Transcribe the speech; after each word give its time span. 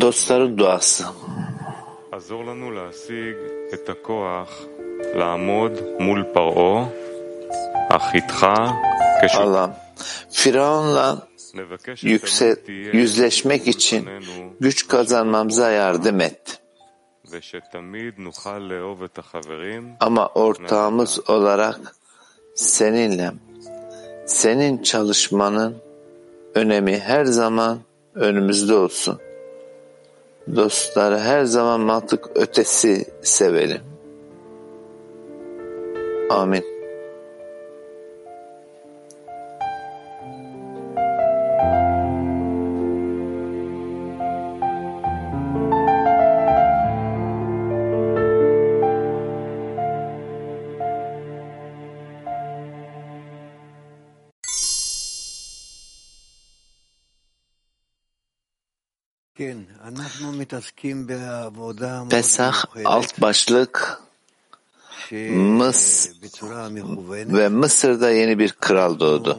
Dostların 0.00 0.58
duası. 0.58 1.04
Allah, 9.38 9.80
Firavun'la 10.30 11.28
yüksel, 12.02 12.56
yüzleşmek 12.92 13.68
için 13.68 14.08
güç 14.60 14.88
kazanmamıza 14.88 15.70
yardım 15.70 16.20
et. 16.20 16.60
Ama 20.00 20.26
ortağımız 20.28 21.30
olarak 21.30 21.96
seninle, 22.54 23.32
senin 24.26 24.82
çalışmanın 24.82 25.76
önemi 26.54 26.98
her 26.98 27.24
zaman 27.24 27.78
önümüzde 28.14 28.74
olsun. 28.74 29.18
Dostları 30.56 31.18
her 31.18 31.44
zaman 31.44 31.80
mantık 31.80 32.30
ötesi 32.34 33.04
sevelim. 33.22 33.80
Amin. 36.30 36.73
Pesah 62.08 62.64
alt 62.84 63.20
başlık 63.20 64.00
Mıs 65.30 66.08
ve 67.12 67.48
Mısır'da 67.48 68.10
yeni 68.10 68.38
bir 68.38 68.52
kral 68.52 68.98
doğdu. 68.98 69.38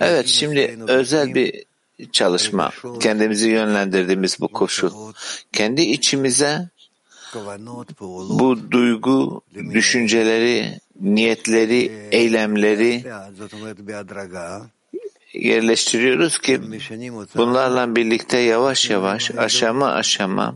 Evet 0.00 0.26
şimdi 0.26 0.78
özel 0.88 1.34
bir 1.34 1.64
çalışma. 2.12 2.70
Kendimizi 3.00 3.50
yönlendirdiğimiz 3.50 4.40
bu 4.40 4.48
koşul. 4.48 5.12
Kendi 5.52 5.82
içimize 5.82 6.68
bu 8.28 8.70
duygu, 8.70 9.42
düşünceleri, 9.54 10.80
niyetleri, 11.00 12.08
eylemleri 12.12 13.04
yerleştiriyoruz 15.34 16.38
ki 16.38 16.60
bunlarla 17.36 17.96
birlikte 17.96 18.38
yavaş 18.38 18.90
yavaş 18.90 19.30
aşama 19.30 19.92
aşama 19.92 20.54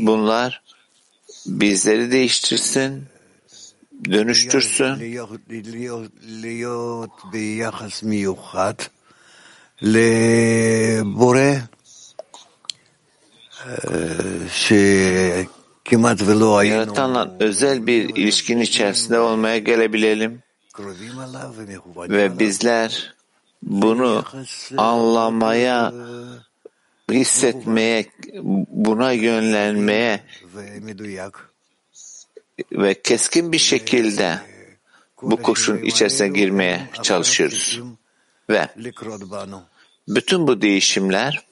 bunlar 0.00 0.62
bizleri 1.46 2.12
değiştirsin, 2.12 3.04
dönüştürsün. 4.10 5.00
Le 9.82 11.02
Yaratanla 16.64 17.36
özel 17.40 17.86
bir 17.86 18.16
ilişkin 18.16 18.60
içerisinde 18.60 19.18
olmaya 19.18 19.58
gelebilelim. 19.58 20.42
Ve 22.08 22.38
bizler 22.38 23.15
bunu 23.62 24.24
anlamaya, 24.76 25.92
hissetmeye, 27.10 28.06
buna 28.68 29.12
yönlenmeye 29.12 30.20
ve 32.72 33.02
keskin 33.02 33.52
bir 33.52 33.58
şekilde 33.58 34.38
bu 35.22 35.42
koşun 35.42 35.78
içerisine 35.78 36.28
girmeye 36.28 36.88
çalışıyoruz. 37.02 37.80
Ve 38.50 38.68
bütün 40.08 40.46
bu 40.46 40.62
değişimler 40.62 41.46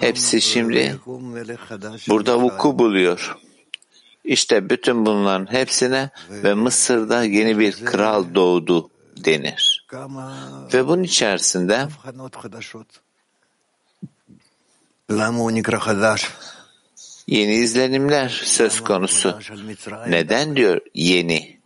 hepsi 0.00 0.40
şimdi 0.40 0.96
burada 2.08 2.40
vuku 2.40 2.78
buluyor. 2.78 3.36
İşte 4.24 4.70
bütün 4.70 5.06
bunların 5.06 5.52
hepsine 5.52 6.10
ve 6.30 6.54
Mısır'da 6.54 7.24
yeni 7.24 7.58
bir 7.58 7.84
kral 7.84 8.34
doğdu 8.34 8.90
denir. 9.16 9.69
Ve 10.74 10.86
bunun 10.86 11.02
içerisinde 11.02 11.88
yeni 17.26 17.52
izlenimler 17.54 18.28
söz 18.28 18.80
konusu. 18.80 19.38
Neden 20.06 20.56
diyor 20.56 20.80
yeni? 20.94 21.60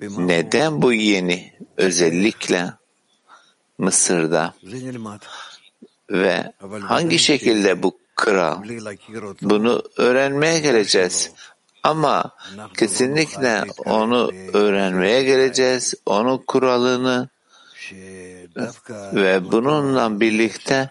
Neden 0.00 0.82
bu 0.82 0.92
yeni? 0.92 1.52
Özellikle 1.76 2.72
Mısır'da. 3.78 4.54
ve 6.10 6.52
hangi 6.80 7.18
şekilde 7.18 7.82
bu 7.82 7.98
kral? 8.14 8.62
bunu 9.42 9.82
öğrenmeye 9.96 10.58
geleceğiz. 10.60 11.30
Ama 11.82 12.30
kesinlikle 12.76 13.64
onu 13.84 14.30
öğrenmeye 14.52 15.22
geleceğiz, 15.22 15.94
onun 16.06 16.38
kuralını 16.38 17.28
ve 19.14 19.52
bununla 19.52 20.20
birlikte 20.20 20.90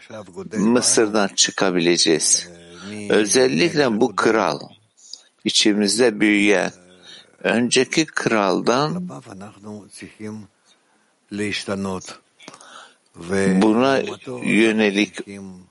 Mısır'dan 0.57 1.28
çıkabileceğiz. 1.28 2.50
Özellikle 3.09 4.01
bu 4.01 4.16
kral, 4.16 4.59
içimizde 5.46 6.19
büyüyen, 6.19 6.72
önceki 7.44 8.06
kraldan 8.06 9.09
buna 13.62 14.01
yönelik 14.44 15.19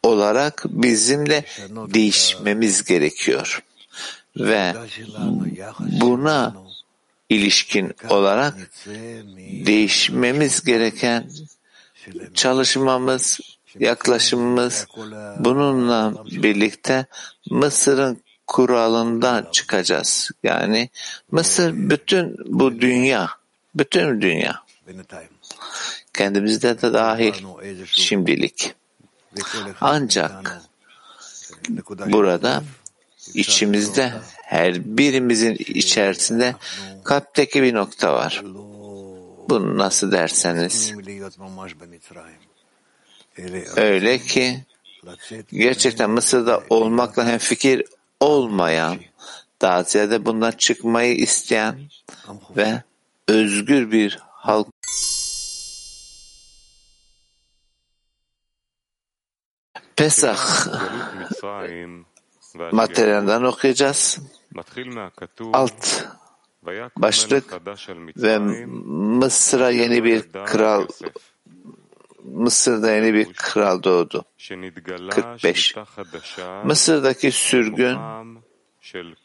olarak 0.02 0.64
bizimle 0.68 1.44
değişmemiz 1.68 2.84
gerekiyor 2.84 3.62
ve 4.36 4.74
buna 5.78 6.54
ilişkin 7.28 7.94
olarak 8.08 8.54
değişmemiz 9.66 10.64
gereken 10.64 11.30
çalışmamız, 12.34 13.40
yaklaşımımız 13.78 14.86
bununla 15.38 16.14
birlikte 16.26 17.06
Mısır'ın 17.50 18.22
kuralından 18.46 19.46
çıkacağız. 19.52 20.30
Yani 20.42 20.90
Mısır 21.30 21.72
bütün 21.74 22.36
bu 22.46 22.80
dünya, 22.80 23.30
bütün 23.74 24.20
dünya. 24.20 24.62
Kendimizde 26.14 26.82
de 26.82 26.92
dahil 26.92 27.32
şimdilik. 27.86 28.74
Ancak 29.80 30.62
burada 32.06 32.62
içimizde 33.34 34.12
her 34.42 34.96
birimizin 34.96 35.56
içerisinde 35.58 36.54
kalpteki 37.04 37.62
bir 37.62 37.74
nokta 37.74 38.14
var. 38.14 38.42
Bunu 39.48 39.78
nasıl 39.78 40.12
derseniz. 40.12 40.94
Öyle 43.76 44.18
ki 44.18 44.64
gerçekten 45.52 46.10
Mısır'da 46.10 46.62
olmakla 46.70 47.26
hem 47.26 47.38
fikir 47.38 47.84
olmayan 48.20 48.98
daha 49.60 49.82
ziyade 49.82 50.24
bundan 50.24 50.50
çıkmayı 50.50 51.14
isteyen 51.14 51.90
ve 52.56 52.82
özgür 53.28 53.92
bir 53.92 54.18
halk 54.20 54.66
Pesach 59.96 60.68
materyalinden 62.72 63.42
okuyacağız. 63.42 64.18
Alt 65.52 66.04
başlık 66.96 67.54
ve 68.16 68.38
Mısır'a 69.18 69.70
yeni 69.70 70.04
bir 70.04 70.22
kral 70.46 70.86
Mısır'da 72.24 72.90
yeni 72.90 73.14
bir 73.14 73.32
kral 73.32 73.82
doğdu. 73.82 74.24
45. 75.10 75.74
Mısır'daki 76.64 77.32
sürgün 77.32 77.96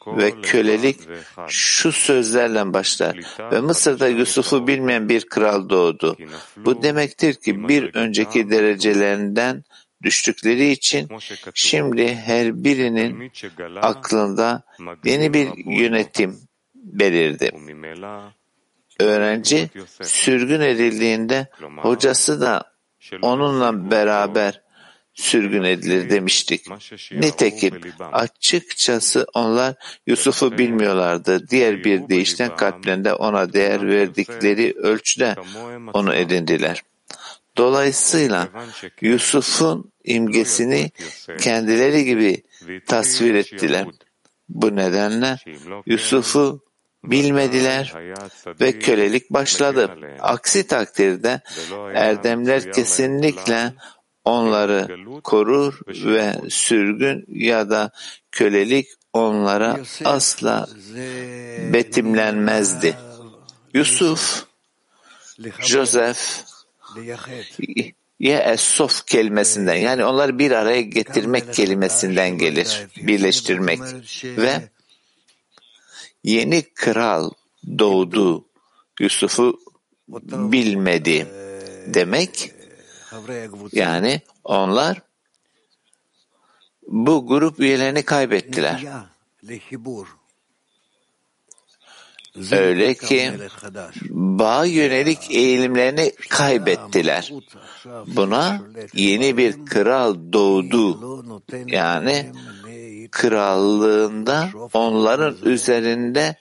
ve 0.06 0.40
kölelik 0.40 1.00
şu 1.48 1.92
sözlerle 1.92 2.72
başlar. 2.72 3.18
Ve 3.52 3.60
Mısır'da 3.60 4.08
Yusuf'u 4.08 4.66
bilmeyen 4.66 5.08
bir 5.08 5.28
kral 5.28 5.68
doğdu. 5.68 6.16
Bu 6.56 6.82
demektir 6.82 7.34
ki 7.34 7.68
bir 7.68 7.94
önceki 7.94 8.50
derecelerinden 8.50 9.64
düştükleri 10.02 10.70
için 10.70 11.08
şimdi 11.54 12.14
her 12.14 12.64
birinin 12.64 13.32
aklında 13.82 14.62
yeni 15.04 15.34
bir 15.34 15.48
yönetim 15.80 16.38
belirdi. 16.74 17.50
Öğrenci 19.00 19.70
sürgün 20.02 20.60
edildiğinde 20.60 21.46
hocası 21.76 22.40
da 22.40 22.72
onunla 23.22 23.90
beraber 23.90 24.62
sürgün 25.14 25.62
edilir 25.62 26.10
demiştik. 26.10 26.66
Nitekim 27.12 27.80
açıkçası 28.12 29.26
onlar 29.34 29.74
Yusuf'u 30.06 30.58
bilmiyorlardı. 30.58 31.48
Diğer 31.48 31.84
bir 31.84 32.08
deyişten 32.08 32.56
kalplerinde 32.56 33.14
ona 33.14 33.52
değer 33.52 33.88
verdikleri 33.88 34.74
ölçüde 34.76 35.36
onu 35.92 36.14
edindiler.'' 36.14 36.95
Dolayısıyla 37.56 38.48
Yusuf'un 39.00 39.92
imgesini 40.04 40.90
kendileri 41.40 42.04
gibi 42.04 42.42
tasvir 42.86 43.34
ettiler. 43.34 43.86
Bu 44.48 44.76
nedenle 44.76 45.36
Yusuf'u 45.86 46.66
bilmediler 47.04 47.94
ve 48.60 48.78
kölelik 48.78 49.30
başladı. 49.30 49.98
Aksi 50.20 50.66
takdirde 50.66 51.40
erdemler 51.94 52.72
kesinlikle 52.72 53.72
onları 54.24 54.98
korur 55.24 55.80
ve 55.86 56.50
sürgün 56.50 57.24
ya 57.28 57.70
da 57.70 57.90
kölelik 58.32 58.86
onlara 59.12 59.80
asla 60.04 60.68
betimlenmezdi. 61.72 62.96
Yusuf, 63.74 64.44
Joseph, 65.60 66.45
Yeessof 68.20 69.06
kelimesinden 69.06 69.74
yani 69.74 70.04
onları 70.04 70.38
bir 70.38 70.50
araya 70.50 70.80
getirmek 70.80 71.54
kelimesinden 71.54 72.38
gelir. 72.38 72.86
Birleştirmek 72.96 73.80
ve 74.24 74.68
yeni 76.24 76.62
kral 76.62 77.30
doğdu. 77.78 78.44
Yusuf'u 79.00 79.60
bilmedi 80.32 81.26
demek 81.86 82.52
yani 83.72 84.20
onlar 84.44 85.02
bu 86.86 87.26
grup 87.26 87.60
üyelerini 87.60 88.02
kaybettiler. 88.02 88.86
Öyle 92.52 92.94
ki 92.94 93.32
bağ 94.10 94.64
yönelik 94.64 95.30
eğilimlerini 95.30 96.12
kaybettiler. 96.28 97.32
Buna 98.06 98.60
yeni 98.94 99.36
bir 99.36 99.66
kral 99.66 100.14
doğdu. 100.32 101.00
Yani 101.66 102.32
krallığında 103.10 104.48
onların 104.72 105.36
üzerinde 105.44 106.36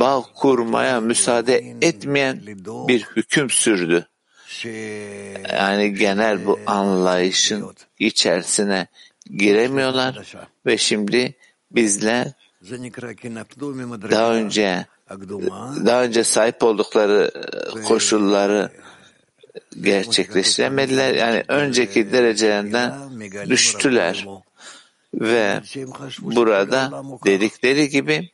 bağ 0.00 0.22
kurmaya 0.34 1.00
müsaade 1.00 1.76
etmeyen 1.82 2.40
bir 2.88 3.02
hüküm 3.16 3.50
sürdü. 3.50 4.06
Yani 5.52 5.94
genel 5.94 6.46
bu 6.46 6.60
anlayışın 6.66 7.74
içerisine 7.98 8.86
giremiyorlar 9.36 10.34
ve 10.66 10.78
şimdi 10.78 11.34
bizler 11.70 12.32
daha 14.10 14.34
önce 14.34 14.86
daha 15.86 16.02
önce 16.02 16.24
sahip 16.24 16.62
oldukları 16.62 17.30
koşulları 17.84 18.70
gerçekleştiremediler. 19.80 21.14
Yani 21.14 21.44
önceki 21.48 22.12
derecelerinden 22.12 22.92
düştüler. 23.50 24.26
Ve 25.14 25.60
burada 26.20 27.02
dedikleri 27.24 27.88
gibi 27.88 28.30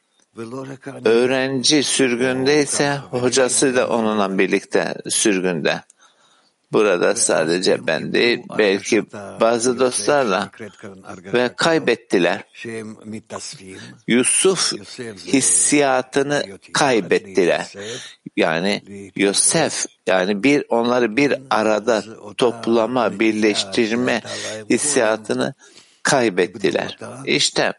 öğrenci 1.04 1.82
sürgündeyse 1.82 2.96
hocası 3.10 3.76
da 3.76 3.88
onunla 3.88 4.38
birlikte 4.38 4.94
sürgünde. 5.08 5.82
Burada 6.72 7.14
sadece 7.14 7.86
ben 7.86 8.12
değil, 8.12 8.42
belki 8.58 9.04
bazı 9.40 9.78
dostlarla 9.78 10.50
ve 11.32 11.50
kaybettiler. 11.56 12.44
Yusuf 14.06 14.72
hissiyatını 15.26 16.44
kaybettiler. 16.72 17.66
Yani 18.36 18.82
Yosef, 19.16 19.86
yani 20.06 20.42
bir 20.42 20.64
onları 20.68 21.16
bir 21.16 21.34
arada 21.50 22.04
toplama, 22.36 23.20
birleştirme 23.20 24.22
hissiyatını 24.70 25.54
kaybettiler. 26.02 26.98
İşte 27.24 27.72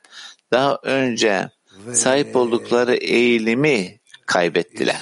daha 0.52 0.80
önce 0.84 1.50
sahip 1.94 2.36
oldukları 2.36 2.96
eğilimi 2.96 4.01
kaybettiler. 4.32 5.02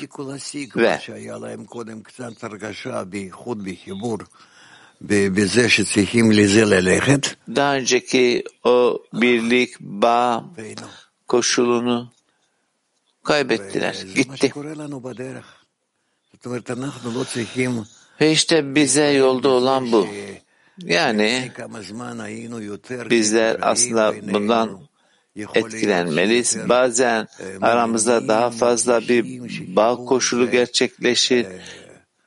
Ve 0.75 0.99
daha 7.55 7.75
önceki 7.75 8.43
o 8.63 9.03
birlik, 9.13 9.79
bağ 9.79 10.45
koşulunu 11.27 12.11
kaybettiler. 13.23 14.05
Gitti. 14.15 14.53
Ve 18.21 18.31
işte 18.31 18.75
bize 18.75 19.05
yolda 19.11 19.49
olan 19.49 19.91
bu. 19.91 20.07
Yani 20.83 21.51
bizler 23.09 23.57
aslında 23.61 24.15
bundan 24.33 24.88
etkilenmeliyiz. 25.56 26.57
Bazen 26.69 27.27
aramızda 27.62 28.27
daha 28.27 28.50
fazla 28.50 29.01
bir 29.01 29.25
bağ 29.75 29.95
koşulu 29.95 30.51
gerçekleşir. 30.51 31.47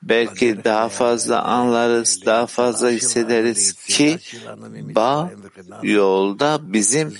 Belki 0.02 0.64
daha 0.64 0.88
fazla 0.88 1.42
anlarız, 1.42 2.26
daha 2.26 2.46
fazla 2.46 2.90
hissederiz 2.90 3.72
ki 3.72 4.18
bağ 4.94 5.30
yolda 5.82 6.58
bizim 6.62 7.18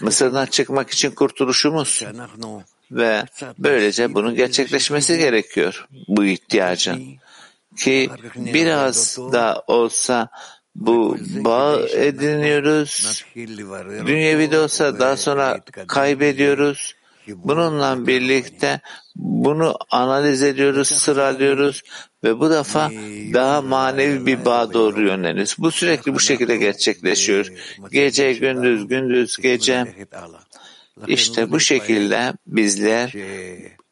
Mısır'dan 0.00 0.46
çıkmak 0.46 0.90
için 0.90 1.10
kurtuluşumuz. 1.10 2.04
Ve 2.90 3.24
böylece 3.58 4.14
bunun 4.14 4.34
gerçekleşmesi 4.34 5.18
gerekiyor 5.18 5.86
bu 6.08 6.24
ihtiyacın. 6.24 7.02
Ki 7.76 8.10
biraz 8.36 9.18
da 9.32 9.64
olsa 9.66 10.28
bu 10.78 11.16
bağ 11.44 11.80
ediniyoruz. 11.92 13.24
Dünyevi 14.06 14.50
de 14.50 14.58
olsa 14.58 14.98
daha 14.98 15.16
sonra 15.16 15.60
kaybediyoruz. 15.86 16.94
Bununla 17.28 18.06
birlikte 18.06 18.80
bunu 19.16 19.76
analiz 19.90 20.42
ediyoruz, 20.42 20.88
sıralıyoruz 20.88 21.82
ve 22.24 22.40
bu 22.40 22.50
defa 22.50 22.90
daha 23.34 23.62
manevi 23.62 24.26
bir 24.26 24.44
bağ 24.44 24.72
doğru 24.72 25.02
yönleniyoruz. 25.02 25.56
Bu 25.58 25.70
sürekli 25.70 26.14
bu 26.14 26.20
şekilde 26.20 26.56
gerçekleşiyor. 26.56 27.52
Gece, 27.92 28.32
gündüz, 28.32 28.88
gündüz, 28.88 29.36
gece. 29.36 29.84
İşte 31.06 31.50
bu 31.50 31.60
şekilde 31.60 32.32
bizler 32.46 33.14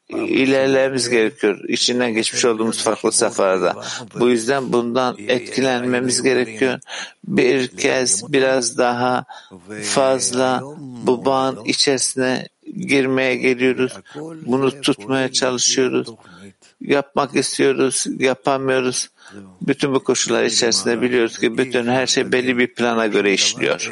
ilerlememiz 0.09 1.09
gerekiyor. 1.09 1.59
İçinden 1.67 2.13
geçmiş 2.13 2.45
olduğumuz 2.45 2.83
farklı 2.83 3.11
safhada. 3.11 3.75
Bu 4.19 4.29
yüzden 4.29 4.73
bundan 4.73 5.17
etkilenmemiz 5.27 6.23
gerekiyor. 6.23 6.79
Bir 7.27 7.67
kez 7.67 8.33
biraz 8.33 8.77
daha 8.77 9.25
fazla 9.83 10.63
bu 10.79 11.25
bağın 11.25 11.65
içerisine 11.65 12.47
girmeye 12.77 13.35
geliyoruz. 13.35 13.93
Bunu 14.45 14.81
tutmaya 14.81 15.31
çalışıyoruz. 15.31 16.07
Yapmak 16.81 17.35
istiyoruz, 17.35 18.05
yapamıyoruz. 18.19 19.09
Bütün 19.61 19.93
bu 19.93 20.03
koşullar 20.03 20.43
içerisinde 20.43 21.01
biliyoruz 21.01 21.39
ki 21.39 21.57
bütün 21.57 21.87
her 21.87 22.07
şey 22.07 22.31
belli 22.31 22.57
bir 22.57 22.73
plana 22.73 23.07
göre 23.07 23.33
işliyor. 23.33 23.91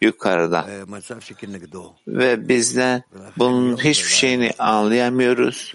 yukarıda. 0.00 0.66
Ve 2.08 2.48
bizler 2.48 3.02
bunun 3.38 3.76
hiçbir 3.76 4.10
şeyini 4.10 4.50
anlayamıyoruz. 4.58 5.74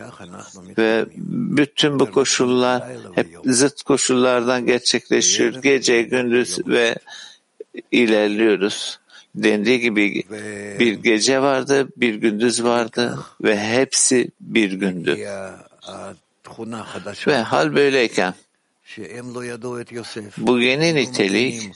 Ve 0.77 1.05
bütün 1.17 1.99
bu 1.99 2.11
koşullar 2.11 2.83
hep 3.15 3.27
zıt 3.45 3.83
koşullardan 3.83 4.65
gerçekleşiyor. 4.65 5.53
Gece, 5.61 6.01
gündüz 6.01 6.59
ve 6.67 6.95
ilerliyoruz. 7.91 8.99
Dendiği 9.35 9.79
gibi 9.79 10.23
bir 10.79 10.93
gece 10.93 11.41
vardı, 11.41 11.87
bir 11.97 12.15
gündüz 12.15 12.63
vardı 12.63 13.19
ve 13.43 13.59
hepsi 13.59 14.29
bir 14.41 14.71
gündü. 14.71 15.27
Ve 17.27 17.37
hal 17.37 17.75
böyleyken 17.75 18.33
bu 20.37 20.59
yeni 20.59 20.95
nitelik 20.95 21.71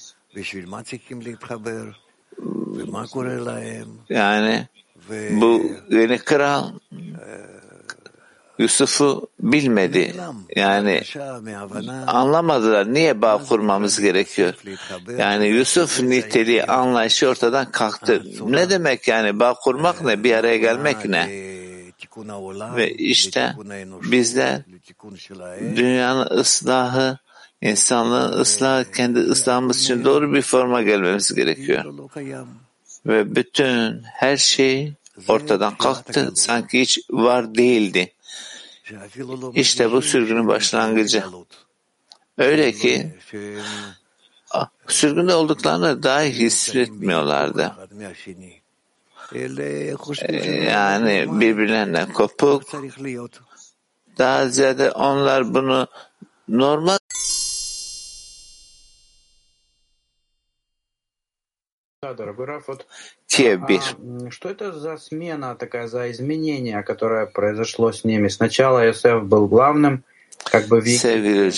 yani 4.10 4.67
bu 5.31 5.72
yeni 5.89 6.17
kral 6.17 6.72
Yusuf'u 8.60 9.27
bilmedi. 9.39 10.13
Yani 10.55 11.01
anlamadılar. 12.07 12.93
Niye 12.93 13.22
bağ 13.22 13.43
kurmamız 13.50 14.00
gerekiyor? 14.01 14.53
Yani 15.17 15.48
Yusuf 15.48 16.00
niteliği 16.01 16.63
anlayışı 16.63 17.29
ortadan 17.29 17.72
kalktı. 17.72 18.24
Ne 18.46 18.69
demek 18.69 19.07
yani 19.07 19.39
bağ 19.39 19.53
kurmak 19.53 20.01
ne? 20.01 20.24
Bir 20.24 20.34
araya 20.34 20.57
gelmek 20.57 21.05
ne? 21.05 21.57
Ve 22.75 22.93
işte 22.93 23.55
bizler 24.12 24.62
dünyanın 25.75 26.27
ıslahı 26.39 27.17
İnsanlığın 27.62 28.39
ıslahı 28.39 28.91
kendi 28.91 29.19
ıslahımız 29.19 29.81
için 29.81 30.05
doğru 30.05 30.33
bir 30.33 30.41
forma 30.41 30.81
gelmemiz 30.81 31.33
gerekiyor. 31.33 31.86
Ve 33.05 33.36
bütün 33.36 34.01
her 34.03 34.38
şey 34.38 34.93
ortadan 35.27 35.77
kalktı. 35.77 36.31
Sanki 36.36 36.81
hiç 36.81 37.00
var 37.09 37.55
değildi. 37.55 38.13
İşte 39.53 39.91
bu 39.91 40.01
sürgünün 40.01 40.47
başlangıcı. 40.47 41.24
Öyle 42.38 42.71
ki 42.71 43.13
sürgünde 44.88 45.36
olduklarını 45.36 46.03
dahi 46.03 46.31
hissetmiyorlardı. 46.31 47.74
Yani 50.72 51.27
birbirlerinden 51.39 52.13
kopuk. 52.13 52.63
Daha 54.17 54.50
ziyade 54.50 54.91
onlar 54.91 55.53
bunu 55.53 55.88
normal 56.48 56.98
Да, 62.03 62.13
дорогой 62.13 62.46
Раф, 62.46 62.67
вот 62.67 62.86
diye 63.27 63.60
а, 63.60 64.31
что 64.31 64.50
это 64.50 64.72
за 64.72 64.98
смена 64.98 65.55
такая, 65.55 65.88
за 65.88 66.12
изменение, 66.12 66.84
которое 66.84 67.25
произошло 67.25 67.91
с 67.91 68.03
ними? 68.03 68.27
Сначала 68.27 68.86
Йосеф 68.86 69.24
был 69.24 69.48
главным, 69.48 70.03
Sevgili 70.86 71.51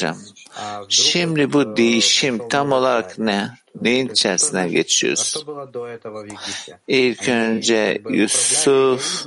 şimdi 0.90 1.54
bu 1.54 1.78
değişim 1.78 2.48
tam 2.48 2.72
olarak 2.72 3.20
ne? 3.20 3.50
Neyin 3.82 4.10
içerisine 4.10 4.70
geçiyoruz? 4.70 5.46
İlk 6.88 7.30
önce 7.30 8.02
Yusuf 8.10 9.26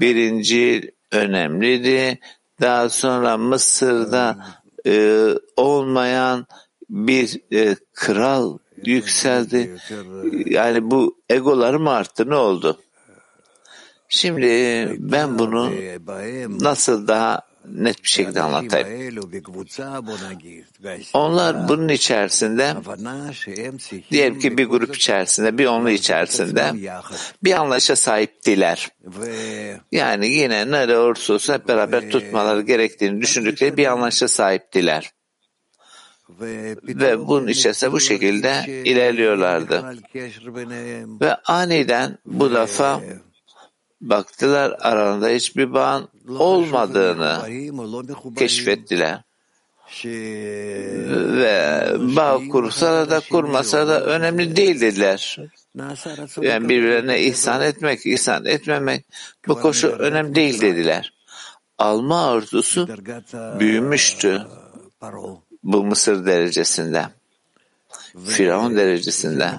birinci 0.00 0.90
önemliydi. 1.12 2.18
Daha 2.60 2.88
sonra 2.88 3.36
Mısır'da 3.36 4.38
e, 4.86 5.26
olmayan 5.56 6.46
bir 6.90 7.40
e, 7.52 7.76
kral 7.94 8.58
yükseldi. 8.84 9.76
E, 9.90 9.94
yani 10.54 10.90
bu 10.90 11.16
egolar 11.28 11.74
mı 11.74 11.90
arttı? 11.90 12.30
Ne 12.30 12.34
oldu? 12.34 12.80
Şimdi 14.08 14.46
ben 14.98 15.38
bunu 15.38 15.72
nasıl 16.60 17.08
daha 17.08 17.47
net 17.72 18.04
bir 18.04 18.08
şekilde 18.08 18.42
anlatayım. 18.42 18.88
Onlar 21.14 21.68
bunun 21.68 21.88
içerisinde 21.88 22.74
diyelim 24.10 24.38
ki 24.38 24.58
bir 24.58 24.66
grup 24.66 24.96
içerisinde 24.96 25.58
bir 25.58 25.66
onlu 25.66 25.90
içerisinde 25.90 26.72
bir 27.44 27.52
anlaşa 27.52 27.96
sahiptiler. 27.96 28.88
Yani 29.92 30.28
yine 30.28 30.70
nere 30.70 30.98
olursa 30.98 31.34
olsun 31.34 31.54
hep 31.54 31.68
beraber 31.68 32.10
tutmaları 32.10 32.62
gerektiğini 32.62 33.22
düşündükleri 33.22 33.76
bir 33.76 33.86
anlaşa 33.86 34.28
sahiptiler. 34.28 35.12
Ve 36.40 37.28
bunun 37.28 37.48
içerisinde 37.48 37.92
bu 37.92 38.00
şekilde 38.00 38.82
ilerliyorlardı. 38.84 39.84
Ve 41.20 41.34
aniden 41.34 42.18
bu 42.26 42.54
defa 42.54 43.00
baktılar 44.00 44.76
aralarında 44.80 45.28
hiçbir 45.28 45.74
bağın 45.74 46.08
olmadığını 46.28 47.42
keşfettiler. 48.36 49.22
Ve 50.04 51.92
bağ 51.98 52.40
kursalar 52.50 53.10
da 53.10 53.20
kurmasa 53.30 53.88
da 53.88 54.04
önemli 54.04 54.56
değil 54.56 54.80
dediler. 54.80 55.38
Yani 56.42 56.68
birbirlerine 56.68 57.22
ihsan 57.22 57.62
etmek, 57.62 58.06
ihsan 58.06 58.44
etmemek 58.44 59.06
bu 59.48 59.60
koşu 59.60 59.88
önemli 59.88 60.34
değil 60.34 60.60
dediler. 60.60 61.12
Alma 61.78 62.26
arzusu 62.30 62.88
büyümüştü 63.60 64.42
bu 65.62 65.84
Mısır 65.84 66.26
derecesinde. 66.26 67.06
Firavun 68.26 68.76
derecesinde. 68.76 69.50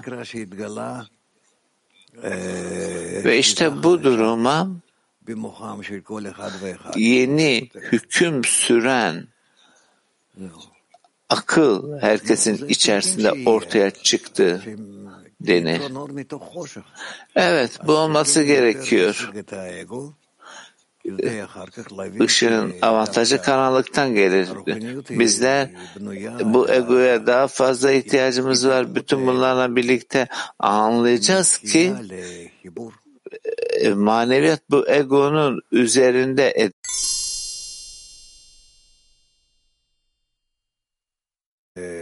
Ve 3.24 3.38
işte 3.38 3.82
bu 3.82 4.02
duruma 4.02 4.70
yeni 6.96 7.70
hüküm 7.74 8.44
süren 8.44 9.26
akıl 11.28 11.98
herkesin 12.00 12.68
içerisinde 12.68 13.50
ortaya 13.50 13.90
çıktı 13.90 14.62
denir. 15.40 15.80
Evet 17.36 17.78
bu 17.86 17.92
olması 17.92 18.42
gerekiyor. 18.42 19.30
Işığın 22.24 22.74
avantajı 22.82 23.42
karanlıktan 23.42 24.14
gelir. 24.14 24.48
Bizler 25.10 25.68
bu 26.44 26.70
egoya 26.70 27.26
daha 27.26 27.46
fazla 27.48 27.92
ihtiyacımız 27.92 28.68
var. 28.68 28.94
Bütün 28.94 29.26
bunlarla 29.26 29.76
birlikte 29.76 30.28
anlayacağız 30.58 31.58
ki 31.58 31.94
e, 33.80 33.88
maneviyat 33.90 34.60
bu 34.70 34.88
egonun 34.88 35.60
üzerinde 35.72 36.48
et- 36.50 36.74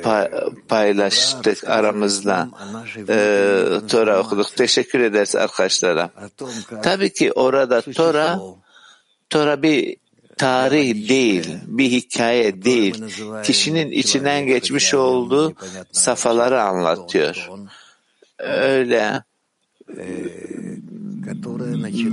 Pa- 0.03 0.31
paylaştık 0.69 1.69
aramızda. 1.69 2.49
Ee, 3.09 3.87
Tora 3.89 4.19
okuduk. 4.21 4.57
Teşekkür 4.57 5.01
ederiz 5.01 5.37
arkadaşlara. 5.37 6.11
Tabii 6.83 7.13
ki 7.13 7.33
orada 7.33 7.81
Tora 7.81 8.41
Tora 9.31 9.63
bir 9.63 9.97
tarih 10.39 11.09
değil, 11.09 11.59
bir 11.67 11.91
hikaye 11.91 12.63
değil. 12.63 13.05
Kişinin 13.45 13.91
içinden 13.91 14.47
geçmiş 14.47 14.95
olduğu 14.95 15.55
safhaları 15.93 16.63
anlatıyor. 16.63 17.49
Öyle. 18.39 19.23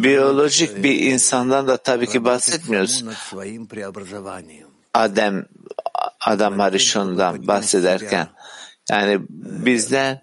Biyolojik 0.03 0.83
bir 0.83 0.99
insandan 0.99 1.67
da 1.67 1.77
tabii 1.77 2.07
ki 2.07 2.23
bahsetmiyoruz. 2.23 3.03
Adem 4.93 5.45
Adam 6.19 6.59
Harishon'dan 6.59 7.47
bahsederken. 7.47 8.27
Yani 8.89 9.19
bizler 9.29 10.21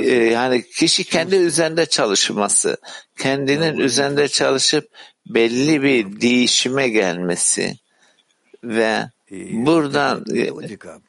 e, 0.00 0.14
yani 0.14 0.70
kişi 0.70 1.04
kendi 1.04 1.36
üzerinde 1.36 1.86
çalışması, 1.86 2.76
kendinin 3.18 3.78
üzerinde 3.78 4.28
çalışıp 4.28 4.88
belli 5.26 5.82
bir 5.82 6.20
değişime 6.20 6.88
gelmesi 6.88 7.76
ve 8.64 9.10
buradan 9.52 10.24
e, 10.34 10.50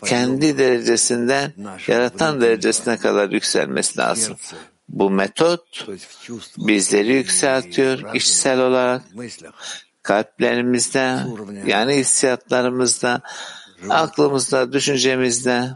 kendi 0.05 0.57
derecesinden 0.57 1.53
yaratan 1.87 2.41
derecesine 2.41 2.97
kadar 2.97 3.29
yükselmesi 3.29 3.97
lazım. 3.99 4.35
Bu 4.89 5.09
metot 5.09 5.87
bizleri 6.57 7.13
yükseltiyor 7.13 8.13
kişisel 8.13 8.59
olarak. 8.59 9.03
Kalplerimizde 10.03 11.19
yani 11.65 11.95
hissiyatlarımızda, 11.95 13.21
aklımızda, 13.89 14.73
düşüncemizde 14.73 15.69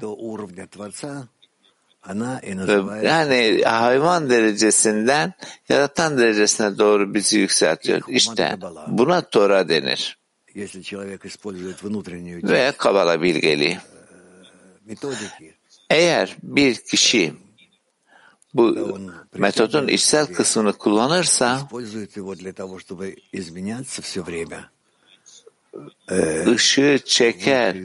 yani 3.03 3.61
hayvan 3.63 4.29
derecesinden 4.29 5.33
yaratan 5.69 6.17
derecesine 6.17 6.77
doğru 6.77 7.13
bizi 7.13 7.39
yükseltiyor. 7.39 8.01
İşte 8.07 8.57
buna 8.87 9.21
Tora 9.21 9.69
denir. 9.69 10.17
Ve 12.43 12.73
Kabala 12.77 13.21
bilgeliği. 13.21 13.77
Eğer 15.89 16.37
bir 16.43 16.75
kişi 16.75 17.33
bu 18.53 18.97
metodun 19.33 19.87
içsel 19.87 20.25
kısmını 20.33 20.73
kullanırsa 20.73 21.67
ışığı 26.47 26.99
çeker 27.05 27.75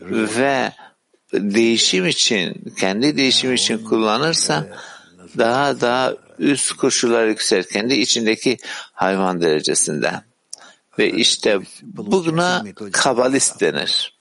ve 0.00 0.72
değişim 1.32 2.06
için, 2.06 2.74
kendi 2.78 3.16
değişim 3.16 3.54
için 3.54 3.84
kullanırsa 3.84 4.66
daha 5.38 5.80
daha 5.80 6.14
üst 6.38 6.72
koşullar 6.72 7.26
yükselir. 7.26 7.68
Kendi 7.68 7.94
içindeki 7.94 8.58
hayvan 8.92 9.40
derecesinden. 9.40 10.24
Ve 10.98 11.10
işte 11.10 11.58
buna 11.82 12.64
kabalist 12.92 13.60
denir. 13.60 14.18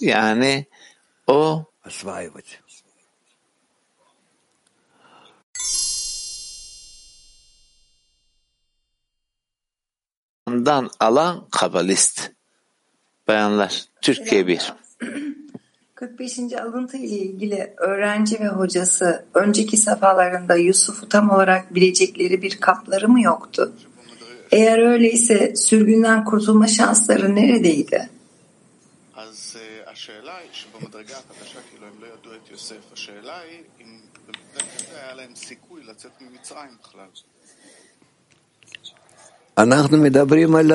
Yani 0.00 0.66
o 1.26 1.64
dan 10.46 10.90
alan 11.00 11.48
kabalist. 11.50 12.30
Bayanlar, 13.28 13.84
Türkiye 14.02 14.46
bir. 14.46 14.72
45. 15.94 16.38
alıntı 16.38 16.96
ile 16.96 17.16
ilgili 17.16 17.74
öğrenci 17.76 18.40
ve 18.40 18.48
hocası 18.48 19.24
önceki 19.34 19.76
safhalarında 19.76 20.56
Yusuf'u 20.56 21.08
tam 21.08 21.30
olarak 21.30 21.74
bilecekleri 21.74 22.42
bir 22.42 22.60
kapları 22.60 23.08
mı 23.08 23.22
yoktu? 23.22 23.72
Eğer 24.52 24.78
öyleyse 24.78 25.56
sürgünden 25.56 26.24
kurtulma 26.24 26.66
şansları 26.66 27.34
neredeydi? 27.34 28.10
אנחנו 39.57 39.97
מדברים 39.97 40.55
על 40.55 40.71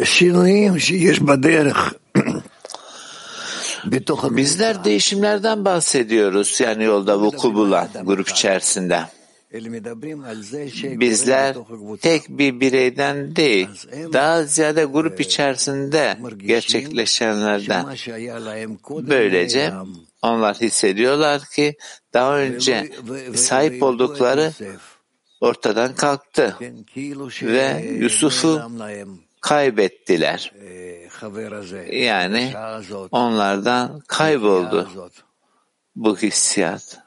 השינויים 0.00 0.78
שיש 0.78 1.20
בדרך. 1.20 1.94
בתוך 3.86 4.24
Bizler 4.24 4.84
değişimlerden 4.84 5.64
bahsediyoruz 5.64 6.60
yani 6.60 6.84
yolda 6.84 7.20
vuku 7.20 7.54
bulan 7.54 7.88
grup 8.04 8.28
içerisinde. 8.28 9.00
אלא 9.54 9.68
מדברים 9.70 10.24
על 10.24 10.42
זה 10.42 10.66
שקורה 10.70 10.94
Bizler 11.00 11.50
בתוך 11.50 11.70
הקבוצה. 11.70 12.02
tek 12.02 12.28
bir 12.28 12.60
bireyden 12.60 13.36
değil, 13.36 13.68
daha 14.12 14.42
ziyade 14.44 14.84
grup 14.84 15.20
içerisinde 15.20 16.16
gerçekleşenlerden. 16.36 17.82
שמה 17.82 17.96
שהיה 17.96 18.38
להם 18.38 18.76
קודם 18.82 19.08
Böylece 19.08 19.70
נעלם. 19.70 19.92
onlar 20.22 20.54
hissediyorlar 20.60 21.40
ki 21.54 21.74
daha 22.14 22.38
önce 22.38 22.90
sahip 23.34 23.82
oldukları 23.82 24.52
ortadan 25.41 25.95
kalktı 25.95 26.55
ve 27.41 27.87
Yusuf'u 27.99 28.71
kaybettiler. 29.41 30.53
Yani 31.91 32.53
onlardan 33.11 33.99
kayboldu 34.07 34.89
bu 35.95 36.17
hissiyat, 36.17 36.97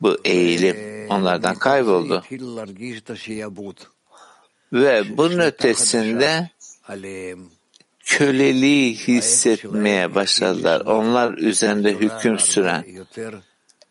bu 0.00 0.18
eğilim 0.24 0.76
onlardan 1.10 1.54
kayboldu. 1.54 2.24
Ve 4.72 5.16
bunun 5.16 5.38
ötesinde 5.38 6.50
köleliği 8.04 8.94
hissetmeye 8.94 10.14
başladılar. 10.14 10.80
Onlar 10.80 11.32
üzerinde 11.32 11.94
hüküm 11.94 12.38
süren 12.38 12.84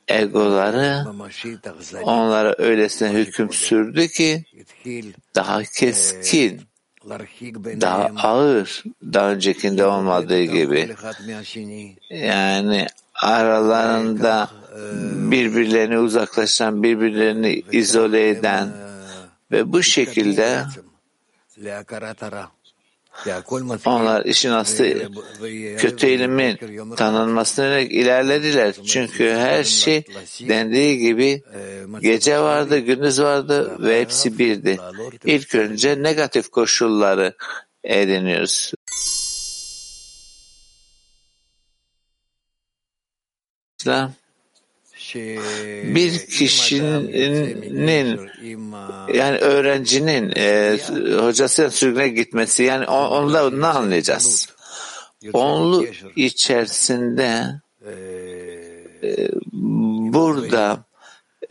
egoları 0.07 1.05
onlara 2.03 2.55
öylesine 2.57 3.09
hüküm 3.09 3.53
sürdü 3.53 4.07
ki 4.07 4.43
daha 5.35 5.63
keskin, 5.63 6.61
daha 7.81 8.11
ağır 8.15 8.83
daha 9.03 9.31
öncekinde 9.31 9.85
olmadığı 9.85 10.43
gibi. 10.43 10.95
Yani 12.09 12.87
aralarında 13.23 14.49
birbirlerini 15.31 15.99
uzaklaşan, 15.99 16.83
birbirlerini 16.83 17.63
izole 17.71 18.29
eden 18.29 18.69
ve 19.51 19.73
bu 19.73 19.83
şekilde 19.83 20.63
onlar 23.85 24.25
işin 24.25 24.51
aslı 24.51 25.11
kötü 25.77 26.07
eğilimin 26.07 26.59
tanınmasına 26.95 27.65
yönelik 27.65 27.91
ilerlediler. 27.91 28.75
Çünkü 28.87 29.31
her 29.31 29.63
şey 29.63 30.03
dendiği 30.39 30.97
gibi 30.97 31.43
gece 32.01 32.39
vardı, 32.39 32.77
gündüz 32.79 33.21
vardı 33.21 33.77
ve 33.79 34.01
hepsi 34.01 34.39
birdi. 34.39 34.77
İlk 35.25 35.55
önce 35.55 36.03
negatif 36.03 36.49
koşulları 36.49 37.33
ediniyoruz. 37.83 38.73
İslam, 43.79 44.13
bir 45.95 46.25
kişinin 46.27 47.11
yani 49.13 49.37
öğrencinin 49.37 50.33
e, 50.37 50.77
hocasının 51.21 51.69
sürgüne 51.69 52.07
gitmesi 52.07 52.63
yani 52.63 52.85
on- 52.85 53.11
onda 53.11 53.49
ne 53.49 53.67
anlayacağız? 53.67 54.49
Onlu 55.33 55.85
içerisinde 56.15 57.45
e, 59.03 59.29
burada 59.53 60.85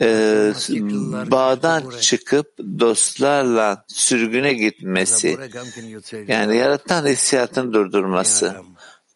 e, 0.01 0.07
bağdan 1.31 1.83
çıkıp 2.01 2.57
dostlarla 2.79 3.85
sürgüne 3.87 4.53
gitmesi 4.53 5.37
yani 6.27 6.57
yaratan 6.57 7.05
hissiyatın 7.05 7.73
durdurması. 7.73 8.55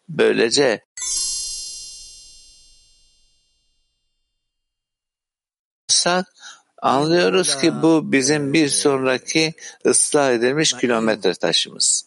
Böylece 0.08 0.80
bakılırsa 6.06 6.24
anlıyoruz 6.82 7.56
ki 7.56 7.82
bu 7.82 8.12
bizim 8.12 8.52
bir 8.52 8.68
sonraki 8.68 9.54
ıslah 9.86 10.32
edilmiş 10.32 10.72
kilometre 10.72 11.34
taşımız. 11.34 12.04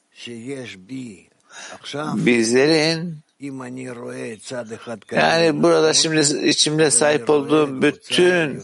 Bizlerin 2.16 3.18
yani 5.12 5.64
burada 5.64 5.94
şimdi 5.94 6.48
içimde 6.48 6.92
sahip 6.92 7.30
olduğum 7.30 7.82
bütün 7.82 8.64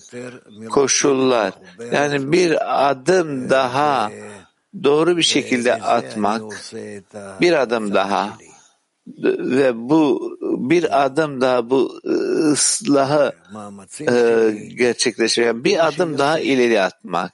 koşullar 0.70 1.54
yani 1.92 2.32
bir 2.32 2.90
adım 2.90 3.50
daha 3.50 4.12
doğru 4.84 5.18
bir 5.18 5.24
şekilde 5.24 5.74
atmak 5.74 6.42
bir 7.42 7.54
adım 7.54 7.94
daha 7.94 8.38
ve 9.08 9.90
bu 9.90 10.38
bir 10.42 11.06
adım 11.06 11.42
daha 11.42 11.70
bu 11.70 12.00
ıslahı 12.52 13.34
e, 14.02 14.52
gerçekleştiren 14.78 15.64
bir 15.64 15.88
adım 15.88 16.18
daha 16.18 16.40
ileri 16.40 16.82
atmak 16.82 17.34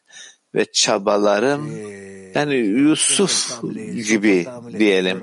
ve 0.56 0.66
çabalarım 0.66 1.72
yani 2.36 2.56
Yusuf 2.56 3.62
gibi 4.08 4.46
diyelim. 4.80 5.22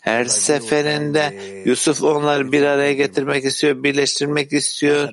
Her 0.00 0.24
seferinde 0.24 1.34
Yusuf 1.64 2.02
onları 2.02 2.52
bir 2.52 2.62
araya 2.62 2.92
getirmek 2.92 3.44
istiyor, 3.44 3.82
birleştirmek 3.82 4.52
istiyor 4.52 5.08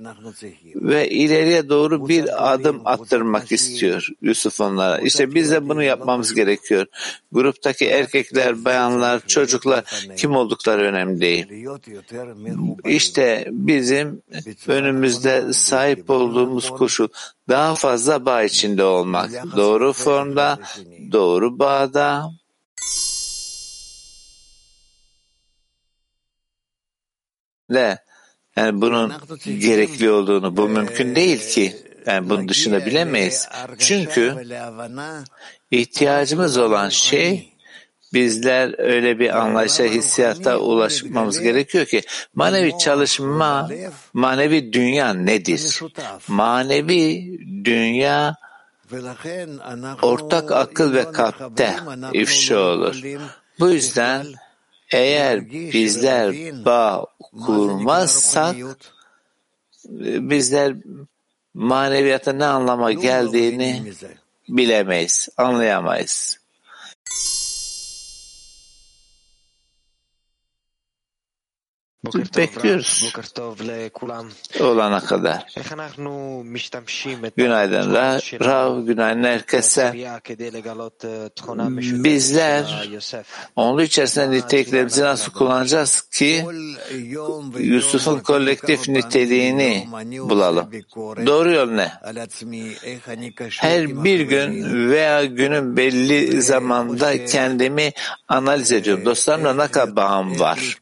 ve 0.75 1.09
ileriye 1.09 1.69
doğru 1.69 2.07
bir 2.07 2.53
adım 2.53 2.81
attırmak 2.85 3.51
istiyor 3.51 4.07
Yusuf 4.21 4.61
onlara. 4.61 4.97
İşte 4.97 5.33
biz 5.33 5.51
de 5.51 5.69
bunu 5.69 5.83
yapmamız 5.83 6.33
gerekiyor. 6.33 6.85
Gruptaki 7.31 7.85
erkekler, 7.85 8.65
bayanlar, 8.65 9.27
çocuklar 9.27 9.83
kim 10.17 10.35
oldukları 10.35 10.81
önemli 10.81 11.21
değil. 11.21 11.47
İşte 12.85 13.47
bizim 13.51 14.21
önümüzde 14.67 15.53
sahip 15.53 16.09
olduğumuz 16.09 16.69
koşul 16.69 17.07
daha 17.49 17.75
fazla 17.75 18.25
bağ 18.25 18.43
içinde 18.43 18.83
olmak. 18.83 19.29
Doğru 19.55 19.93
formda, 19.93 20.59
doğru 21.11 21.59
bağda, 21.59 22.31
de 27.73 27.99
yani 28.55 28.81
bunun 28.81 29.13
gerekli 29.45 30.11
olduğunu 30.11 30.57
bu 30.57 30.69
mümkün 30.69 31.15
değil 31.15 31.49
ki. 31.49 31.75
Yani 32.05 32.29
bunun 32.29 32.49
dışında 32.49 32.85
bilemeyiz. 32.85 33.49
Çünkü 33.79 34.35
ihtiyacımız 35.71 36.57
olan 36.57 36.89
şey 36.89 37.53
bizler 38.13 38.79
öyle 38.79 39.19
bir 39.19 39.37
anlayışa, 39.37 39.83
hissiyata 39.83 40.57
ulaşmamız 40.57 41.39
gerekiyor 41.39 41.85
ki 41.85 42.01
manevi 42.35 42.77
çalışma, 42.77 43.69
manevi 44.13 44.73
dünya 44.73 45.13
nedir? 45.13 45.81
Manevi 46.27 47.39
dünya 47.65 48.35
ortak 50.01 50.51
akıl 50.51 50.93
ve 50.93 51.11
kalpte 51.11 51.75
ifşa 52.13 52.59
olur. 52.59 53.01
Bu 53.59 53.69
yüzden 53.69 54.25
eğer 54.91 55.49
bizler 55.51 56.35
bağ 56.65 57.05
kurmazsak 57.45 58.55
bizler 60.29 60.75
maneviyata 61.53 62.33
ne 62.33 62.45
anlama 62.45 62.91
geldiğini 62.91 63.93
bilemeyiz, 64.49 65.29
anlayamayız. 65.37 66.37
Bekliyoruz 72.37 73.03
olana 74.59 74.99
kadar. 74.99 75.45
Günaydın 77.37 77.93
Ra- 77.93 78.45
Rav, 78.45 78.85
günaydın 78.85 79.23
herkese. 79.23 79.91
Bizler 82.03 82.89
onun 83.55 83.83
içerisinde 83.83 84.31
niteliklerimizi 84.31 85.01
nasıl 85.03 85.31
kullanacağız 85.31 86.01
ki 86.01 86.45
Yusuf'un 87.59 88.19
kolektif 88.19 88.89
niteliğini 88.89 89.87
bulalım. 90.29 90.71
Doğru 91.27 91.51
yol 91.51 91.69
ne? 91.71 91.91
Her 93.61 94.03
bir 94.03 94.19
gün 94.19 94.89
veya 94.89 95.25
günün 95.25 95.77
belli 95.77 96.41
zamanda 96.41 97.25
kendimi 97.25 97.91
analiz 98.27 98.71
ediyorum. 98.71 99.05
Dostlarımla 99.05 99.53
ne 99.53 99.67
kadar 99.67 99.95
bağım 99.95 100.39
var? 100.39 100.77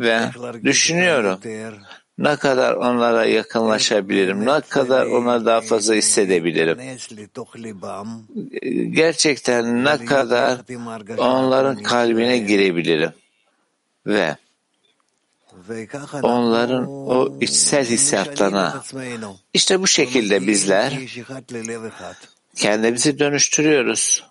Ve 0.00 0.20
düşünüyorum 0.64 1.40
ne 2.18 2.36
kadar 2.36 2.74
onlara 2.74 3.24
yakınlaşabilirim, 3.24 4.46
ne 4.46 4.60
kadar 4.60 5.06
onları 5.06 5.46
daha 5.46 5.60
fazla 5.60 5.94
hissedebilirim. 5.94 6.78
Gerçekten 8.92 9.84
ne 9.84 10.04
kadar 10.04 10.60
onların 11.18 11.82
kalbine 11.82 12.38
girebilirim. 12.38 13.12
ve 14.06 14.36
onların 16.22 16.86
o 16.86 17.38
içsel 17.40 17.84
hissiyatlarına 17.84 18.82
işte 19.54 19.80
bu 19.80 19.86
şekilde 19.86 20.46
bizler 20.46 20.98
kendimizi 22.56 23.18
dönüştürüyoruz. 23.18 24.24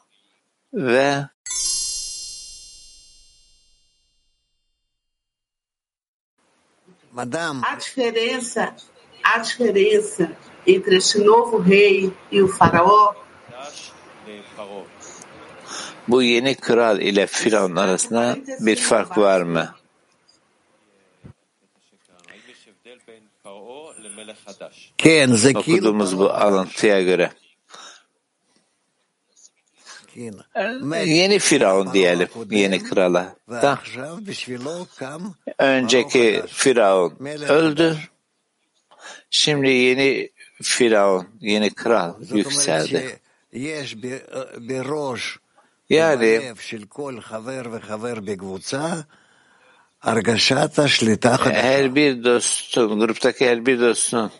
Ve 0.73 1.15
A 7.15 7.75
diferença, 7.75 8.75
a 9.23 9.37
diferença 9.39 10.31
entre 10.65 10.95
este 10.97 11.19
novo 11.19 11.57
rei 11.57 12.13
e 12.31 12.41
o 12.41 12.47
faraó 12.47 13.15
bu 16.07 16.21
yeni 16.23 16.55
kral 16.55 17.01
ile 17.01 17.27
Firavun 17.27 17.75
arasında 17.75 18.37
bir 18.59 18.75
fark 18.75 19.17
var 19.17 19.41
mı? 19.41 19.75
Okuduğumuz 25.55 26.17
bu 26.17 26.29
alıntıya 26.29 27.01
göre. 27.01 27.31
Yeni 31.05 31.39
Firavun 31.39 31.93
diyelim, 31.93 32.27
yeni 32.51 32.83
krala. 32.83 33.35
Da. 33.49 33.79
Önceki 35.59 36.43
Firavun 36.47 37.15
öldü. 37.49 37.97
Şimdi 39.29 39.69
yeni 39.69 40.29
Firavun, 40.61 41.27
yeni 41.41 41.69
kral 41.73 42.13
yükseldi. 42.33 43.19
Yani 45.89 46.53
her 51.53 51.95
bir 51.95 52.23
dostun, 52.23 52.99
gruptaki 52.99 53.49
her 53.49 53.65
bir 53.65 53.79
dostun 53.79 54.31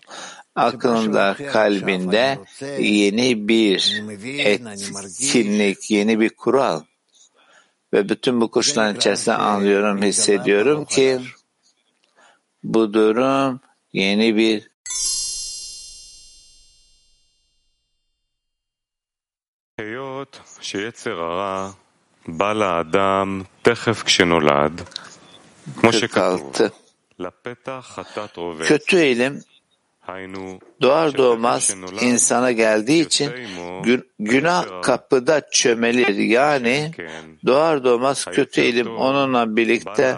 aklında, 0.59 1.37
kalbinde 1.51 2.39
yeni 2.79 3.47
bir 3.47 4.03
etkinlik, 4.23 5.91
yeni 5.91 6.19
bir 6.19 6.29
kural 6.29 6.81
ve 7.93 8.09
bütün 8.09 8.41
bu 8.41 8.51
koşulların 8.51 8.95
içerisinde 8.95 9.35
anlıyorum, 9.35 10.01
hissediyorum 10.01 10.85
ki 10.85 11.19
bu 12.63 12.93
durum 12.93 13.59
yeni 13.93 14.35
bir 14.35 14.69
Kırk 25.81 26.17
altı. 26.17 26.73
Kötü 28.67 28.97
eğilim 28.97 29.43
doğar 30.81 31.17
doğmaz 31.17 31.75
insana 32.01 32.51
geldiği 32.51 33.05
için 33.05 33.29
gü- 33.83 34.03
günah 34.19 34.81
kapıda 34.81 35.41
çömelir. 35.51 36.15
Yani 36.15 36.91
doğar 37.45 37.83
doğmaz 37.83 38.25
kötü 38.25 38.61
eğilim 38.61 38.97
onunla 38.97 39.55
birlikte 39.55 40.15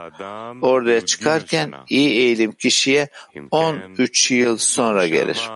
oraya 0.62 1.02
çıkarken 1.06 1.74
iyi 1.90 2.10
eğilim 2.10 2.52
kişiye 2.52 3.08
13 3.52 4.32
yıl 4.32 4.58
sonra 4.58 5.08
gelir. 5.08 5.50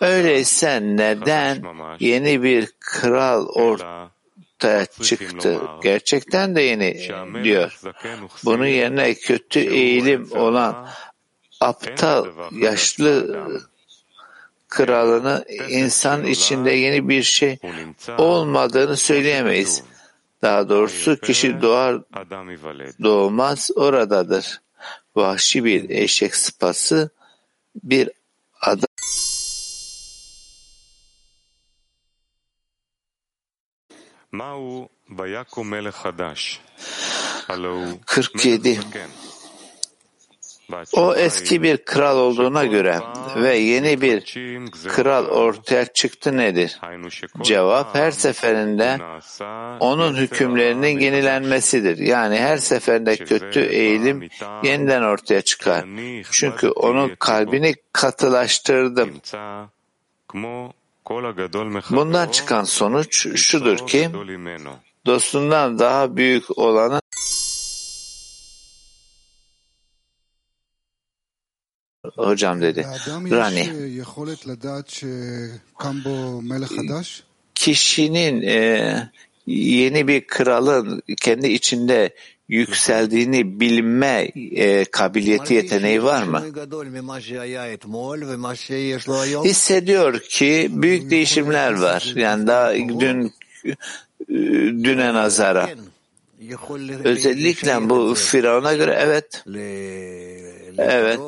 Öyleyse 0.00 0.80
neden 0.82 1.62
yeni 2.00 2.42
bir 2.42 2.68
kral 2.80 3.46
ortaya 3.46 4.86
çıktı? 5.02 5.60
Gerçekten 5.82 6.56
de 6.56 6.62
yeni 6.62 6.94
diyor. 7.44 7.78
Bunun 8.44 8.66
yerine 8.66 9.14
kötü 9.14 9.60
eğilim 9.60 10.28
olan 10.32 10.88
aptal, 11.60 12.26
yaşlı 12.52 13.40
kralını 14.68 15.44
insan 15.68 16.26
içinde 16.26 16.70
yeni 16.70 17.08
bir 17.08 17.22
şey 17.22 17.58
olmadığını 18.18 18.96
söyleyemeyiz. 18.96 19.82
Daha 20.42 20.68
doğrusu 20.68 21.20
kişi 21.20 21.62
doğar 21.62 22.02
doğmaz 23.02 23.70
oradadır. 23.76 24.60
Vahşi 25.16 25.64
bir 25.64 25.90
eşek 25.90 26.36
sıpası 26.36 27.10
bir 27.84 28.10
adam. 28.60 28.86
Ma'u 34.32 34.88
Bayaku 35.08 35.64
47 38.06 38.80
o 40.92 41.14
eski 41.14 41.62
bir 41.62 41.76
kral 41.76 42.18
olduğuna 42.18 42.64
göre 42.64 42.98
ve 43.36 43.56
yeni 43.56 44.00
bir 44.00 44.38
kral 44.88 45.26
ortaya 45.26 45.86
çıktı 45.86 46.36
nedir? 46.36 46.80
Cevap 47.42 47.94
her 47.94 48.10
seferinde 48.10 48.98
onun 49.80 50.14
hükümlerinin 50.14 50.98
yenilenmesidir. 50.98 51.98
Yani 51.98 52.38
her 52.38 52.56
seferinde 52.56 53.16
kötü 53.16 53.60
eğilim 53.60 54.28
yeniden 54.62 55.02
ortaya 55.02 55.42
çıkar. 55.42 55.84
Çünkü 56.30 56.68
onun 56.68 57.16
kalbini 57.18 57.74
katılaştırdım. 57.92 59.10
Bundan 61.90 62.28
çıkan 62.28 62.64
sonuç 62.64 63.36
şudur 63.36 63.86
ki 63.86 64.10
dostundan 65.06 65.78
daha 65.78 66.16
büyük 66.16 66.58
olanı 66.58 66.99
hocam 72.16 72.62
dedi. 72.62 72.86
Rani. 73.30 73.70
Kişinin 77.54 78.42
e, 78.42 79.10
yeni 79.46 80.08
bir 80.08 80.26
kralın 80.26 81.02
kendi 81.20 81.48
içinde 81.48 82.14
yükseldiğini 82.48 83.60
bilme 83.60 84.30
e, 84.54 84.84
kabiliyeti 84.84 85.54
yeteneği 85.54 86.02
var 86.02 86.22
mı? 86.22 86.44
Hissediyor 89.44 90.20
ki 90.20 90.68
büyük 90.72 91.10
değişimler 91.10 91.72
var. 91.72 92.12
Yani 92.16 92.46
daha 92.46 92.74
dün 92.74 93.32
düne 94.84 95.14
nazara. 95.14 95.68
Özellikle 97.04 97.90
bu 97.90 98.14
Firavun'a 98.14 98.74
göre 98.74 98.98
evet. 99.00 99.44
Evet. 100.78 101.20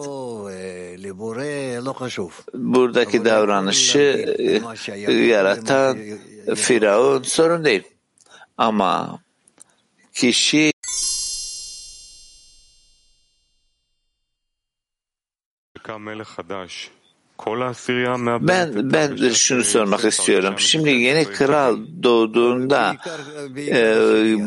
Buradaki 2.55 3.25
davranışı 3.25 4.37
yaratan 5.09 5.99
Firavun 6.57 7.23
sorun 7.23 7.65
değil. 7.65 7.83
Ama 8.59 9.19
kişi 10.13 10.73
ben 18.49 18.93
ben 18.93 19.31
şunu 19.33 19.65
sormak 19.65 20.05
istiyorum. 20.05 20.55
Şimdi 20.59 20.91
yeni 20.91 21.25
kral 21.25 21.79
doğduğunda 22.03 22.97
e, 23.57 23.95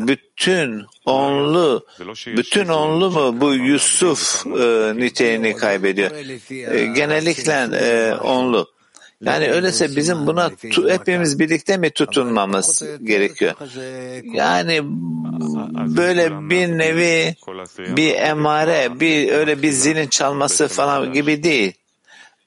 bütün 0.08 0.82
onlu 1.04 1.86
bütün 2.26 2.68
onlu 2.68 3.10
mu 3.10 3.40
bu 3.40 3.54
Yusuf 3.54 4.46
e, 4.46 4.92
niteliğini 4.96 5.56
kaybediyor? 5.56 6.10
E, 6.74 6.86
genellikle 6.86 7.68
e, 7.72 8.14
onlu. 8.14 8.76
Yani 9.24 9.50
öyleyse 9.50 9.96
bizim 9.96 10.26
buna 10.26 10.50
tu, 10.72 10.90
hepimiz 10.90 11.38
birlikte 11.38 11.76
mi 11.76 11.90
tutunmamız 11.90 12.84
gerekiyor? 13.02 13.54
Yani 14.34 14.80
böyle 15.96 16.50
bir 16.50 16.78
nevi 16.78 17.34
bir 17.96 18.14
emare, 18.14 19.00
bir 19.00 19.32
öyle 19.32 19.62
bir 19.62 19.70
zilin 19.70 20.08
çalması 20.08 20.68
falan 20.68 21.12
gibi 21.12 21.42
değil. 21.42 21.72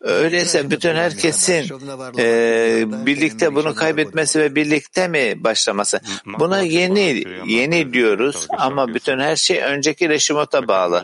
Öyleyse 0.02 0.70
bütün 0.70 0.96
herkesin 0.96 1.74
e, 2.18 2.86
birlikte 3.06 3.56
bunu 3.56 3.76
kaybetmesi 3.76 4.40
ve 4.40 4.56
birlikte 4.56 5.08
mi 5.08 5.44
başlaması? 5.44 6.00
Buna 6.26 6.62
yeni 6.62 7.24
yeni 7.46 7.94
diyoruz 7.94 8.48
ama 8.58 8.94
bütün 8.94 9.20
her 9.20 9.36
şey 9.36 9.62
önceki 9.62 10.10
reşimota 10.10 10.68
bağlı. 10.68 11.04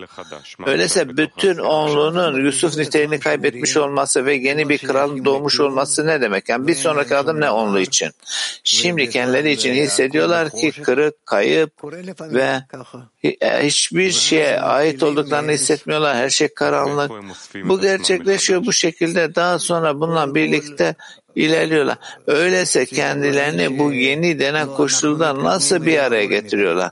Öyleyse 0.65 1.17
bütün 1.17 1.57
onluğunun 1.57 2.45
Yusuf 2.45 2.77
niteliğini 2.77 3.19
kaybetmiş 3.19 3.77
olması 3.77 4.25
ve 4.25 4.35
yeni 4.35 4.69
bir 4.69 4.77
kralın 4.77 5.25
doğmuş 5.25 5.59
olması 5.59 6.07
ne 6.07 6.21
demek? 6.21 6.49
Yani 6.49 6.67
bir 6.67 6.75
sonraki 6.75 7.15
adım 7.15 7.41
ne 7.41 7.49
onlu 7.49 7.79
için? 7.79 8.11
Şimdi 8.63 9.09
kendileri 9.09 9.51
için 9.51 9.73
hissediyorlar 9.73 10.49
ki 10.49 10.71
kırık, 10.71 11.25
kayıp 11.25 11.71
ve 12.21 12.61
hiçbir 13.63 14.11
şeye 14.11 14.59
ait 14.59 15.03
olduklarını 15.03 15.51
hissetmiyorlar. 15.51 16.15
Her 16.15 16.29
şey 16.29 16.47
karanlık. 16.47 17.11
Bu 17.55 17.81
gerçekleşiyor 17.81 18.65
bu 18.65 18.73
şekilde. 18.85 19.35
Daha 19.35 19.59
sonra 19.59 19.99
bununla 19.99 20.35
birlikte 20.35 20.95
ilerliyorlar. 21.35 21.97
Öyleyse 22.27 22.85
kendilerini 22.85 23.79
bu 23.79 23.91
yeni 23.91 24.39
denen 24.39 24.67
koşulda 24.67 25.43
nasıl 25.43 25.85
bir 25.85 25.99
araya 25.99 26.25
getiriyorlar? 26.25 26.91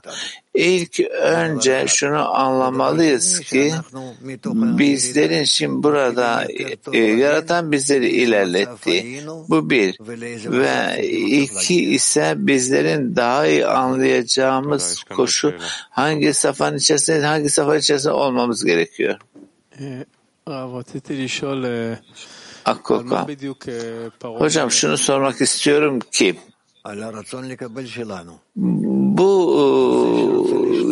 İlk 0.54 1.00
önce 1.20 1.84
şunu 1.88 2.34
anlamalıyız 2.34 3.40
ki 3.40 3.72
bizlerin 4.54 5.44
şimdi 5.44 5.82
burada 5.82 6.44
e, 6.92 6.98
yaratan 6.98 7.72
bizleri 7.72 8.08
ilerletti. 8.08 9.22
Bu 9.48 9.70
bir. 9.70 9.96
Ve 10.50 11.06
iki 11.08 11.84
ise 11.90 12.34
bizlerin 12.36 13.16
daha 13.16 13.46
iyi 13.46 13.66
anlayacağımız 13.66 15.04
koşu 15.16 15.54
hangi 15.90 16.34
safhanın 16.34 16.76
içerisinde 16.76 17.26
hangi 17.26 17.50
safhanın 17.50 17.78
içerisinde 17.78 18.12
olmamız 18.12 18.64
gerekiyor. 18.64 19.18
Akoka. 22.64 23.26
Hocam 24.22 24.70
şunu 24.70 24.98
sormak 24.98 25.40
istiyorum 25.40 26.00
ki 26.12 26.36
bu 29.16 29.28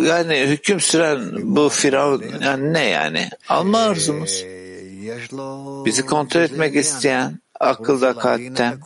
yani 0.07 0.41
hüküm 0.41 0.81
süren 0.81 1.21
bu 1.57 1.69
firavun 1.69 2.25
yani 2.41 2.73
ne 2.73 2.85
yani? 2.85 3.29
Alma 3.49 3.79
arzumuz. 3.79 4.45
Bizi 5.87 6.07
kontrol 6.07 6.41
etmek 6.41 6.77
isteyen 6.77 7.41
akılda 7.61 8.15
kalpten 8.19 8.81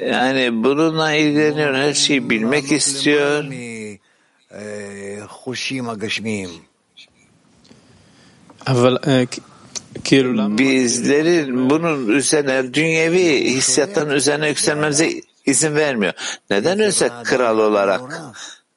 yani 0.00 0.64
bununla 0.64 1.12
ilgileniyor, 1.12 1.74
her 1.74 1.94
şeyi 1.94 2.30
bilmek 2.30 2.72
istiyor. 2.72 3.44
Bizlerin 10.58 11.70
bunun 11.70 12.08
üzerine 12.08 12.74
dünyevi 12.74 13.54
hissiyattan 13.54 14.10
üzerine 14.10 14.48
yükselmemize 14.48 15.12
izin 15.46 15.74
vermiyor. 15.74 16.12
Neden 16.50 16.78
öyleyse 16.78 17.10
kral 17.24 17.58
olarak 17.58 18.00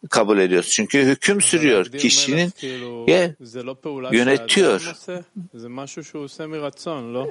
kabul 0.09 0.39
ediyoruz. 0.39 0.69
Çünkü 0.69 1.05
hüküm 1.05 1.41
sürüyor. 1.41 1.85
Kişinin 1.85 2.53
ye, 3.07 3.35
yönetiyor. 4.11 4.93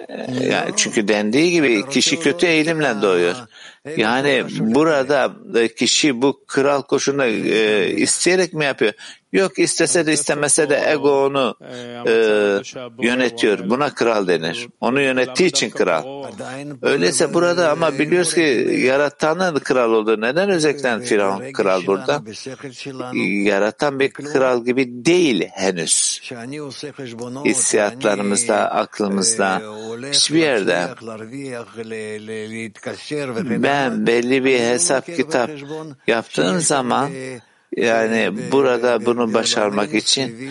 Ee, 0.09 0.47
yani 0.47 0.73
çünkü 0.77 1.09
dendiği 1.09 1.51
gibi 1.51 1.89
kişi 1.89 2.21
kötü 2.21 2.47
eğilimle 2.47 3.03
doğuyor. 3.03 3.35
Yani 3.97 4.45
burada 4.59 5.33
kişi 5.75 6.23
bu 6.23 6.41
kral 6.47 6.83
koşuna 6.83 7.27
e, 7.27 7.91
isteyerek 7.97 8.55
mi 8.55 8.65
yapıyor? 8.65 8.93
Yok 9.33 9.59
istese 9.59 10.07
de 10.07 10.13
istemese 10.13 10.71
de 10.71 10.83
ego 10.91 11.27
onu 11.27 11.55
e, 12.07 12.15
yönetiyor. 13.03 13.71
Buna 13.71 13.95
kral 13.95 14.27
denir. 14.27 14.69
Onu 14.81 15.01
yönettiği 15.01 15.49
için 15.49 15.71
kral. 15.71 16.25
Öyleyse 16.83 17.35
burada 17.35 17.71
ama 17.71 17.99
biliyoruz 17.99 18.35
ki 18.35 18.81
yaratanın 18.85 19.55
kral 19.59 19.93
olduğu. 19.93 20.21
Neden 20.21 20.51
özellikle 20.51 21.01
Firavun 21.01 21.53
kral 21.53 21.87
burada? 21.87 22.23
Yaratan 23.45 24.01
bir 24.01 24.11
kral 24.13 24.65
gibi 24.65 25.05
değil 25.05 25.49
henüz. 25.53 26.21
Hissiyatlarımızda, 27.45 28.71
aklımızda, 28.71 29.63
hiçbir 30.13 30.39
yerde 30.39 30.89
ben 33.63 34.07
belli 34.07 34.45
bir 34.45 34.61
hesap 34.61 35.07
kitap 35.07 35.51
yaptığım 36.07 36.61
zaman 36.61 37.11
yani 37.77 38.53
burada 38.53 39.07
bunu 39.07 39.35
başarmak 39.35 39.95
için, 39.95 40.51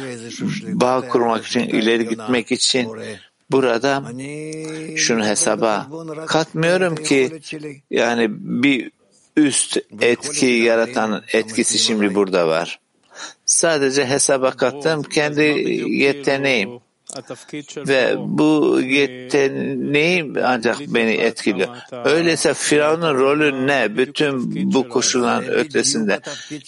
bağ 0.67 1.07
kurmak 1.07 1.45
için, 1.45 1.59
ileri 1.59 2.07
gitmek 2.07 2.51
için 2.51 2.89
burada 3.51 4.03
şunu 4.95 5.25
hesaba 5.25 5.87
katmıyorum 6.27 6.95
ki 6.95 7.41
yani 7.89 8.27
bir 8.29 8.91
üst 9.37 9.77
etki 10.01 10.45
yaratan 10.45 11.23
etkisi 11.33 11.79
şimdi 11.79 12.15
burada 12.15 12.47
var. 12.47 12.79
Sadece 13.45 14.05
hesaba 14.05 14.51
kattım 14.51 15.03
kendi 15.03 15.41
yeteneğim. 15.89 16.69
Ve 17.87 18.15
bu 18.17 18.79
yeteneği 18.81 20.33
ancak 20.43 20.79
beni 20.79 21.11
etkiliyor. 21.13 21.67
Öyleyse 22.05 22.53
Firavun'un 22.53 23.15
rolü 23.19 23.67
ne? 23.67 23.97
Bütün 23.97 24.51
bu 24.73 24.89
koşulların 24.89 25.49
ötesinde. 25.49 26.19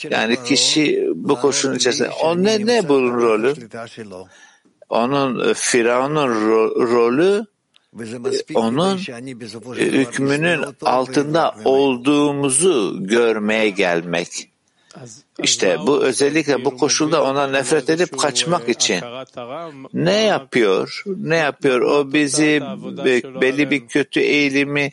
Yani 0.09 0.43
kişi 0.43 1.09
bu 1.15 1.39
koşulun 1.39 1.75
içerisinde. 1.75 2.09
O 2.09 2.43
ne, 2.43 2.65
ne 2.65 2.89
bunun 2.89 3.21
rolü? 3.21 3.53
Onun 4.89 5.49
e, 5.49 5.53
Firavun'un 5.53 6.27
ro- 6.27 6.91
rolü 6.91 7.45
e, 8.53 8.53
onun 8.55 8.97
e, 9.77 9.85
hükmünün 9.85 10.61
altında 10.85 11.55
olduğumuzu 11.65 12.97
görmeye 12.99 13.69
gelmek. 13.69 14.49
İşte 15.43 15.77
bu 15.87 16.03
özellikle 16.03 16.65
bu 16.65 16.77
koşulda 16.77 17.23
ona 17.23 17.47
nefret 17.47 17.89
edip 17.89 18.19
kaçmak 18.19 18.69
için 18.69 19.01
ne 19.93 20.21
yapıyor? 20.23 21.03
Ne 21.05 21.35
yapıyor? 21.35 21.81
O 21.81 22.13
bizi 22.13 22.61
belli 23.41 23.71
bir 23.71 23.87
kötü 23.87 24.19
eğilimi 24.19 24.91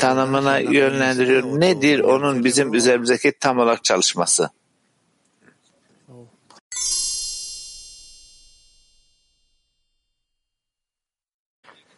tanımına 0.00 0.58
yönlendiriyor. 0.58 1.42
Nedir 1.60 2.00
onun 2.00 2.44
bizim 2.44 2.74
üzerimizdeki 2.74 3.32
tam 3.40 3.58
olarak 3.58 3.84
çalışması? 3.84 4.50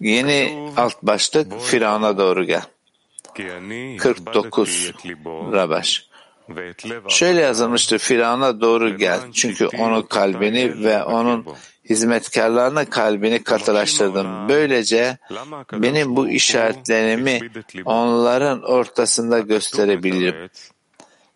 Yeni 0.01 0.73
alt 0.77 1.03
başlık 1.03 1.61
Firavun'a 1.61 2.19
doğru 2.19 2.45
gel. 2.45 2.62
49 3.99 4.93
Rabaş. 5.27 6.09
Şöyle 7.09 7.41
yazılmıştır, 7.41 7.99
Firavun'a 7.99 8.61
doğru 8.61 8.97
gel. 8.97 9.21
Çünkü 9.33 9.67
onun 9.67 10.03
kalbini 10.03 10.85
ve 10.85 11.03
onun 11.05 11.47
hizmetkarlarına 11.91 12.85
kalbini 12.85 13.43
katılaştırdım. 13.43 14.49
Böylece 14.49 15.19
benim 15.73 16.17
bu 16.17 16.29
işaretlerimi 16.29 17.41
onların 17.85 18.63
ortasında 18.63 19.39
gösterebilirim. 19.39 20.51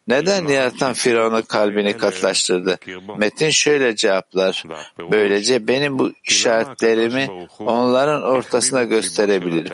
Neden 0.08 0.46
yaratan 0.46 0.92
Firavun'un 0.92 1.42
kalbini 1.42 1.96
katılaştırdı? 1.96 2.78
Metin 3.18 3.50
şöyle 3.50 3.96
cevaplar. 3.96 4.64
Böylece 5.10 5.68
benim 5.68 5.98
bu 5.98 6.12
işaretlerimi 6.24 7.48
onların 7.58 8.22
ortasına 8.22 8.82
gösterebilirim. 8.84 9.72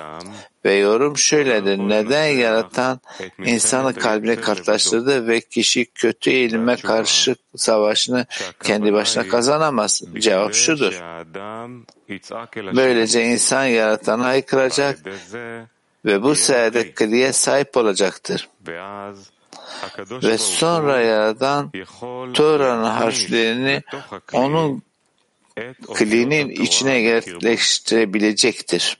Ve 0.64 0.74
yorum 0.74 1.16
şöyledir. 1.18 1.78
Neden 1.78 2.26
yaratan 2.26 3.00
insanı 3.44 3.94
kalbine 3.94 4.36
katılaştırdı 4.36 5.28
ve 5.28 5.40
kişi 5.40 5.84
kötü 5.84 6.30
eğilime 6.30 6.76
karşı 6.76 7.36
savaşını 7.56 8.26
kendi 8.62 8.92
başına 8.92 9.28
kazanamaz? 9.28 10.02
Cevap 10.18 10.54
şudur. 10.54 11.02
Böylece 12.76 13.24
insan 13.24 13.64
yaratanı 13.64 14.22
haykıracak 14.22 14.98
ve 16.04 16.22
bu 16.22 16.34
sayede 16.34 16.92
kliye 16.92 17.32
sahip 17.32 17.76
olacaktır. 17.76 18.48
Ve 20.10 20.38
sonra 20.38 21.00
Yaradan 21.00 21.72
Tora'nın 22.34 22.84
harflerini 22.84 23.82
onun 24.32 24.82
klinin 25.94 26.50
içine 26.50 26.98
yerleştirebilecektir. 26.98 28.98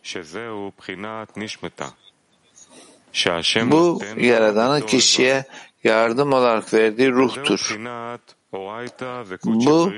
Bu 3.70 4.02
Yaradan'ın 4.16 4.80
kişiye 4.80 5.44
yardım 5.84 6.32
olarak 6.32 6.74
verdiği 6.74 7.10
ruhtur. 7.10 7.78
Bu 9.44 9.92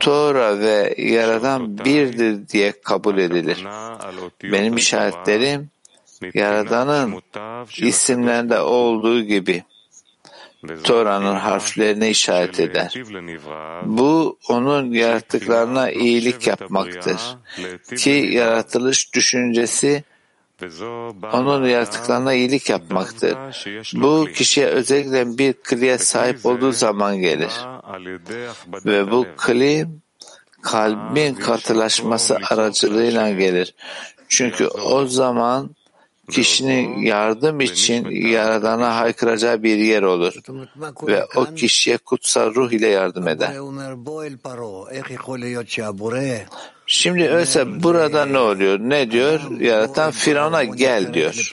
Tora 0.00 0.58
ve 0.58 0.94
Yaradan 0.98 1.78
birdir 1.78 2.48
diye 2.48 2.72
kabul 2.84 3.18
edilir. 3.18 3.64
Benim 4.42 4.76
işaretlerim 4.76 5.70
Yaradan'ın 6.34 7.22
isimlerinde 7.78 8.60
olduğu 8.60 9.22
gibi 9.22 9.64
Tora'nın 10.84 11.36
harflerine 11.36 12.10
işaret 12.10 12.60
eder. 12.60 12.94
Bu 13.84 14.38
onun 14.48 14.92
yarattıklarına 14.92 15.90
iyilik 15.90 16.46
yapmaktır. 16.46 17.20
Ki 17.96 18.10
yaratılış 18.10 19.14
düşüncesi 19.14 20.04
onun 21.32 21.64
yaratıklarına 21.64 22.34
iyilik 22.34 22.70
yapmaktır. 22.70 23.36
Bu 23.94 24.26
kişiye 24.34 24.66
özellikle 24.66 25.38
bir 25.38 25.52
kliye 25.52 25.98
sahip 25.98 26.46
olduğu 26.46 26.72
zaman 26.72 27.16
gelir. 27.16 27.52
Ve 28.84 29.10
bu 29.10 29.26
kli 29.36 29.86
kalbin 30.62 31.34
katılaşması 31.34 32.38
aracılığıyla 32.50 33.30
gelir. 33.30 33.74
Çünkü 34.28 34.66
o 34.66 35.06
zaman 35.06 35.70
kişinin 36.32 36.98
yardım 37.02 37.60
için 37.60 38.10
Yaradan'a 38.10 38.96
haykıracağı 38.96 39.62
bir 39.62 39.76
yer 39.76 40.02
olur 40.02 40.34
ve 41.06 41.24
o 41.36 41.54
kişiye 41.54 41.96
kutsal 41.98 42.54
ruh 42.54 42.72
ile 42.72 42.86
yardım 42.88 43.28
eder. 43.28 43.52
Şimdi 46.86 47.22
öyleyse 47.22 47.82
burada 47.82 48.24
ne 48.26 48.38
oluyor? 48.38 48.78
Ne 48.78 49.10
diyor? 49.10 49.60
Yaratan 49.60 50.10
Firavun'a 50.10 50.64
gel 50.64 51.14
diyor. 51.14 51.50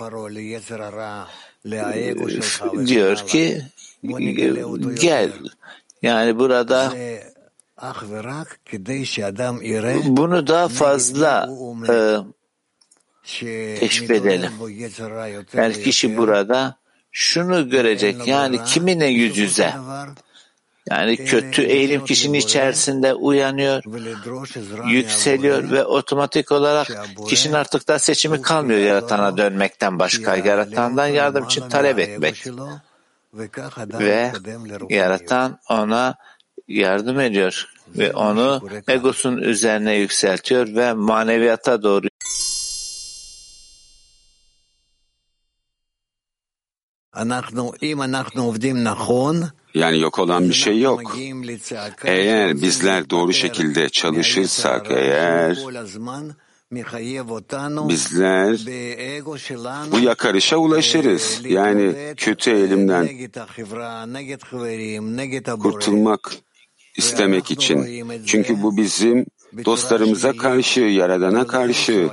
Diyor 2.87 3.17
ki 3.17 3.61
gel. 5.01 5.31
Yani 6.01 6.39
burada 6.39 6.93
bunu 10.05 10.47
daha 10.47 10.67
fazla 10.67 11.49
e, 11.89 12.17
teşbih 13.79 14.15
edelim. 14.15 14.51
Yani 15.53 15.83
kişi 15.83 16.17
burada 16.17 16.75
şunu 17.11 17.69
görecek. 17.69 18.27
Yani 18.27 18.63
kiminle 18.63 19.07
yüz 19.07 19.37
yüze? 19.37 19.73
Yani 20.89 21.17
kötü 21.17 21.61
eğilim 21.61 22.05
kişinin 22.05 22.37
içerisinde 22.37 23.13
uyanıyor, 23.13 23.83
yükseliyor 24.87 25.71
ve 25.71 25.85
otomatik 25.85 26.51
olarak 26.51 26.87
kişinin 27.27 27.53
artık 27.53 27.87
da 27.87 27.99
seçimi 27.99 28.41
kalmıyor 28.41 28.79
yaratana 28.79 29.37
dönmekten 29.37 29.99
başka, 29.99 30.35
yaratandan 30.35 31.07
yardım 31.07 31.45
için 31.45 31.69
talep 31.69 31.99
etmek. 31.99 32.47
Ve 33.99 34.31
yaratan 34.89 35.59
ona 35.69 36.15
yardım 36.67 37.19
ediyor 37.19 37.73
ve 37.97 38.13
onu 38.13 38.69
egosun 38.87 39.37
üzerine 39.37 39.95
yükseltiyor 39.95 40.75
ve 40.75 40.93
maneviyata 40.93 41.83
doğru 41.83 42.07
Yani 49.73 49.99
yok 49.99 50.19
olan 50.19 50.49
bir 50.49 50.53
şey 50.53 50.79
yok. 50.81 51.17
Eğer 52.03 52.61
bizler 52.61 53.09
doğru 53.09 53.33
şekilde 53.33 53.89
çalışırsak 53.89 54.85
eğer 54.91 55.57
bizler 57.89 58.59
bu 59.91 59.99
yakarışa 59.99 60.57
ulaşırız. 60.57 61.41
Yani 61.45 62.13
kötü 62.17 62.51
eğilimden 62.51 63.09
kurtulmak 65.59 66.31
istemek 66.97 67.51
için. 67.51 68.05
Çünkü 68.25 68.61
bu 68.63 68.77
bizim 68.77 69.25
dostlarımıza 69.65 70.33
karşı, 70.33 70.81
Yaradan'a 70.81 71.47
karşı, 71.47 72.09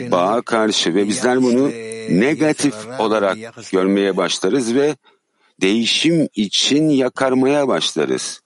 bağa 0.00 0.42
karşı 0.42 0.94
ve 0.94 1.08
bizler 1.08 1.42
bunu 1.42 1.70
negatif 2.10 2.74
olarak 2.98 3.36
görmeye 3.72 4.16
başlarız 4.16 4.74
ve 4.74 4.96
değişim 5.60 6.28
için 6.34 6.88
yakarmaya 6.88 7.68
başlarız. 7.68 8.40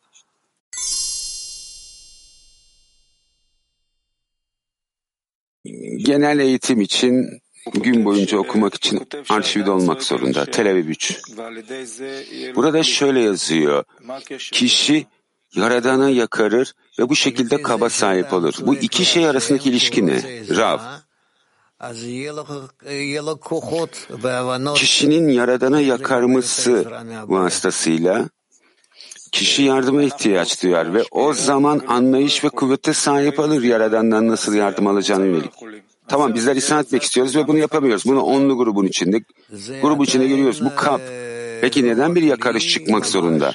Genel 5.96 6.38
eğitim 6.38 6.80
için 6.80 7.40
gün 7.74 8.04
boyunca 8.04 8.38
okumak 8.38 8.74
için 8.74 9.08
arşivde 9.28 9.70
olmak 9.70 10.02
zorunda. 10.02 10.44
Tel 10.44 10.70
Aviv 10.70 10.86
3. 10.86 11.20
Burada 12.54 12.82
şöyle 12.82 13.20
yazıyor. 13.20 13.84
Kişi 14.38 15.06
Yaradan'a 15.54 16.10
yakarır 16.10 16.72
ve 16.98 17.08
bu 17.08 17.16
şekilde 17.16 17.62
kaba 17.62 17.90
sahip 17.90 18.32
olur. 18.32 18.54
Bu 18.60 18.74
iki 18.74 19.04
şey 19.04 19.28
arasındaki 19.28 19.68
ilişki 19.70 20.06
ne? 20.06 20.22
Rav. 20.56 20.78
Kişinin 24.74 25.28
Yaradan'a 25.28 25.80
yakarması 25.80 26.84
vasıtasıyla 27.28 28.28
kişi 29.32 29.62
yardıma 29.62 30.02
ihtiyaç 30.02 30.62
duyar 30.62 30.94
ve 30.94 31.04
o 31.10 31.32
zaman 31.32 31.80
anlayış 31.88 32.44
ve 32.44 32.48
kuvvete 32.48 32.92
sahip 32.92 33.38
olur 33.38 33.62
Yaradan'dan 33.62 34.28
nasıl 34.28 34.54
yardım 34.54 34.86
alacağını 34.86 35.26
yönelik. 35.26 35.52
Tamam 36.08 36.34
bizler 36.34 36.56
isyan 36.56 36.80
etmek 36.82 37.02
istiyoruz 37.02 37.36
ve 37.36 37.46
bunu 37.48 37.58
yapamıyoruz. 37.58 38.04
Bunu 38.06 38.20
onlu 38.22 38.56
grubun 38.56 38.86
içinde, 38.86 39.20
grubun 39.82 40.04
içinde 40.04 40.26
görüyoruz. 40.26 40.64
Bu 40.64 40.74
kap. 40.74 41.00
Peki 41.60 41.84
neden 41.84 42.14
bir 42.14 42.22
yakarış 42.22 42.68
çıkmak 42.68 43.06
zorunda? 43.06 43.52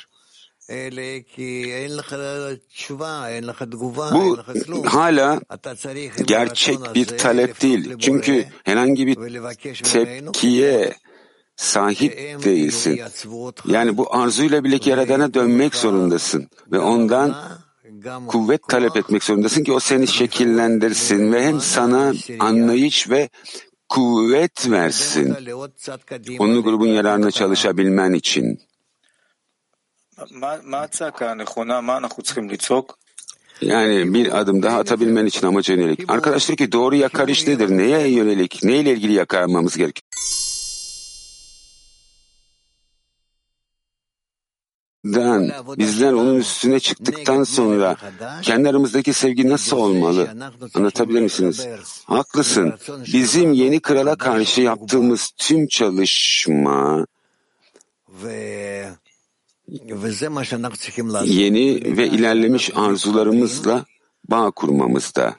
Bu 4.11 4.37
hala 4.85 5.41
gerçek 6.27 6.95
bir 6.95 7.05
talep 7.05 7.61
değil. 7.61 7.93
Çünkü 7.99 8.45
herhangi 8.63 9.07
bir 9.07 9.15
tepkiye 9.83 10.93
sahip 11.55 12.43
değilsin. 12.45 13.01
Yani 13.65 13.97
bu 13.97 14.15
arzuyla 14.15 14.63
birlikte 14.63 14.89
Yaradan'a 14.89 15.33
dönmek 15.33 15.75
zorundasın 15.75 16.49
ve 16.71 16.79
ondan 16.79 17.35
kuvvet 18.27 18.67
talep 18.67 18.97
etmek 18.97 19.23
zorundasın 19.23 19.63
ki 19.63 19.71
o 19.71 19.79
seni 19.79 20.07
şekillendirsin 20.07 21.33
ve 21.33 21.45
hem 21.45 21.61
sana 21.61 22.13
anlayış 22.39 23.09
ve 23.09 23.29
kuvvet 23.89 24.69
versin. 24.69 25.35
Onun 26.39 26.63
grubun 26.63 26.87
yararına 26.87 27.31
çalışabilmen 27.31 28.13
için. 28.13 28.59
Yani 33.61 34.13
bir 34.13 34.39
adım 34.39 34.63
daha 34.63 34.79
atabilmen 34.79 35.25
için 35.25 35.47
amaca 35.47 35.73
yönelik. 35.73 36.11
Arkadaş 36.11 36.47
diyor 36.47 36.57
ki 36.57 36.71
doğru 36.71 36.95
yakarış 36.95 37.47
nedir? 37.47 37.69
Neye 37.69 38.07
yönelik? 38.07 38.63
Neyle 38.63 38.91
ilgili 38.91 39.13
yakarmamız 39.13 39.77
gerekiyor? 39.77 40.05
Den, 45.05 45.51
bizler 45.77 46.13
onun 46.13 46.35
üstüne 46.35 46.79
çıktıktan 46.79 47.43
sonra 47.43 47.95
kendi 48.41 48.69
aramızdaki 48.69 49.13
sevgi 49.13 49.49
nasıl 49.49 49.77
olmalı? 49.77 50.29
Anlatabilir 50.73 51.21
misiniz? 51.21 51.67
Haklısın. 52.05 52.73
Bizim 53.13 53.53
yeni 53.53 53.79
krala 53.79 54.15
karşı 54.15 54.61
yaptığımız 54.61 55.31
tüm 55.37 55.67
çalışma 55.67 57.05
yeni 61.25 61.97
ve 61.97 62.07
ilerlemiş 62.07 62.71
arzularımızla 62.75 63.85
bağ 64.29 64.51
kurmamızda. 64.51 65.35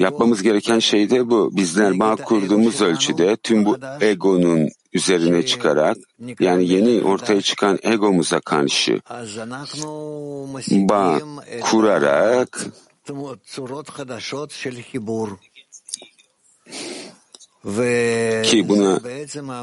Yapmamız 0.00 0.42
gereken 0.42 0.78
şey 0.78 1.10
de 1.10 1.30
bu. 1.30 1.56
Bizler 1.56 1.98
bağ 1.98 2.16
kurduğumuz 2.16 2.80
ölçüde 2.80 3.36
tüm 3.36 3.64
bu 3.64 3.76
egonun 4.00 4.68
üzerine 4.92 5.46
çıkarak 5.46 5.96
yani 6.40 6.68
yeni 6.68 7.02
ortaya 7.02 7.42
çıkan 7.42 7.78
egomuza 7.82 8.40
karşı 8.40 9.00
bağ 10.70 11.18
kurarak 11.60 12.66
ki 18.44 18.68
buna 18.68 19.00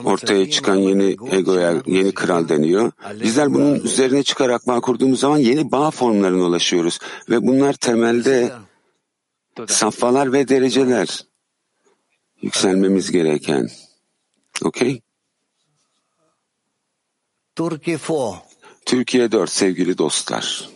ortaya 0.03 0.49
çıkan 0.49 0.75
yeni 0.75 1.17
egoya, 1.31 1.81
yeni 1.85 2.11
kral 2.11 2.49
deniyor. 2.49 2.91
Bizler 3.23 3.53
bunun 3.53 3.75
üzerine 3.75 4.23
çıkarak 4.23 4.67
bağ 4.67 4.81
kurduğumuz 4.81 5.19
zaman 5.19 5.37
yeni 5.37 5.71
bağ 5.71 5.91
formlarına 5.91 6.43
ulaşıyoruz. 6.43 6.99
Ve 7.29 7.47
bunlar 7.47 7.73
temelde 7.73 8.51
safhalar 9.67 10.33
ve 10.33 10.47
dereceler. 10.47 11.25
Yükselmemiz 12.41 13.11
gereken. 13.11 13.69
Okey? 14.63 15.01
Türkiye 18.85 19.31
4 19.31 19.49
sevgili 19.49 19.97
dostlar. 19.97 20.69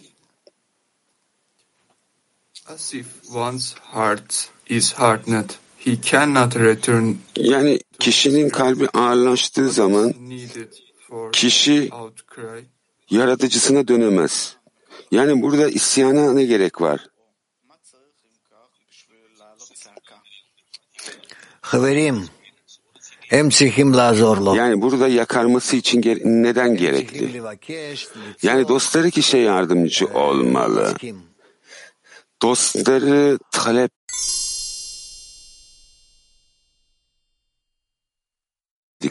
As 2.68 2.94
if 2.94 3.08
one's 3.36 3.76
heart 3.94 4.50
is 4.70 4.94
hardened, 4.94 5.50
he 5.86 6.02
cannot 6.02 6.56
return 6.56 7.14
Yani 7.38 7.80
kişinin 8.00 8.50
kalbi 8.50 8.88
ağırlaştığı 8.94 9.70
zaman 9.70 10.14
kişi 11.32 11.90
yaratıcısına 13.10 13.88
dönemez. 13.88 14.56
Yani 15.12 15.42
burada 15.42 15.70
isyana 15.70 16.34
ne 16.34 16.44
gerek 16.46 16.82
var? 16.82 17.08
Yani 24.56 24.82
burada 24.82 25.08
yakarması 25.08 25.76
için 25.76 26.02
ger- 26.02 26.44
neden 26.44 26.76
gerekli? 26.78 27.42
Yani 28.44 28.68
dostları 28.68 29.12
kişiye 29.12 29.44
yardımcı 29.44 30.08
olmalı. 30.08 30.94
Dostları 32.42 33.40
talep 33.52 33.92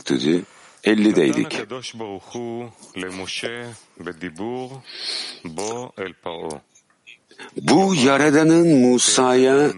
Diktucu 0.05 0.43
50'deydik. 0.85 1.67
Bu 7.57 7.95
Yaradan'ın 7.95 8.79
Musa'ya 8.79 9.73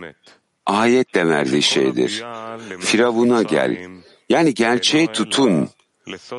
ayetle 0.66 1.29
verdiği 1.29 1.62
şeydir. 1.62 2.24
Firavun'a 2.81 3.43
gel. 3.43 3.89
Yani 4.29 4.55
gerçeği 4.55 5.07
tutun. 5.07 5.68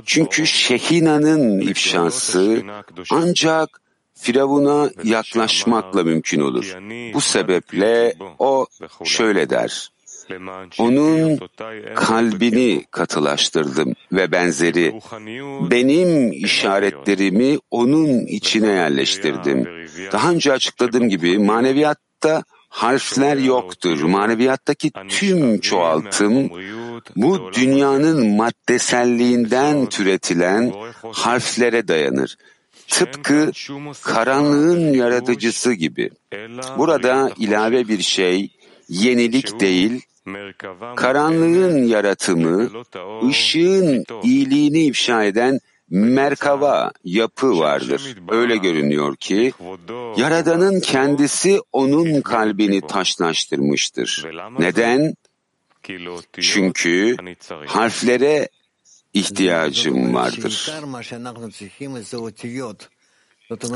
Çünkü 0.06 0.48
Şehina'nın 0.48 1.60
ifşası 1.60 2.64
ancak 3.12 3.82
Firavun'a 4.14 4.90
yaklaşmakla 5.04 6.04
mümkün 6.04 6.40
olur. 6.40 6.78
Bu 7.14 7.22
sebeple 7.22 8.16
o 8.40 8.66
şöyle 9.04 9.50
der. 9.50 9.92
Onun 10.80 11.40
kalbini 11.96 12.86
katılaştırdım 12.92 13.94
ve 14.12 14.32
benzeri. 14.32 15.00
Benim 15.72 16.32
işaretlerimi 16.32 17.58
onun 17.72 18.26
içine 18.26 18.68
yerleştirdim. 18.68 19.68
Daha 20.12 20.32
önce 20.32 20.54
açıkladığım 20.54 21.10
gibi 21.10 21.40
maneviyatta 21.40 22.44
harfler 22.70 23.38
yoktur. 23.38 24.04
Maneviyattaki 24.04 24.92
tüm 25.10 25.60
çoğaltım 25.60 26.50
bu 27.16 27.52
dünyanın 27.54 28.36
maddeselliğinden 28.36 29.86
türetilen 29.86 30.74
harflere 31.12 31.88
dayanır. 31.88 32.38
Tıpkı 32.88 33.52
karanlığın 34.02 34.94
yaratıcısı 34.94 35.74
gibi. 35.74 36.10
Burada 36.78 37.32
ilave 37.38 37.88
bir 37.88 38.02
şey, 38.02 38.50
yenilik 38.90 39.60
değil, 39.60 40.02
karanlığın 40.96 41.84
yaratımı, 41.84 42.70
ışığın 43.30 44.06
iyiliğini 44.24 44.80
ifşa 44.80 45.24
eden 45.24 45.60
merkava 45.90 46.92
yapı 47.04 47.60
vardır. 47.60 48.16
Öyle 48.30 48.58
görünüyor 48.58 49.16
ki 49.16 49.54
Yaradan'ın 50.18 50.80
kendisi 50.80 51.60
onun 51.74 52.22
kalbini 52.22 52.88
taşlaştırmıştır. 52.88 54.26
Neden? 54.60 55.14
Çünkü 56.42 57.16
harflere 57.66 58.50
ihtiyacım 59.14 60.14
vardır. 60.14 60.72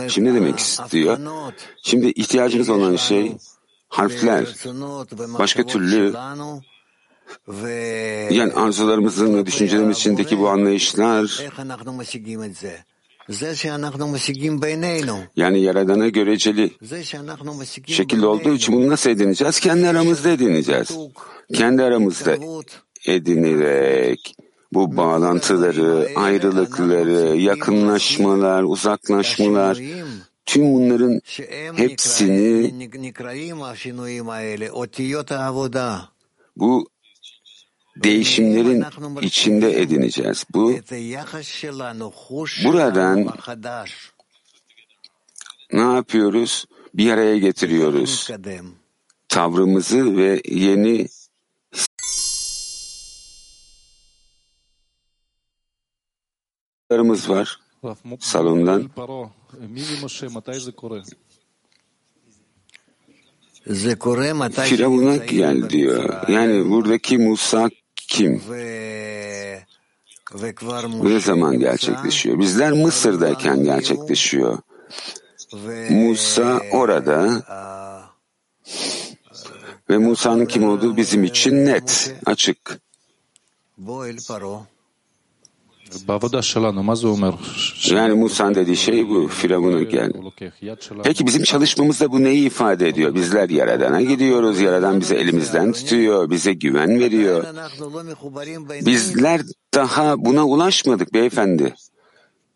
Şimdi 0.10 0.30
ne 0.30 0.36
demek 0.36 0.60
istiyor? 0.60 1.20
Şimdi 1.84 2.08
ihtiyacımız 2.08 2.70
olan 2.70 2.96
şey 2.96 3.36
harfler. 3.92 4.46
Başka 5.40 5.64
türlü 5.64 6.14
yani 8.32 8.54
arzularımızın 8.54 9.38
ve 9.38 9.46
düşüncelerimiz 9.46 9.98
içindeki 9.98 10.40
bu 10.40 10.50
anlayışlar 10.50 11.44
yani 15.36 15.62
Yaradan'a 15.62 16.08
göreceli 16.08 16.72
şekilde 17.86 18.26
olduğu 18.26 18.54
için 18.54 18.76
bunu 18.76 18.90
nasıl 18.90 19.10
edineceğiz? 19.10 19.60
Kendi 19.60 19.88
aramızda 19.88 20.30
edineceğiz. 20.30 20.98
Kendi 21.54 21.84
aramızda 21.84 22.38
edinerek 23.08 24.36
bu 24.74 24.98
bağlantıları, 24.98 26.10
ayrılıkları, 26.16 27.38
yakınlaşmalar, 27.38 28.64
uzaklaşmalar, 28.64 29.78
tüm 30.46 30.74
bunların 30.74 31.22
hepsini 31.78 32.74
bu 36.56 36.90
değişimlerin 37.96 38.86
içinde 39.22 39.82
edineceğiz. 39.82 40.46
Bu 40.54 40.76
buradan 42.66 43.28
ne 45.74 45.82
yapıyoruz? 45.82 46.66
Bir 46.94 47.12
araya 47.12 47.38
getiriyoruz. 47.38 48.30
Tavrımızı 49.30 50.18
ve 50.18 50.42
yeni 50.46 51.08
var 57.30 57.61
salondan. 58.20 58.90
Firavun'a 64.78 65.16
gel 65.16 65.70
diyor. 65.70 66.28
Yani 66.30 66.70
buradaki 66.70 67.18
Musa 67.18 67.70
kim? 67.96 68.42
Ne 71.04 71.20
zaman 71.20 71.60
gerçekleşiyor? 71.60 72.40
Bizler 72.40 72.72
Mısır'dayken 72.72 73.64
gerçekleşiyor. 73.64 74.58
Musa 75.90 76.62
orada 76.72 77.44
ve 79.90 79.98
Musa'nın 79.98 80.46
kim 80.46 80.64
olduğu 80.64 80.98
bizim 80.98 81.24
için 81.24 81.66
net, 81.66 82.16
açık. 82.26 82.80
Yani 87.92 88.14
Musa'nın 88.14 88.56
dediği 88.56 88.78
şey 88.78 89.10
bu, 89.10 89.28
Firavun'a 89.28 89.82
gel. 89.84 90.12
Peki 91.04 91.26
bizim 91.28 91.44
çalışmamızda 91.44 92.12
bu 92.12 92.24
neyi 92.24 92.46
ifade 92.46 92.88
ediyor? 92.88 93.16
Bizler 93.16 93.50
Yaradan'a 93.50 94.02
gidiyoruz, 94.02 94.60
Yaradan 94.60 95.00
bizi 95.00 95.16
elimizden 95.16 95.72
tutuyor, 95.72 96.30
bize 96.30 96.54
güven 96.54 97.00
veriyor. 97.00 97.46
Bizler 98.86 99.42
daha 99.74 100.26
buna 100.26 100.46
ulaşmadık 100.48 101.14
beyefendi. 101.14 101.74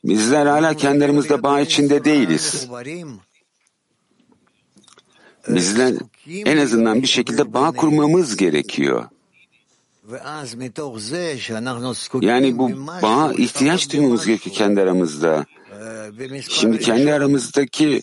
Bizler 0.04 0.46
hala 0.46 0.74
kendi 0.74 1.06
aramızda 1.06 1.44
bağ 1.44 1.62
içinde 1.62 2.06
değiliz. 2.06 2.68
Bizler 5.48 5.94
en 6.28 6.58
azından 6.58 7.02
bir 7.02 7.08
şekilde 7.08 7.54
bağ 7.54 7.72
kurmamız 7.72 8.38
gerekiyor. 8.38 9.06
Yani 12.22 12.58
bu 12.58 12.72
bağa 13.02 13.34
ihtiyaç 13.38 13.94
duymamız 13.94 14.26
gerekiyor 14.26 14.56
kendi 14.56 14.82
aramızda. 14.82 15.46
Şimdi 16.50 16.80
kendi 16.80 17.14
aramızdaki 17.14 18.02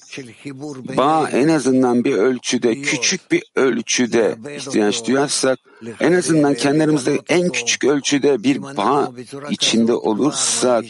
bağ 0.97 1.31
en 1.31 1.49
azından 1.49 2.05
bir 2.05 2.13
ölçüde, 2.13 2.81
küçük 2.83 3.31
bir 3.31 3.43
ölçüde 3.57 4.37
ihtiyaç 4.57 5.07
duyarsak, 5.07 5.59
en 6.01 6.13
azından 6.13 6.55
kendi 6.55 6.85
aramızda 6.85 7.11
en 7.29 7.49
küçük 7.49 7.85
ölçüde 7.85 8.43
bir 8.43 8.63
bağ 8.63 9.13
içinde 9.51 9.95
olursak, 9.95 10.85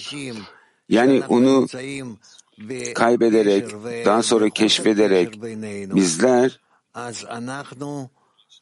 yani 0.89 1.23
onu 1.29 1.67
kaybederek, 2.95 3.71
daha 4.05 4.23
sonra 4.23 4.51
keşfederek 4.51 5.43
bizler 5.95 6.61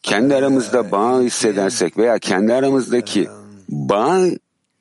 kendi 0.02 0.34
aramızda 0.34 0.92
bağ 0.92 1.20
hissedersek 1.20 1.98
veya 1.98 2.18
kendi 2.18 2.52
aramızdaki 2.52 3.28
bağ 3.68 4.20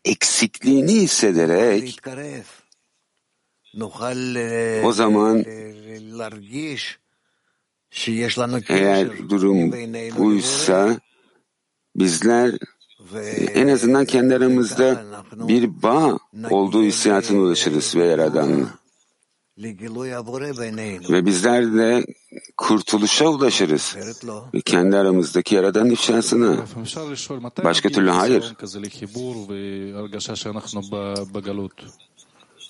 eksikliğini 0.06 0.92
hissederek 0.92 2.00
o 4.84 4.94
zaman 4.94 5.46
eğer 8.70 9.30
durum 9.30 9.72
buysa 10.18 11.00
bizler 11.96 12.58
en 13.54 13.68
azından 13.68 14.06
kendi 14.06 14.36
aramızda 14.36 15.04
bir 15.34 15.82
bağ 15.84 16.18
olduğu 16.50 16.84
hissiyatına 16.84 17.40
ulaşırız 17.40 17.96
ve 17.96 18.06
Yaradan'la. 18.06 18.80
Ve 21.10 21.26
bizler 21.26 21.74
de 21.74 22.06
kurtuluşa 22.58 23.28
ulaşırız. 23.28 23.98
Kendi 24.66 24.98
aramızdaki 24.98 25.56
Yaradan 25.56 25.90
ifşasına. 25.90 26.58
Başka 27.64 27.90
türlü 27.90 28.10
hayır. 28.10 28.56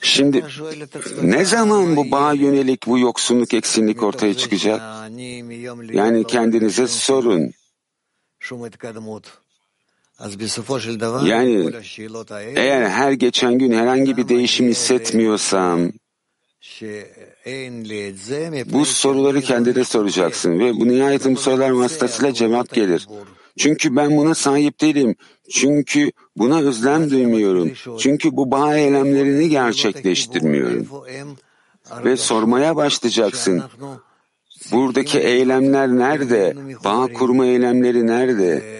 Şimdi 0.01 0.45
ne 1.21 1.45
zaman 1.45 1.95
bu 1.95 2.11
bağa 2.11 2.33
yönelik 2.33 2.87
bu 2.87 2.99
yoksunluk, 2.99 3.53
eksinlik 3.53 4.03
ortaya 4.03 4.33
çıkacak? 4.33 4.81
Yani 5.93 6.23
kendinize 6.23 6.87
sorun. 6.87 7.51
Yani 11.25 11.71
eğer 12.55 12.89
her 12.89 13.11
geçen 13.11 13.59
gün 13.59 13.71
herhangi 13.71 14.17
bir 14.17 14.27
değişim 14.27 14.67
hissetmiyorsam, 14.67 15.91
bu 18.73 18.85
soruları 18.85 19.41
kendine 19.41 19.83
soracaksın 19.83 20.59
ve 20.59 20.73
bu 20.73 20.87
nihayetin 20.87 21.35
bu 21.35 21.39
sorular 21.39 21.69
vasıtasıyla 21.69 22.33
cevap 22.33 22.73
gelir. 22.73 23.07
Çünkü 23.57 23.95
ben 23.95 24.17
buna 24.17 24.35
sahip 24.35 24.81
değilim. 24.81 25.15
Çünkü 25.51 26.11
buna 26.37 26.59
özlem 26.59 27.09
duymuyorum. 27.09 27.71
Çünkü 27.99 28.37
bu 28.37 28.51
bağ 28.51 28.77
eylemlerini 28.77 29.49
gerçekleştirmiyorum. 29.49 30.87
Ve 32.03 32.17
sormaya 32.17 32.75
başlayacaksın. 32.75 33.63
Buradaki 34.71 35.19
eylemler 35.19 35.87
nerede? 35.87 36.55
Bağ 36.83 37.07
kurma 37.13 37.45
eylemleri 37.45 38.07
nerede? 38.07 38.79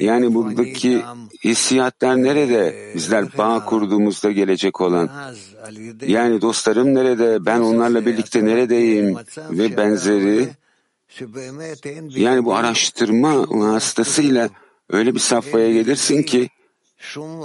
Yani 0.00 0.34
buradaki 0.34 1.02
hissiyatlar 1.44 2.22
nerede? 2.22 2.92
Bizler 2.94 3.38
bağ 3.38 3.64
kurduğumuzda 3.64 4.30
gelecek 4.30 4.80
olan. 4.80 5.10
Yani 6.06 6.40
dostlarım 6.40 6.94
nerede? 6.94 7.46
Ben 7.46 7.60
onlarla 7.60 8.06
birlikte 8.06 8.44
neredeyim? 8.44 9.16
Ve 9.50 9.76
benzeri. 9.76 10.48
Yani 12.08 12.44
bu 12.44 12.54
araştırma 12.54 13.48
vasıtasıyla 13.48 14.50
öyle 14.90 15.14
bir 15.14 15.20
safhaya 15.20 15.72
gelirsin 15.72 16.22
ki 16.22 16.48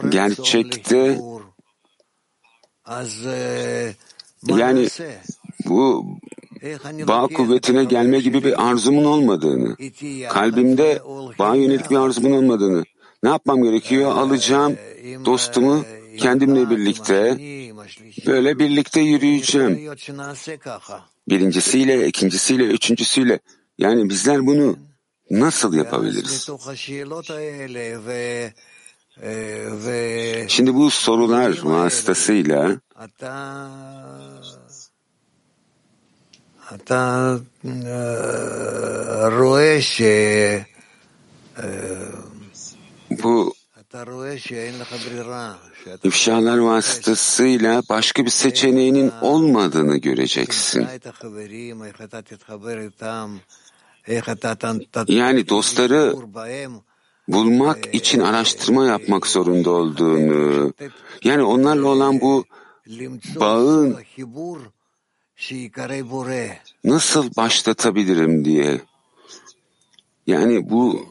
gerçekte 0.09 1.19
Yani 4.47 4.87
bu 5.65 6.05
bağ 7.07 7.27
kuvvetine 7.27 7.83
gelme 7.83 8.19
gibi 8.19 8.43
bir 8.43 8.69
arzumun 8.69 9.05
olmadığını, 9.05 9.77
kalbimde 10.29 11.01
bağ 11.39 11.55
yönelik 11.55 11.91
bir 11.91 11.95
arzumun 11.95 12.31
olmadığını, 12.31 12.85
ne 13.23 13.29
yapmam 13.29 13.63
gerekiyor? 13.63 14.11
Alacağım 14.11 14.75
dostumu 15.25 15.83
kendimle 16.17 16.69
birlikte 16.69 17.37
böyle 18.25 18.59
birlikte 18.59 18.99
yürüyeceğim. 18.99 19.91
Birincisiyle, 21.29 22.07
ikincisiyle, 22.07 22.63
üçüncüsüyle. 22.63 23.39
Yani 23.77 24.09
bizler 24.09 24.45
bunu 24.47 24.77
nasıl 25.31 25.73
yapabiliriz? 25.73 26.49
Şimdi 30.47 30.75
bu 30.75 30.89
sorular 30.89 31.59
vasıtasıyla 31.63 32.79
אתה 36.74 37.36
רואה 39.38 39.78
ש... 39.82 40.02
bu 43.10 43.52
אתה 43.80 44.02
רואה 44.10 44.38
שאין 44.38 44.78
לך 44.80 44.92
ברירה, 45.06 45.54
שאתה 45.84 46.08
ifşalar 46.08 46.58
vasıtasıyla 46.58 47.82
başka 47.90 48.24
bir 48.24 48.30
seçeneğinin 48.30 49.10
olmadığını 49.20 49.96
göreceksin. 49.96 50.80
תמצא 50.84 50.94
את 50.96 51.06
החברים, 51.06 51.82
איך 51.84 52.00
אתה 52.04 52.22
תתחבר 52.22 52.78
איתם, 52.80 53.36
איך 54.08 54.28
אתה 54.28 54.54
ת- 54.54 55.08
Yani 55.08 55.48
dostları 55.48 56.10
תתחבר 56.12 56.26
בהם, 56.26 56.78
bulmak 57.28 57.94
için 57.94 58.20
araştırma 58.20 58.86
yapmak 58.86 59.26
zorunda 59.26 59.70
olduğunu, 59.70 60.72
yani 61.24 61.42
onlarla 61.42 61.88
olan 61.88 62.20
bu 62.20 62.44
למצוא 62.86 63.40
bağın 63.40 63.96
חיבור 64.14 64.58
שיקרא 64.58 64.66
בורא. 64.66 64.77
nasıl 66.83 67.35
başlatabilirim 67.37 68.45
diye. 68.45 68.81
Yani 70.27 70.69
bu 70.69 71.09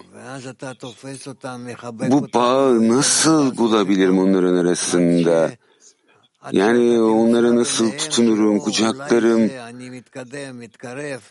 bu 2.11 2.29
bağı 2.35 2.89
nasıl 2.89 3.57
bulabilirim 3.57 4.19
onların 4.19 4.55
arasında? 4.55 5.51
Yani 6.53 7.01
onlara 7.01 7.57
nasıl 7.57 7.91
tutunurum, 7.91 8.59
kucaklarım? 8.59 9.51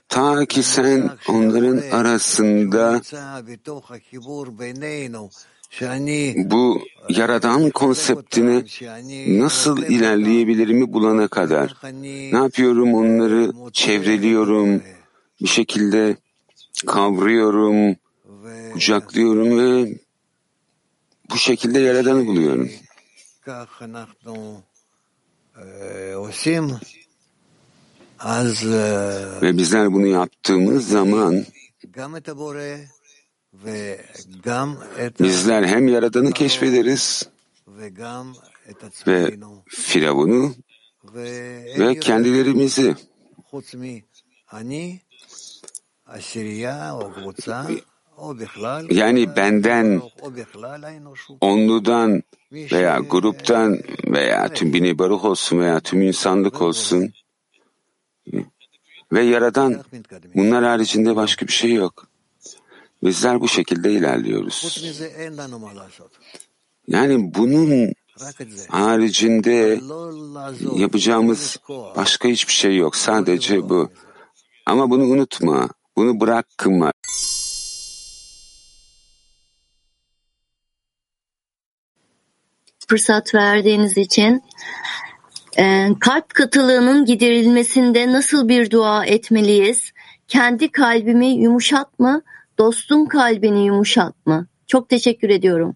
Ta 0.10 0.46
ki 0.46 0.64
sen 0.64 1.10
onların 1.30 1.82
arasında 1.92 3.02
bu 6.50 6.82
yaradan 7.10 7.70
konseptini 7.70 8.64
nasıl 9.40 9.84
ilerleyebilirimi 9.84 10.94
bulana 10.94 11.28
kadar 11.28 11.76
ne 12.32 12.38
yapıyorum 12.38 12.94
onları 12.94 13.52
çevreliyorum, 13.74 14.84
bir 15.42 15.48
şekilde 15.48 16.18
kavruyorum, 16.86 17.96
kucaklıyorum 18.74 19.60
ve 19.60 20.00
bu 21.32 21.38
şekilde 21.38 21.80
yaradanı 21.80 22.28
buluyorum. 22.28 22.70
Ve 29.42 29.58
bizler 29.58 29.94
bunu 29.94 30.08
yaptığımız 30.08 30.90
zaman 30.90 31.46
Bizler 35.20 35.64
hem 35.64 35.88
Yaradan'ı 35.88 36.32
keşfederiz 36.32 37.30
ve 39.08 39.38
Firavun'u 39.68 40.56
ve 41.80 42.00
kendilerimizi. 42.00 42.96
Yani 48.90 49.36
benden, 49.36 50.02
onludan 51.42 52.24
veya 52.52 53.00
gruptan 53.00 53.80
veya 54.08 54.54
tüm 54.54 54.74
bini 54.74 55.00
baruk 55.00 55.26
olsun 55.26 55.60
veya 55.60 55.80
tüm 55.80 56.02
insanlık 56.02 56.62
olsun. 56.62 57.14
ve 59.12 59.24
Yaradan 59.24 59.84
bunlar 60.36 60.64
haricinde 60.64 61.16
başka 61.16 61.48
bir 61.48 61.52
şey 61.54 61.74
yok. 61.74 62.08
Bizler 63.04 63.42
bu 63.42 63.48
şekilde 63.48 63.92
ilerliyoruz. 63.92 64.80
Yani 66.88 67.34
bunun 67.34 67.94
haricinde 68.70 69.82
yapacağımız 70.76 71.58
başka 71.96 72.30
hiçbir 72.30 72.54
şey 72.54 72.78
yok. 72.78 72.96
Sadece 72.96 73.70
bu. 73.70 73.90
Ama 74.66 74.90
bunu 74.90 75.04
unutma. 75.04 75.70
Bunu 75.96 76.20
bırakma. 76.20 76.92
Fırsat 82.88 83.36
verdiğiniz 83.36 83.98
için 83.98 84.44
e, 85.58 85.90
kalp 86.00 86.34
katılığının 86.34 87.06
giderilmesinde 87.06 88.14
nasıl 88.14 88.48
bir 88.48 88.72
dua 88.72 89.06
etmeliyiz? 89.06 89.92
Kendi 90.28 90.72
kalbimi 90.72 91.28
yumuşat 91.28 92.00
mı? 92.00 92.22
Dostun 92.58 93.06
kalbini 93.06 93.66
yumuşat 93.66 94.26
mı? 94.26 94.48
Çok 94.68 94.90
teşekkür 94.90 95.30
ediyorum. 95.30 95.76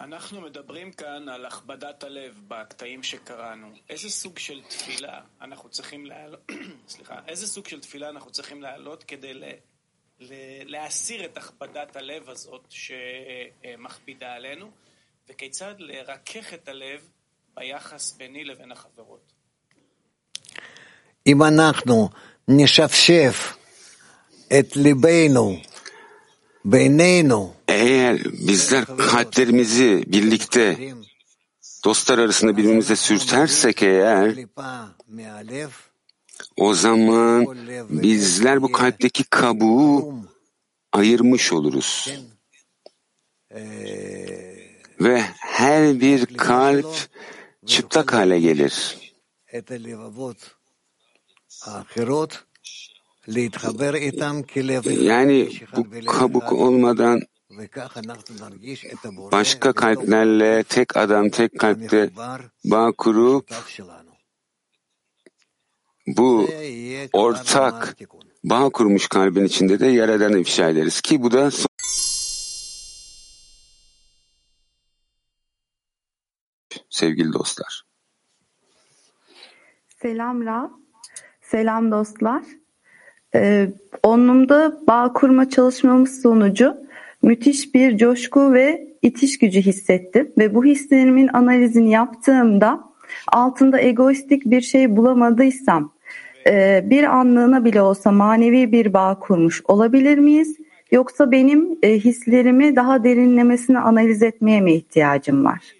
אנחנו 0.00 0.40
מדברים 0.40 0.92
כאן 0.92 1.28
על 1.28 1.46
הכבדת 1.46 2.04
הלב 2.04 2.34
בקטעים 2.48 3.02
שקראנו. 3.02 3.72
איזה 3.90 4.10
סוג 4.10 4.38
של 4.38 4.62
תפילה 4.62 5.20
אנחנו 5.40 5.68
צריכים 5.68 6.06
להעלות, 6.06 6.40
סליחה, 6.88 7.20
איזה 7.28 7.46
סוג 7.46 7.68
של 7.68 7.80
תפילה 7.80 8.08
אנחנו 8.08 8.30
צריכים 8.30 8.62
להעלות 8.62 9.04
כדי 9.04 9.34
ל... 9.34 9.44
ל... 10.20 10.32
להסיר 10.64 11.24
את 11.24 11.36
הכבדת 11.36 11.96
הלב 11.96 12.30
הזאת 12.30 12.64
שמכבידה 12.68 14.32
עלינו, 14.32 14.70
וכיצד 15.28 15.74
לרכך 15.78 16.54
את 16.54 16.68
הלב 16.68 17.08
ביחס 17.56 18.12
ביני 18.12 18.44
לבין 18.44 18.72
החברות. 18.72 19.32
אם 21.26 21.42
אנחנו 21.42 22.08
נשפשף 22.48 23.57
Eğer 27.68 28.24
bizler 28.24 28.84
kalplerimizi 28.84 30.04
birlikte 30.06 30.92
dostlar 31.84 32.18
arasında 32.18 32.56
birbirimize 32.56 32.96
sürtersek 32.96 33.82
eğer 33.82 34.36
o 36.56 36.74
zaman 36.74 37.46
bizler 37.88 38.62
bu 38.62 38.72
kalpteki 38.72 39.24
kabuğu 39.24 40.14
ayırmış 40.92 41.52
oluruz. 41.52 42.10
Ve 45.00 45.22
her 45.38 46.00
bir 46.00 46.26
kalp 46.26 46.96
çıplak 47.66 48.12
hale 48.12 48.40
gelir. 48.40 48.98
Yani 55.00 55.50
bu 55.76 56.06
kabuk 56.06 56.52
olmadan 56.52 57.20
başka 59.32 59.72
kalplerle 59.72 60.62
tek 60.62 60.96
adam 60.96 61.30
tek 61.30 61.58
kalpte 61.58 62.10
bağ 62.64 62.92
kurup 62.92 63.54
bu 66.06 66.48
ortak 67.12 67.96
bağ 68.44 68.68
kurmuş 68.70 69.08
kalbin 69.08 69.44
içinde 69.44 69.80
de 69.80 69.86
yer 69.86 70.08
eden 70.08 70.32
ifşa 70.32 70.68
ederiz 70.68 71.00
ki 71.00 71.22
bu 71.22 71.32
da 71.32 71.50
sevgili 76.90 77.32
dostlar. 77.32 77.82
Selam 80.02 80.46
Rab. 80.46 80.70
Selam 81.40 81.90
dostlar. 81.90 82.42
Ee, 83.34 83.68
onlumda 84.02 84.78
bağ 84.86 85.12
kurma 85.12 85.50
çalışmamız 85.50 86.22
sonucu 86.22 86.76
müthiş 87.22 87.74
bir 87.74 87.98
coşku 87.98 88.52
ve 88.52 88.88
itiş 89.02 89.38
gücü 89.38 89.60
hissettim. 89.60 90.32
Ve 90.38 90.54
bu 90.54 90.64
hislerimin 90.64 91.28
analizini 91.32 91.90
yaptığımda 91.90 92.80
altında 93.28 93.80
egoistik 93.80 94.44
bir 94.44 94.60
şey 94.60 94.96
bulamadıysam 94.96 95.92
e, 96.46 96.84
bir 96.90 97.04
anlığına 97.04 97.64
bile 97.64 97.82
olsa 97.82 98.10
manevi 98.12 98.72
bir 98.72 98.92
bağ 98.92 99.18
kurmuş 99.18 99.62
olabilir 99.68 100.18
miyiz? 100.18 100.56
Yoksa 100.90 101.30
benim 101.30 101.78
e, 101.82 101.98
hislerimi 101.98 102.76
daha 102.76 103.04
derinlemesine 103.04 103.78
analiz 103.78 104.22
etmeye 104.22 104.60
mi 104.60 104.72
ihtiyacım 104.72 105.44
var? 105.44 105.77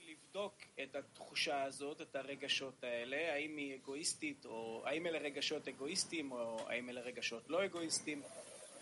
התחושה 1.38 1.62
הזאת, 1.62 2.00
את 2.00 2.16
הרגשות 2.16 2.84
האלה, 2.84 3.34
האם 3.34 3.56
היא 3.56 3.74
אגואיסטית, 3.74 4.46
או 4.46 4.82
האם 4.86 5.06
אלה 5.06 5.18
רגשות 5.18 5.68
אגואיסטיים, 5.68 6.32
או 6.32 6.68
האם 6.68 6.90
אלה 6.90 7.00
רגשות 7.00 7.42
לא 7.48 7.64
אגואיסטיים, 7.64 8.22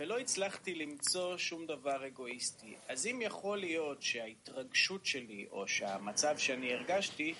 ולא 0.01 0.19
הצלחתי 0.19 0.75
למצוא 0.75 1.37
שום 1.37 1.67
דבר 1.67 2.07
אגואיסטי. 2.07 2.75
אז 2.89 3.07
אם 3.07 3.23
יכול 3.23 3.59
להיות 3.59 4.03
שההתרגשות 4.03 5.07
שלי, 5.07 5.47
או 5.51 5.69
שהמצב 5.69 6.39
שאני 6.39 6.73
הרגשתי, 6.75 7.35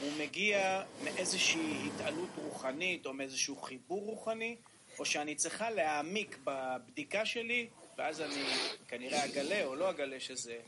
הוא 0.00 0.12
מגיע 0.18 0.82
מאיזושהי 1.04 1.88
התעלות 1.88 2.30
רוחנית, 2.36 3.06
או 3.06 3.12
מאיזשהו 3.12 3.56
חיבור 3.56 4.02
רוחני, 4.02 4.56
או 4.98 5.04
שאני 5.04 5.34
צריכה 5.34 5.70
להעמיק 5.70 6.38
בבדיקה 6.44 7.26
שלי, 7.26 7.68
ואז 7.98 8.20
אני 8.20 8.44
כנראה 8.88 9.24
אגלה 9.24 9.64
או 9.64 9.74
לא 9.74 9.90
אגלה 9.90 10.20
שזה 10.20 10.60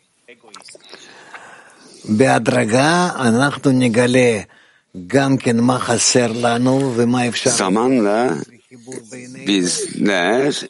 Zamanla 7.50 8.36
bizler 9.46 10.66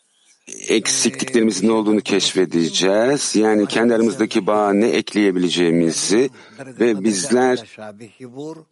eksikliklerimizin 0.68 1.68
ne 1.68 1.72
olduğunu 1.72 2.00
keşfedeceğiz. 2.00 3.36
Yani 3.36 3.66
kendi 3.66 3.94
aramızdaki 3.94 4.46
bağa 4.46 4.72
ne 4.72 4.88
ekleyebileceğimizi 4.88 6.30
ve 6.80 7.04
bizler 7.04 7.78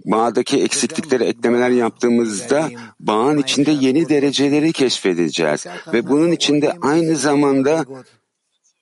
bağdaki 0.05 0.63
eksikliklere 0.63 1.25
eklemeler 1.25 1.71
yaptığımızda 1.71 2.71
bağın 3.01 3.39
içinde 3.39 3.71
yeni 3.71 4.09
dereceleri 4.09 4.73
keşfedeceğiz. 4.73 5.67
Ve 5.93 6.09
bunun 6.09 6.33
içinde 6.33 6.73
aynı 6.83 7.17
zamanda 7.17 7.85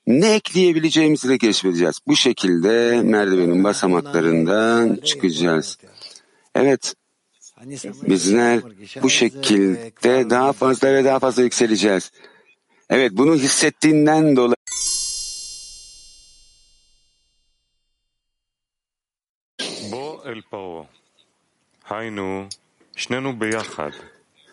ne 0.07 0.35
ekleyebileceğimizi 0.35 1.29
de 1.29 1.39
keşfedeceğiz. 1.39 1.99
Bu 2.07 2.17
şekilde 2.17 3.03
merdivenin 3.03 3.65
basamaklarından 3.65 4.97
çıkacağız. 4.97 5.79
Evet, 6.55 6.95
bizler 8.03 8.61
bu 9.03 9.11
şekilde 9.11 10.31
daha 10.31 10.53
fazla 10.53 10.95
ve 10.95 11.05
daha 11.05 11.19
fazla 11.19 11.43
yükseleceğiz. 11.43 12.11
Evet, 12.91 13.13
bunu 13.15 13.35
hissettiğinden 13.35 14.37
dolayı 14.37 14.57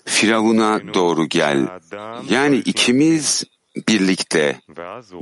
Firavuna 0.06 0.94
doğru 0.94 1.30
gel. 1.30 1.68
Yani 2.30 2.58
ikimiz 2.58 3.44
birlikte. 3.88 4.60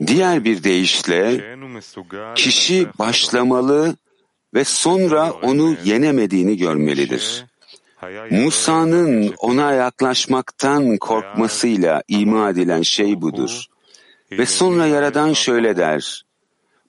Diğer 0.07 0.43
bir 0.43 0.63
deyişle 0.63 1.55
kişi 2.35 2.87
başlamalı 2.99 3.95
ve 4.53 4.63
sonra 4.63 5.31
onu 5.31 5.75
yenemediğini 5.83 6.57
görmelidir. 6.57 7.45
Musa'nın 8.31 9.33
ona 9.37 9.71
yaklaşmaktan 9.71 10.97
korkmasıyla 10.97 12.03
ima 12.07 12.49
edilen 12.49 12.81
şey 12.81 13.21
budur. 13.21 13.65
Ve 14.31 14.45
sonra 14.45 14.85
Yaradan 14.85 15.33
şöyle 15.33 15.77
der. 15.77 16.25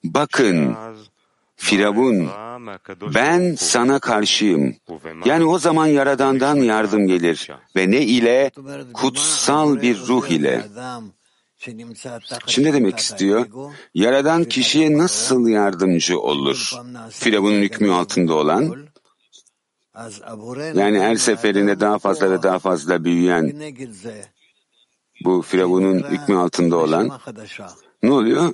Bakın, 0.03 0.75
Firavun, 1.55 2.29
ben 3.13 3.55
sana 3.55 3.99
karşıyım. 3.99 4.75
Yani 5.25 5.45
o 5.45 5.59
zaman 5.59 5.87
Yaradan'dan 5.87 6.55
yardım 6.55 7.07
gelir 7.07 7.49
ve 7.75 7.91
ne 7.91 8.01
ile? 8.01 8.51
Kutsal 8.93 9.81
bir 9.81 9.97
ruh 9.97 10.27
ile. 10.27 10.65
Şimdi 12.47 12.73
demek 12.73 12.99
istiyor, 12.99 13.45
Yaradan 13.93 14.43
kişiye 14.43 14.97
nasıl 14.97 15.47
yardımcı 15.47 16.19
olur? 16.19 16.71
Firavun'un 17.09 17.61
hükmü 17.61 17.91
altında 17.91 18.33
olan, 18.33 18.75
yani 20.73 20.99
her 20.99 21.15
seferinde 21.15 21.79
daha 21.79 21.99
fazla 21.99 22.31
ve 22.31 22.43
daha 22.43 22.59
fazla 22.59 23.03
büyüyen 23.03 23.73
bu 25.25 25.41
Firavun'un 25.41 25.99
hükmü 25.99 26.37
altında 26.37 26.77
olan 26.77 27.19
ne 28.03 28.11
oluyor? 28.11 28.53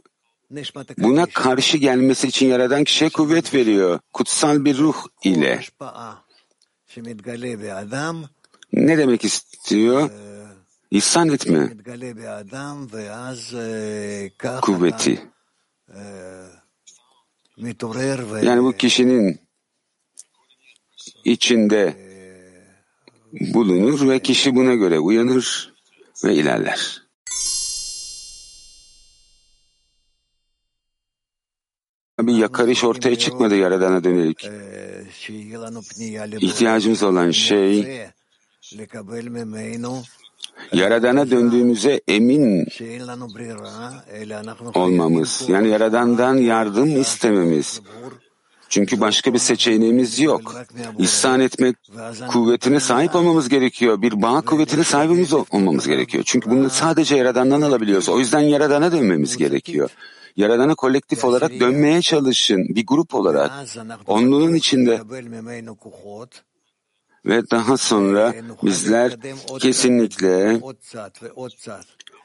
Buna 0.98 1.26
karşı 1.26 1.78
gelmesi 1.78 2.28
için 2.28 2.48
Yaradan 2.48 2.84
kişiye 2.84 3.10
kuvvet 3.10 3.54
veriyor. 3.54 4.00
Kutsal 4.14 4.66
bir 4.66 4.78
ruh 4.78 4.96
ile. 5.24 5.62
Ne 8.74 8.98
demek 8.98 9.26
istiyor? 9.26 10.10
İhsan 10.92 11.30
etme. 11.30 11.70
Kuvveti. 14.62 15.22
Yani 18.42 18.64
bu 18.64 18.74
kişinin 18.74 19.42
içinde 21.26 21.96
bulunur 23.54 24.10
ve 24.10 24.20
kişi 24.20 24.56
buna 24.56 24.74
göre 24.74 25.00
uyanır 25.00 25.74
ve 26.24 26.36
ilerler. 26.36 27.06
Bir 32.20 32.34
yakarış 32.34 32.84
ortaya 32.84 33.16
çıkmadı 33.16 33.56
Yaradan'a 33.56 34.04
dönelik. 34.04 34.50
İhtiyacımız 36.42 37.04
olan 37.04 37.32
şey 37.32 38.08
Yaradan'a 40.74 41.32
döndüğümüze 41.32 42.02
emin 42.08 42.68
olmamız. 44.74 45.46
Yani 45.48 45.70
Yaradan'dan 45.70 46.36
yardım 46.36 47.02
istememiz. 47.02 47.82
Çünkü 48.70 49.02
başka 49.02 49.34
bir 49.34 49.40
seçeneğimiz 49.40 50.20
yok. 50.20 50.56
İhsan 50.98 51.40
etmek 51.40 51.76
kuvvetine 52.28 52.80
sahip 52.80 53.16
olmamız 53.16 53.50
gerekiyor. 53.50 54.02
Bir 54.02 54.22
bağ 54.22 54.42
kuvvetine 54.42 54.84
sahip 54.84 55.34
olmamız 55.52 55.88
gerekiyor. 55.88 56.24
Çünkü 56.28 56.50
bunu 56.50 56.70
sadece 56.70 57.16
Yaradan'dan 57.16 57.62
alabiliyoruz. 57.62 58.10
O 58.10 58.20
yüzden 58.20 58.40
Yaradan'a 58.40 58.92
dönmemiz 58.92 59.38
gerekiyor. 59.38 59.90
Yaradan'a 60.36 60.76
kolektif 60.76 61.26
olarak 61.26 61.60
dönmeye 61.60 62.02
çalışın. 62.02 62.76
Bir 62.76 62.86
grup 62.86 63.16
olarak. 63.16 63.52
Onluğun 64.08 64.54
içinde. 64.54 65.02
Ve 67.26 67.50
daha 67.52 67.78
sonra 67.78 68.34
bizler 68.64 69.18
kesinlikle 69.60 70.62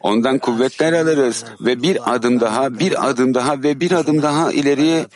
ondan 0.01 0.39
kuvvetler 0.39 0.93
alırız 0.93 1.45
ve 1.61 1.83
bir 1.83 2.15
adım 2.15 2.41
daha, 2.41 2.79
bir 2.79 3.09
adım 3.09 3.35
daha 3.35 3.63
ve 3.63 3.81
bir 3.81 3.93
adım 3.93 4.23
daha 4.23 4.53
ileriye 4.53 5.07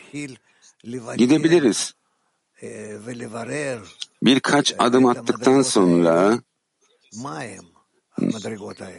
gidebiliriz. 1.17 1.93
Birkaç 4.23 4.75
adım 4.79 5.05
attıktan 5.05 5.61
sonra 5.61 6.39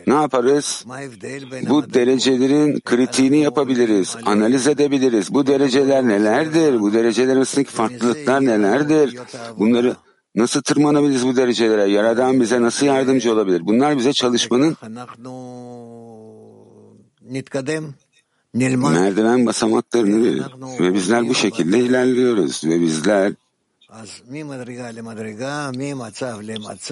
ne 0.07 0.14
yaparız? 0.14 0.84
Bu 1.68 1.95
derecelerin 1.95 2.80
kritiğini 2.80 3.39
yapabiliriz, 3.39 4.16
analiz 4.24 4.66
edebiliriz. 4.66 5.34
Bu 5.34 5.47
dereceler 5.47 6.09
nelerdir? 6.09 6.80
Bu 6.80 6.93
dereceler 6.93 7.37
arasındaki 7.37 7.70
farklılıklar 7.70 8.45
nelerdir? 8.45 9.18
Bunları 9.59 9.97
nasıl 10.37 10.62
tırmanabiliriz 10.62 11.26
bu 11.26 11.37
derecelere? 11.37 11.91
Yaradan 11.91 12.41
bize 12.41 12.62
nasıl 12.62 12.87
yardımcı 12.87 13.32
olabilir? 13.32 13.62
Bunlar 13.66 13.99
bize 13.99 14.12
çalışmanın 14.12 14.76
merdiven 19.01 19.47
basamaklarını 19.47 20.24
verir. 20.24 20.43
Ve 20.80 20.95
bizler 20.95 21.28
bu 21.28 21.34
şekilde 21.34 21.78
ilerliyoruz. 21.78 22.62
Ve 22.64 22.80
bizler 22.80 23.32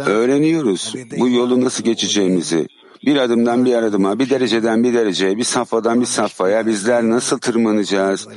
öğreniyoruz 0.03 0.95
bu 1.19 1.29
yolu 1.29 1.61
nasıl 1.65 1.85
geçeceğimizi. 1.85 2.69
Bir 3.05 3.17
adımdan 3.17 3.65
bir 3.65 3.75
adıma, 3.75 4.19
bir 4.19 4.31
dereceden 4.31 4.85
bir 4.85 4.95
dereceye, 4.95 5.37
bir 5.37 5.45
safhadan 5.45 6.01
bir 6.01 6.07
safhaya 6.07 6.67
bizler 6.67 7.03
nasıl 7.03 7.39
tırmanacağız? 7.39 8.29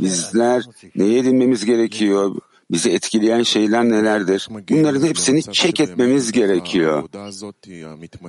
Bizler 0.00 0.64
neye 0.96 1.18
edinmemiz 1.18 1.64
gerekiyor? 1.64 2.34
Bizi 2.70 2.90
etkileyen 2.90 3.42
şeyler 3.42 3.84
nelerdir? 3.84 4.48
Bunların 4.70 5.06
hepsini 5.06 5.42
çek 5.42 5.80
etmemiz 5.80 6.32
gerekiyor. 6.32 7.08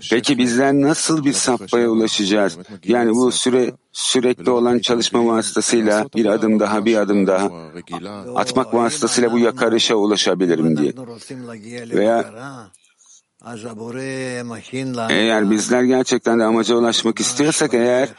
Peki 0.10 0.38
bizler 0.38 0.74
nasıl 0.74 1.26
bir 1.26 1.34
safhaya 1.34 1.90
ulaşacağız? 1.90 2.58
Yani 2.84 3.12
bu 3.12 3.32
süre 3.32 3.74
sürekli 3.92 4.50
olan 4.50 4.80
çalışma 4.80 5.26
vasıtasıyla 5.26 6.06
bir 6.16 6.26
adım 6.26 6.60
daha 6.60 6.86
bir 6.86 6.96
adım 6.96 7.28
daha 7.28 7.50
atmak 8.36 8.74
vasıtasıyla 8.74 9.32
bu 9.32 9.40
yakarışa 9.40 9.96
ulaşabilirim 9.96 10.78
diye. 10.78 10.94
Veya 11.90 12.26
eğer 15.10 15.52
bizler 15.52 15.84
gerçekten 15.84 16.40
de 16.40 16.44
amaca 16.44 16.76
ulaşmak 16.76 17.20
istiyorsak 17.20 17.74
eğer 17.74 18.10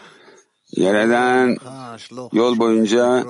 Yaradan 0.76 1.56
yol 2.32 2.58
boyunca 2.58 3.24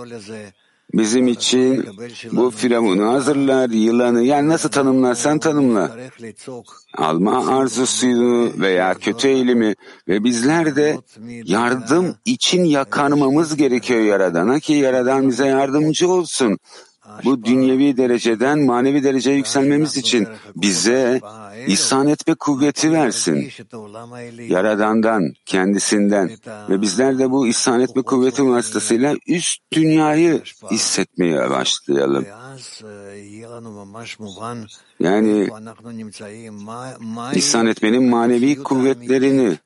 bizim 0.94 1.28
için 1.28 1.86
bu 2.32 2.50
firavunu 2.50 3.12
hazırlar, 3.12 3.70
yılanı 3.70 4.22
yani 4.22 4.48
nasıl 4.48 4.68
tanımlarsan 4.68 5.38
tanımla. 5.38 5.96
Alma 6.98 7.46
arzusunu 7.46 8.52
veya 8.60 8.94
kötü 8.94 9.28
eğilimi 9.28 9.74
ve 10.08 10.24
bizler 10.24 10.76
de 10.76 10.98
yardım 11.44 12.14
için 12.24 12.64
yakarmamız 12.64 13.56
gerekiyor 13.56 14.00
Yaradan'a 14.00 14.60
ki 14.60 14.72
Yaradan 14.72 15.28
bize 15.28 15.46
yardımcı 15.46 16.08
olsun. 16.08 16.58
Bu 17.24 17.44
dünyevi 17.44 17.96
dereceden 17.96 18.58
manevi 18.58 19.04
dereceye 19.04 19.36
yükselmemiz 19.36 19.96
için 19.96 20.28
bize 20.56 21.20
ihsan 21.66 22.08
etme 22.08 22.34
kuvveti 22.34 22.92
versin. 22.92 23.50
Yaradandan, 24.48 25.32
kendisinden 25.46 26.30
ve 26.68 26.82
bizler 26.82 27.18
de 27.18 27.30
bu 27.30 27.46
ihsan 27.46 27.80
etme 27.80 28.02
kuvveti 28.02 28.46
vasıtasıyla 28.46 29.16
üst 29.26 29.60
dünyayı 29.72 30.42
hissetmeye 30.70 31.50
başlayalım. 31.50 32.26
Yani 35.00 35.48
ihsan 37.34 37.66
etmenin 37.66 38.04
manevi 38.04 38.62
kuvvetlerini 38.62 39.58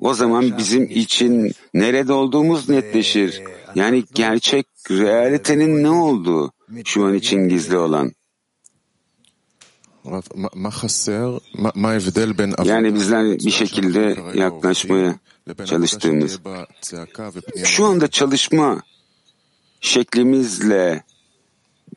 o 0.00 0.14
zaman 0.14 0.58
bizim 0.58 0.82
için 0.90 1.52
nerede 1.74 2.12
olduğumuz 2.12 2.68
netleşir. 2.68 3.42
Yani 3.74 4.04
gerçek 4.14 4.66
realitenin 4.90 5.82
ne 5.82 5.90
olduğu 5.90 6.53
şu 6.84 7.04
an 7.04 7.14
için 7.14 7.48
gizli 7.48 7.76
olan. 7.76 8.12
Yani 12.64 12.94
bizler 12.94 13.38
bir 13.38 13.50
şekilde 13.50 14.16
yaklaşmaya 14.34 15.18
çalıştığımız, 15.64 16.40
şu 17.64 17.84
anda 17.84 18.08
çalışma 18.08 18.82
şeklimizle 19.80 21.04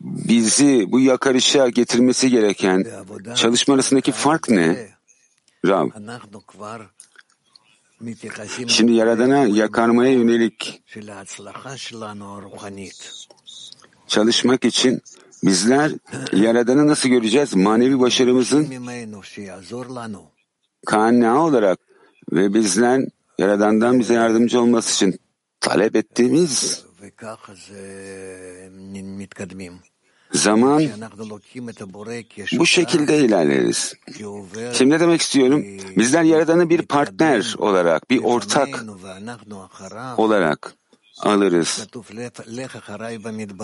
bizi 0.01 0.91
bu 0.91 0.99
yakarışa 0.99 1.69
getirmesi 1.69 2.29
gereken 2.29 2.85
çalışma 3.35 3.73
arasındaki 3.73 4.11
fark 4.11 4.49
ne? 4.49 4.89
Rav. 5.65 5.89
Şimdi 8.67 8.91
Yaradan'a 8.91 9.45
yakarmaya 9.45 10.11
yönelik 10.11 10.83
çalışmak 14.07 14.65
için 14.65 15.01
bizler 15.43 15.91
Yaradan'ı 16.33 16.87
nasıl 16.87 17.09
göreceğiz? 17.09 17.55
Manevi 17.55 17.99
başarımızın 17.99 18.67
kaynağı 20.85 21.39
olarak 21.39 21.79
ve 22.31 22.53
bizler 22.53 23.01
Yaradan'dan 23.37 23.99
bize 23.99 24.13
yardımcı 24.13 24.61
olması 24.61 24.93
için 24.93 25.19
talep 25.59 25.95
ettiğimiz 25.95 26.85
zaman 30.31 30.83
bu 32.57 32.65
şekilde 32.65 33.17
ilerleriz. 33.17 33.93
Şimdi 34.73 34.93
ne 34.93 34.99
demek 34.99 35.21
istiyorum? 35.21 35.65
Bizler 35.97 36.23
Yaradan'ı 36.23 36.69
bir 36.69 36.81
partner 36.81 37.55
olarak, 37.57 38.09
bir 38.09 38.23
ortak 38.23 38.85
olarak 40.17 40.73
alırız. 41.19 41.87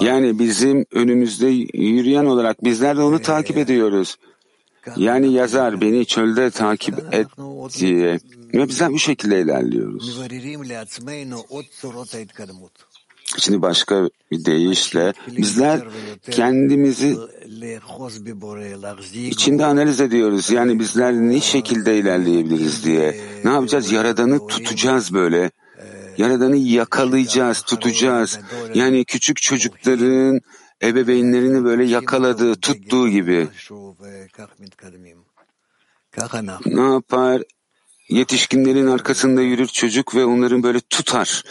Yani 0.02 0.40
bizim 0.40 0.86
önümüzde 0.92 1.48
yürüyen 1.74 2.26
olarak 2.26 2.64
bizler 2.64 2.98
de 2.98 3.02
onu 3.02 3.22
takip 3.22 3.58
ediyoruz. 3.58 4.18
Yani 4.98 5.34
yazar 5.34 5.82
beni 5.82 6.06
çölde 6.06 6.52
takip 6.52 7.14
et 7.14 7.28
diye. 7.80 8.20
Ve 8.54 8.68
bizler 8.68 8.92
bu 8.92 9.00
şekilde 9.00 9.42
ilerliyoruz. 9.42 10.20
Şimdi 13.38 13.62
başka 13.62 14.10
bir 14.32 14.46
deyişle 14.46 15.14
bizler 15.28 15.82
kendimizi 16.32 17.18
içinde 19.14 19.66
analiz 19.66 20.02
ediyoruz. 20.02 20.50
Yani 20.50 20.80
bizler 20.80 21.14
ne 21.14 21.42
şekilde 21.42 21.98
ilerleyebiliriz 21.98 22.86
diye. 22.86 23.22
Ne 23.44 23.52
yapacağız? 23.52 23.92
Yaradan'ı 23.92 24.48
tutacağız 24.48 25.14
böyle. 25.14 25.52
Yaradan'ı 26.18 26.58
yakalayacağız, 26.58 27.62
tutacağız. 27.62 28.40
Yani 28.74 29.06
küçük 29.06 29.42
çocukların 29.42 30.42
ebeveynlerini 30.84 31.64
böyle 31.64 31.86
yakaladığı, 31.86 32.56
tuttuğu 32.56 33.10
gibi. 33.10 33.48
Ne 36.66 36.82
yapar? 36.82 37.42
Yetişkinlerin 38.10 38.88
arkasında 38.88 39.42
yürür 39.42 39.68
çocuk 39.68 40.16
ve 40.16 40.26
onların 40.26 40.64
böyle 40.64 40.80
tutar. 40.80 41.44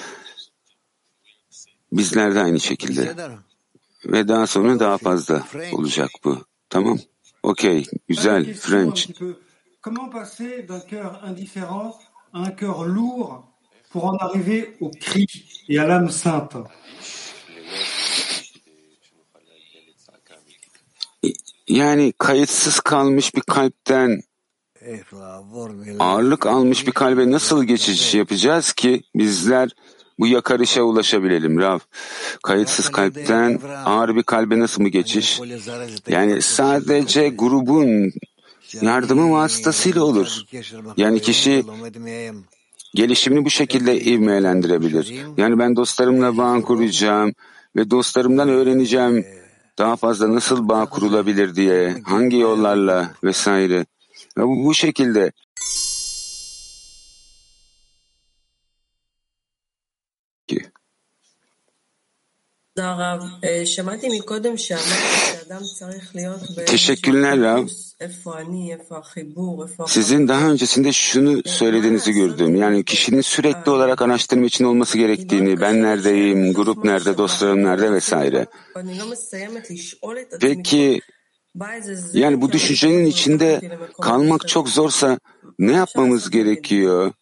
Bizler 1.93 2.35
de 2.35 2.41
aynı 2.41 2.61
şekilde. 2.61 3.15
Ve 4.07 4.29
daha 4.29 4.47
sonra 4.47 4.81
daha 4.81 4.99
fazla 4.99 5.43
olacak 5.73 6.11
bu. 6.25 6.39
Tamam? 6.71 6.99
Okey. 7.43 7.87
Güzel. 8.09 8.55
French. 8.55 9.09
Comment 9.83 10.13
passer 10.13 10.69
d'un 10.69 10.81
cœur 10.91 11.25
indifférent 11.25 11.93
à 12.33 12.39
un 12.39 12.51
cœur 12.51 12.87
lourd 12.87 13.52
pour 13.93 14.07
en 14.07 14.17
arriver 14.17 14.75
au 14.81 14.91
cri 14.91 15.27
et 15.69 15.79
à 15.79 15.87
l'âme 15.87 16.11
sainte? 16.11 16.57
Yani 21.69 22.13
kayıtsız 22.19 22.81
kalmış 22.81 23.35
bir 23.35 23.41
kalpten 23.41 24.23
ağırlık 25.99 26.47
almış 26.47 26.87
bir 26.87 26.93
kalbe 26.93 27.31
nasıl 27.31 27.65
geçiş 27.65 28.15
yapacağız 28.15 28.73
ki 28.73 29.03
bizler 29.15 29.71
bu 30.19 30.27
yakarışa 30.27 30.83
ulaşabilelim 30.83 31.59
Rav. 31.59 31.79
Kayıtsız 32.43 32.89
kalpten 32.89 33.61
ağır 33.85 34.17
bir 34.17 34.23
kalbe 34.23 34.59
nasıl 34.59 34.83
mı 34.83 34.89
geçiş? 34.89 35.41
Yani 36.09 36.43
sadece 36.43 37.29
grubun 37.29 38.13
yardımı 38.81 39.33
vasıtasıyla 39.33 40.05
olur. 40.05 40.29
Yani 40.97 41.21
kişi 41.21 41.65
gelişimini 42.95 43.45
bu 43.45 43.51
şekilde 43.51 44.01
ivmelendirebilir. 44.01 45.15
Yani 45.37 45.59
ben 45.59 45.77
dostlarımla 45.77 46.37
bağ 46.37 46.61
kuracağım 46.61 47.33
ve 47.77 47.91
dostlarımdan 47.91 48.49
öğreneceğim 48.49 49.25
daha 49.79 49.97
fazla 49.97 50.35
nasıl 50.35 50.69
bağ 50.69 50.87
kurulabilir 50.87 51.55
diye, 51.55 51.97
hangi 52.05 52.37
yollarla 52.37 53.11
vesaire. 53.25 53.87
Ve 54.39 54.43
bu, 54.43 54.75
şekilde 54.75 55.33
Teşekkürler 66.67 67.41
Rav. 67.41 67.67
Sizin 69.87 70.29
daha 70.29 70.51
öncesinde 70.51 70.93
şunu 70.93 71.43
söylediğinizi 71.47 72.13
gördüm. 72.13 72.57
Yani 72.57 72.85
kişinin 72.85 73.21
sürekli 73.21 73.71
olarak 73.71 74.03
araştırma 74.03 74.47
için 74.47 74.65
olması 74.65 74.99
gerektiğini, 74.99 75.61
ben 75.61 75.83
neredeyim, 75.83 76.53
grup 76.55 76.85
nerede, 76.85 77.19
dostlarım 77.19 77.65
nerede 77.65 77.93
vesaire. 77.93 78.47
Peki 80.41 81.01
yani 82.13 82.41
bu 82.41 82.53
düşüncenin 82.53 83.05
içinde 83.05 83.79
kalmak 84.03 84.49
çok 84.49 84.69
zorsa 84.69 85.19
ne 85.59 85.73
yapmamız 85.73 86.31
gerekiyor? 86.31 87.13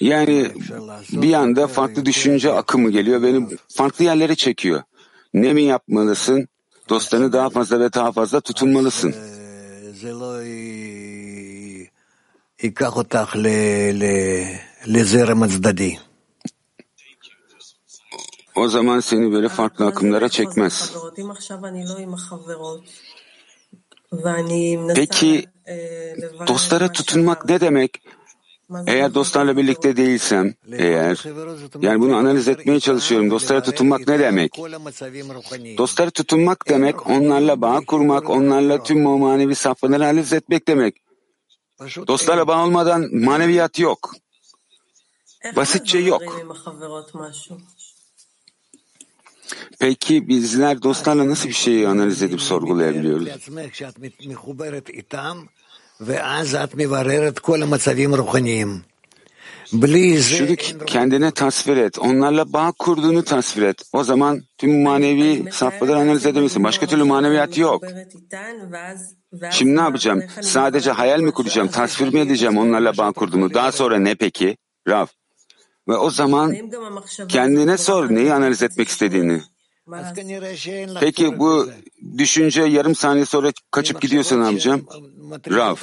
Yani 0.00 0.50
bir 1.12 1.32
anda 1.32 1.66
farklı 1.66 2.06
düşünce 2.06 2.52
akımı 2.52 2.90
geliyor, 2.90 3.22
beni 3.22 3.48
farklı 3.68 4.04
yerlere 4.04 4.34
çekiyor. 4.34 4.82
Ne 5.34 5.52
mi 5.52 5.62
yapmalısın? 5.62 6.48
Dostlarını 6.88 7.32
daha 7.32 7.50
fazla 7.50 7.80
ve 7.80 7.92
daha 7.92 8.12
fazla 8.12 8.40
tutunmalısın. 8.40 9.14
O 18.56 18.68
zaman 18.68 19.00
seni 19.00 19.32
böyle 19.32 19.48
farklı 19.48 19.86
akımlara 19.86 20.28
çekmez. 20.28 20.92
Peki 24.94 25.46
dostlara 26.46 26.92
tutunmak 26.92 27.48
ne 27.48 27.60
demek? 27.60 28.02
Eğer 28.86 29.14
dostlarla 29.14 29.56
birlikte 29.56 29.96
değilsem, 29.96 30.54
eğer, 30.72 31.24
yani 31.80 32.00
bunu 32.00 32.16
analiz 32.16 32.48
etmeye 32.48 32.80
çalışıyorum. 32.80 33.30
Dostlara 33.30 33.62
tutunmak 33.62 34.08
ne 34.08 34.18
demek? 34.18 34.56
Dostlara 35.78 36.10
tutunmak 36.10 36.68
demek, 36.68 37.06
onlarla 37.06 37.60
bağ 37.60 37.80
kurmak, 37.80 38.30
onlarla 38.30 38.82
tüm 38.82 39.06
o 39.06 39.18
manevi 39.18 39.54
safhaları 39.54 40.04
analiz 40.06 40.32
etmek 40.32 40.68
demek. 40.68 40.96
Dostlarla 42.06 42.46
bağ 42.46 42.64
olmadan 42.64 43.14
maneviyat 43.14 43.78
yok. 43.78 44.14
Basitçe 45.56 45.98
yok. 45.98 46.22
Peki 49.80 50.28
bizler 50.28 50.82
dostlarla 50.82 51.28
nasıl 51.28 51.48
bir 51.48 51.54
şeyi 51.54 51.88
analiz 51.88 52.22
edip 52.22 52.40
sorgulayabiliyoruz? 52.40 53.28
Şunu 60.22 60.56
kendine 60.86 61.30
tasvir 61.30 61.76
et. 61.76 61.98
Onlarla 61.98 62.52
bağ 62.52 62.72
kurduğunu 62.78 63.24
tasvir 63.24 63.62
et. 63.62 63.82
O 63.92 64.04
zaman 64.04 64.42
tüm 64.58 64.82
manevi 64.82 65.44
safhaları 65.52 65.96
analiz 65.98 66.26
edebilirsin. 66.26 66.64
Başka 66.64 66.86
türlü 66.86 67.04
maneviyat 67.04 67.58
yok. 67.58 67.84
Şimdi 69.50 69.76
ne 69.76 69.80
yapacağım? 69.80 70.22
Sadece 70.42 70.90
hayal 70.90 71.20
mi 71.20 71.32
kuracağım? 71.32 71.68
Tasvir 71.68 72.14
mi 72.14 72.20
edeceğim 72.20 72.58
onlarla 72.58 72.96
bağ 72.96 73.12
kurduğumu? 73.12 73.54
Daha 73.54 73.72
sonra 73.72 73.98
ne 73.98 74.14
peki? 74.14 74.56
Rav. 74.88 75.06
Ve 75.88 75.96
o 75.96 76.10
zaman 76.10 76.56
kendine 77.28 77.76
sor 77.78 78.10
neyi 78.10 78.32
analiz 78.32 78.62
etmek 78.62 78.88
istediğini. 78.88 79.42
Peki 81.00 81.38
bu 81.38 81.70
düşünce 82.18 82.62
yarım 82.62 82.94
saniye 82.94 83.24
sonra 83.24 83.52
kaçıp 83.70 84.00
gidiyorsa 84.00 84.36
ne 84.36 84.44
yapacağım? 84.44 84.86
Rav. 85.50 85.76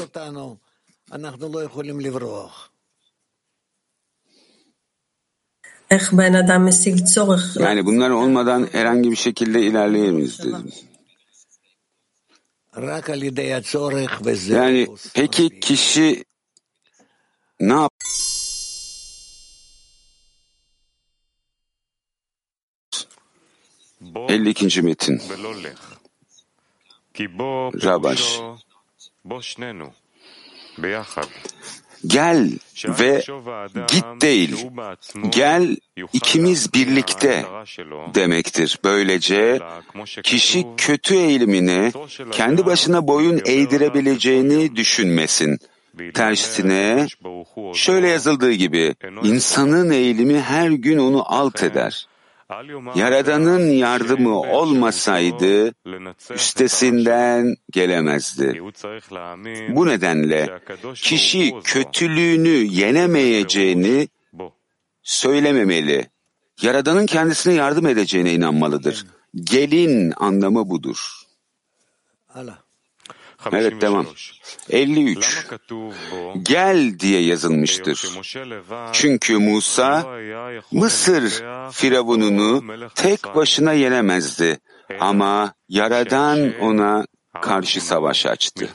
Yani 7.59 7.85
bunlar 7.85 8.09
olmadan 8.09 8.67
herhangi 8.71 9.11
bir 9.11 9.15
şekilde 9.15 9.61
ilerleyemeyiz 9.61 10.39
dedim. 10.39 10.71
Yani 14.55 14.87
peki 15.13 15.59
kişi 15.59 16.23
ne 17.59 17.73
yap? 17.73 17.91
Elli 24.29 24.49
ikinci 24.49 24.81
metin. 24.81 25.21
Rabaş. 27.83 28.39
Gel 32.07 32.51
ve 32.85 33.23
git 33.87 34.05
değil, 34.21 34.67
gel 35.29 35.77
ikimiz 36.13 36.73
birlikte 36.73 37.45
demektir. 38.15 38.79
Böylece 38.83 39.59
kişi 40.23 40.65
kötü 40.77 41.15
eğilimini 41.15 41.91
kendi 42.31 42.65
başına 42.65 43.07
boyun 43.07 43.41
eğdirebileceğini 43.45 44.75
düşünmesin. 44.75 45.59
Tersine 46.13 47.07
şöyle 47.73 48.09
yazıldığı 48.09 48.51
gibi 48.53 48.95
insanın 49.23 49.89
eğilimi 49.89 50.41
her 50.41 50.69
gün 50.69 50.97
onu 50.97 51.33
alt 51.33 51.63
eder. 51.63 52.07
Yaradan'ın 52.95 53.69
yardımı 53.69 54.39
olmasaydı 54.39 55.73
üstesinden 56.29 57.55
gelemezdi. 57.71 58.61
Bu 59.69 59.87
nedenle 59.87 60.59
kişi 60.95 61.53
kötülüğünü 61.63 62.49
yenemeyeceğini 62.49 64.07
söylememeli. 65.03 66.09
Yaradan'ın 66.61 67.05
kendisine 67.05 67.53
yardım 67.53 67.87
edeceğine 67.87 68.33
inanmalıdır. 68.33 69.05
Gelin 69.35 70.13
anlamı 70.17 70.69
budur. 70.69 71.21
Evet 73.51 73.81
devam. 73.81 74.05
53. 74.69 75.47
Gel 76.41 76.99
diye 76.99 77.21
yazılmıştır. 77.21 78.09
Çünkü 78.93 79.37
Musa 79.37 80.19
Mısır 80.71 81.43
firavununu 81.71 82.63
tek 82.95 83.35
başına 83.35 83.73
yenemezdi. 83.73 84.59
Ama 84.99 85.53
Yaradan 85.69 86.59
ona 86.59 87.05
karşı 87.41 87.81
savaş 87.81 88.25
açtı. 88.25 88.69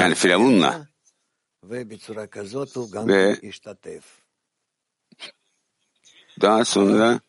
Yani 0.00 0.14
Firavun'la. 0.14 0.88
Ve 1.64 3.38
daha 6.40 6.64
sonra 6.64 7.20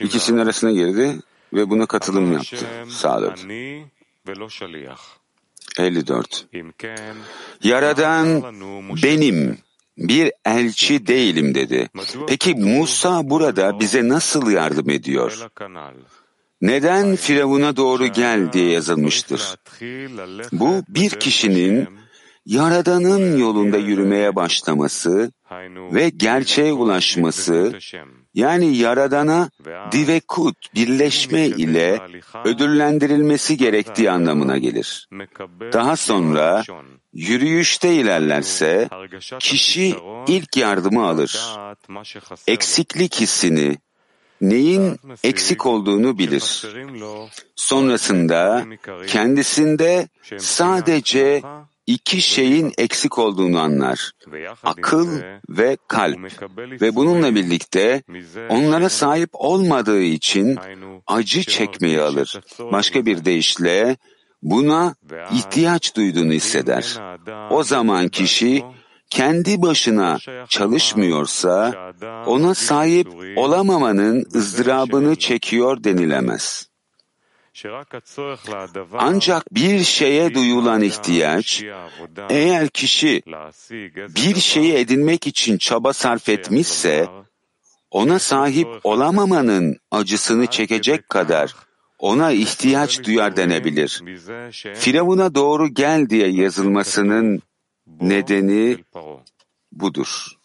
ikisinin 0.00 0.38
arasına 0.38 0.72
girdi 0.72 1.20
ve 1.52 1.70
buna 1.70 1.86
katılım 1.86 2.32
yaptı, 2.32 2.66
sağladı. 2.88 3.40
54. 5.78 6.46
Yaradan 7.62 8.42
benim 9.02 9.58
bir 9.98 10.32
elçi 10.44 11.06
değilim 11.06 11.54
dedi. 11.54 11.88
Peki 12.28 12.54
Musa 12.54 13.30
burada 13.30 13.80
bize 13.80 14.08
nasıl 14.08 14.50
yardım 14.50 14.90
ediyor? 14.90 15.48
Neden 16.60 17.16
Firavun'a 17.16 17.76
doğru 17.76 18.06
gel 18.06 18.52
diye 18.52 18.70
yazılmıştır? 18.70 19.54
Bu 20.52 20.82
bir 20.88 21.10
kişinin 21.10 21.88
Yaradan'ın 22.46 23.38
yolunda 23.38 23.76
yürümeye 23.76 24.36
başlaması 24.36 25.32
ve 25.70 26.08
gerçeğe 26.08 26.72
ulaşması 26.72 27.78
yani 28.36 28.76
Yaradan'a 28.76 29.50
divekut, 29.92 30.74
birleşme 30.74 31.46
ile 31.46 32.00
ödüllendirilmesi 32.44 33.56
gerektiği 33.56 34.10
anlamına 34.10 34.58
gelir. 34.58 35.08
Daha 35.72 35.96
sonra 35.96 36.62
yürüyüşte 37.12 37.94
ilerlerse 37.94 38.88
kişi 39.38 39.94
ilk 40.28 40.56
yardımı 40.56 41.06
alır. 41.06 41.40
Eksiklik 42.46 43.14
hissini, 43.14 43.76
neyin 44.40 45.00
eksik 45.24 45.66
olduğunu 45.66 46.18
bilir. 46.18 46.62
Sonrasında 47.56 48.66
kendisinde 49.06 50.08
sadece 50.38 51.42
iki 51.86 52.22
şeyin 52.22 52.72
eksik 52.78 53.18
olduğunu 53.18 53.58
anlar. 53.58 54.12
Akıl 54.64 55.20
ve 55.48 55.76
kalp. 55.88 56.18
Ve 56.58 56.94
bununla 56.96 57.34
birlikte 57.34 58.02
onlara 58.48 58.88
sahip 58.88 59.30
olmadığı 59.32 60.02
için 60.02 60.58
acı 61.06 61.42
çekmeyi 61.42 62.00
alır. 62.00 62.40
Başka 62.58 63.06
bir 63.06 63.24
deyişle 63.24 63.96
buna 64.42 64.94
ihtiyaç 65.32 65.96
duyduğunu 65.96 66.32
hisseder. 66.32 66.98
O 67.50 67.64
zaman 67.64 68.08
kişi 68.08 68.62
kendi 69.10 69.62
başına 69.62 70.18
çalışmıyorsa 70.48 71.92
ona 72.26 72.54
sahip 72.54 73.08
olamamanın 73.36 74.24
ızdırabını 74.34 75.16
çekiyor 75.16 75.84
denilemez. 75.84 76.68
Ancak 78.98 79.54
bir 79.54 79.84
şeye 79.84 80.34
duyulan 80.34 80.82
ihtiyaç, 80.82 81.64
eğer 82.30 82.68
kişi 82.68 83.22
bir 84.16 84.36
şeyi 84.40 84.74
edinmek 84.74 85.26
için 85.26 85.58
çaba 85.58 85.92
sarf 85.92 86.28
etmişse, 86.28 87.06
ona 87.90 88.18
sahip 88.18 88.68
olamamanın 88.84 89.76
acısını 89.90 90.46
çekecek 90.46 91.08
kadar 91.08 91.54
ona 91.98 92.32
ihtiyaç 92.32 93.04
duyar 93.04 93.36
denebilir. 93.36 94.02
Firavun'a 94.74 95.34
doğru 95.34 95.68
gel 95.68 96.08
diye 96.08 96.28
yazılmasının 96.28 97.42
nedeni 98.00 98.78
budur. 99.72 100.35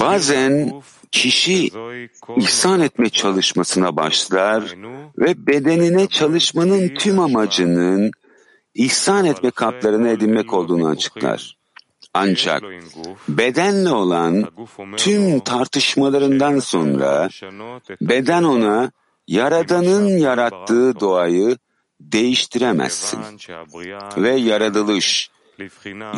Bazen 0.00 0.82
kişi 1.12 1.70
ihsan 2.36 2.80
etme 2.80 3.10
çalışmasına 3.10 3.96
başlar 3.96 4.76
ve 5.18 5.46
bedenine 5.46 6.06
çalışmanın 6.06 6.88
tüm 6.88 7.20
amacının 7.20 8.10
ihsan 8.74 9.24
etme 9.24 9.50
katlarını 9.50 10.08
edinmek 10.08 10.52
olduğunu 10.54 10.88
açıklar. 10.88 11.56
Ancak 12.14 12.62
bedenle 13.28 13.90
olan 13.90 14.44
tüm 14.96 15.40
tartışmalarından 15.40 16.58
sonra 16.58 17.28
beden 18.00 18.44
ona 18.44 18.90
Yaradan'ın 19.28 20.08
yarattığı 20.08 21.00
doğayı 21.00 21.56
değiştiremezsin. 22.00 23.20
Ve 24.16 24.30
yaratılış 24.30 25.30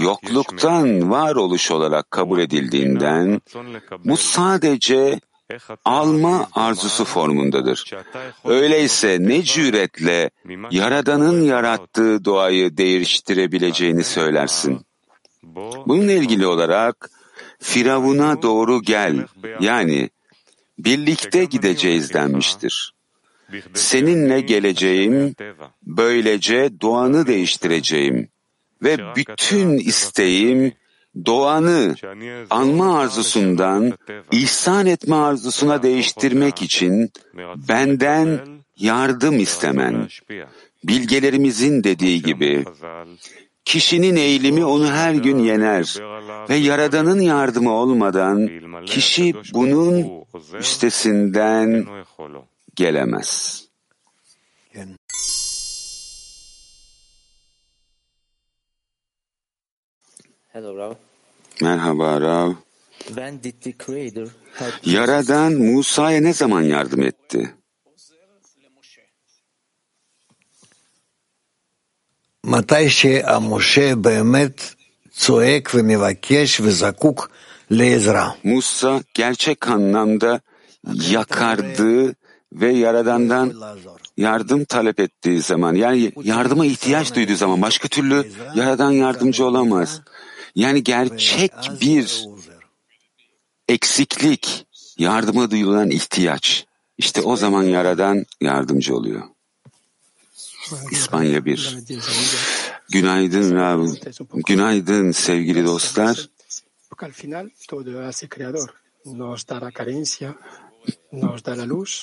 yokluktan 0.01 1.11
varoluş 1.11 1.71
olarak 1.71 2.11
kabul 2.11 2.39
edildiğinden 2.39 3.41
bu 4.05 4.17
sadece 4.17 5.21
alma 5.85 6.49
arzusu 6.53 7.05
formundadır. 7.05 7.91
Öyleyse 8.45 9.19
ne 9.21 9.43
cüretle 9.43 10.31
Yaradan'ın 10.71 11.43
yarattığı 11.43 12.25
doğayı 12.25 12.77
değiştirebileceğini 12.77 14.05
söylersin. 14.05 14.81
Bununla 15.87 16.13
ilgili 16.13 16.47
olarak 16.47 17.11
Firavun'a 17.61 18.43
doğru 18.43 18.83
gel 18.83 19.27
yani 19.61 20.11
birlikte 20.79 21.45
gideceğiz 21.45 22.15
denmiştir. 22.15 22.95
Seninle 23.75 24.41
geleceğim, 24.41 25.35
böylece 25.83 26.81
doğanı 26.81 27.27
değiştireceğim 27.27 28.29
ve 28.83 28.99
bütün 29.17 29.79
isteğim 29.79 30.73
doğanı 31.27 31.95
anma 32.51 32.99
arzusundan 32.99 33.93
ihsan 34.31 34.87
etme 34.87 35.17
arzusuna 35.17 35.83
değiştirmek 35.83 36.63
için 36.63 37.11
benden 37.69 38.41
yardım 38.77 39.39
istemen. 39.39 40.09
Bilgelerimizin 40.85 41.85
dediği 41.85 42.23
gibi 42.23 42.65
kişinin 43.65 44.17
eğilimi 44.17 44.65
onu 44.65 44.87
her 44.87 45.15
gün 45.15 45.39
yener 45.39 45.97
ve 46.51 46.55
Yaradan'ın 46.55 47.21
yardımı 47.21 47.73
olmadan 47.73 48.51
kişi 48.87 49.35
bunun 49.55 50.07
üstesinden 50.59 51.87
gelemez. 52.77 53.62
Merhaba 61.62 62.22
Rav. 62.22 62.54
Yaradan 64.86 65.54
Musa'ya 65.54 66.22
ne 66.22 66.34
zaman 66.34 66.62
yardım 66.62 67.02
etti? 67.04 67.54
מתי 72.44 72.90
שהמשה 72.90 73.96
באמת 73.96 74.62
צועק 75.12 75.72
ומבקש 75.74 76.62
וזקוק 76.64 77.30
לעזרה. 77.72 78.32
Musa 78.44 79.02
gerçek 79.14 79.68
anlamda 79.68 80.42
yakardığı 81.12 82.16
ve 82.54 82.72
Yaradan'dan 82.72 83.54
yardım 84.18 84.66
talep 84.66 85.00
ettiği 85.00 85.42
zaman 85.42 85.76
yani 85.76 86.12
yardıma 86.24 86.66
ihtiyaç 86.66 87.16
duyduğu 87.16 87.36
zaman 87.36 87.62
başka 87.62 87.88
türlü 87.88 88.32
Yaradan 88.56 88.92
yardımcı 88.92 89.46
olamaz. 89.46 90.02
Yani 90.55 90.85
gerçek 90.85 91.53
bir 91.81 92.25
eksiklik, 93.69 94.67
yardıma 94.99 95.51
duyulan 95.51 95.91
ihtiyaç. 95.91 96.67
İşte 96.99 97.21
o 97.21 97.37
zaman 97.37 97.63
Yaradan 97.63 98.25
yardımcı 98.41 98.97
oluyor. 98.97 99.23
İspanya 100.91 101.45
1. 101.45 101.79
Günaydın 102.91 103.55
Rab. 103.55 103.87
Günaydın 104.47 105.13
sevgili 105.13 105.65
dostlar. 105.65 106.29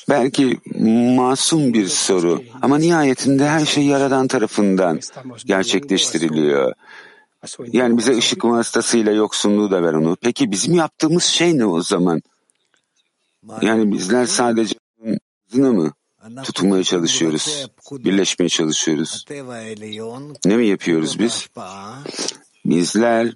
Belki 0.09 0.59
masum 1.15 1.73
bir 1.73 1.87
soru 1.87 2.43
ama 2.61 2.77
nihayetinde 2.77 3.47
her 3.47 3.65
şey 3.65 3.85
Yaradan 3.85 4.27
tarafından 4.27 4.99
gerçekleştiriliyor. 5.45 6.73
Yani 7.71 7.97
bize 7.97 8.17
ışık 8.17 8.45
vasıtasıyla 8.45 9.11
yoksunluğu 9.11 9.71
da 9.71 9.83
ver 9.83 9.93
onu. 9.93 10.17
Peki 10.21 10.51
bizim 10.51 10.75
yaptığımız 10.75 11.23
şey 11.23 11.57
ne 11.57 11.65
o 11.65 11.81
zaman? 11.81 12.21
Yani 13.61 13.93
bizler 13.93 14.25
sadece 14.25 14.75
zına 15.47 15.71
mı 15.71 15.91
tutunmaya 16.43 16.83
çalışıyoruz? 16.83 17.67
Birleşmeye 17.91 18.49
çalışıyoruz. 18.49 19.25
Ne 20.45 20.57
mi 20.57 20.67
yapıyoruz 20.67 21.19
biz? 21.19 21.47
Bizler 22.65 23.33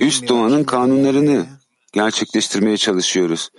üst 0.00 0.28
doğanın 0.28 0.64
kanunlarını 0.64 1.46
gerçekleştirmeye 1.92 2.76
çalışıyoruz. 2.76 3.50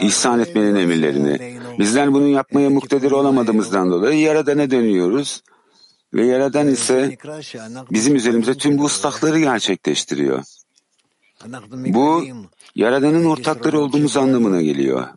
İhsan 0.00 0.40
etmenin 0.40 0.74
emirlerini. 0.74 1.60
Bizler 1.78 2.12
bunu 2.12 2.28
yapmaya 2.28 2.70
muktedir 2.70 3.10
olamadığımızdan 3.10 3.90
dolayı 3.90 4.20
Yaradan'a 4.20 4.70
dönüyoruz. 4.70 5.42
Ve 6.14 6.26
Yaradan 6.26 6.68
ise 6.68 7.18
bizim 7.90 8.16
üzerimize 8.16 8.54
tüm 8.54 8.78
bu 8.78 8.84
ıslahları 8.84 9.38
gerçekleştiriyor. 9.38 10.42
Bu 11.70 12.24
Yaradan'ın 12.74 13.24
ortakları 13.24 13.80
olduğumuz 13.80 14.16
anlamına 14.16 14.62
geliyor. 14.62 15.08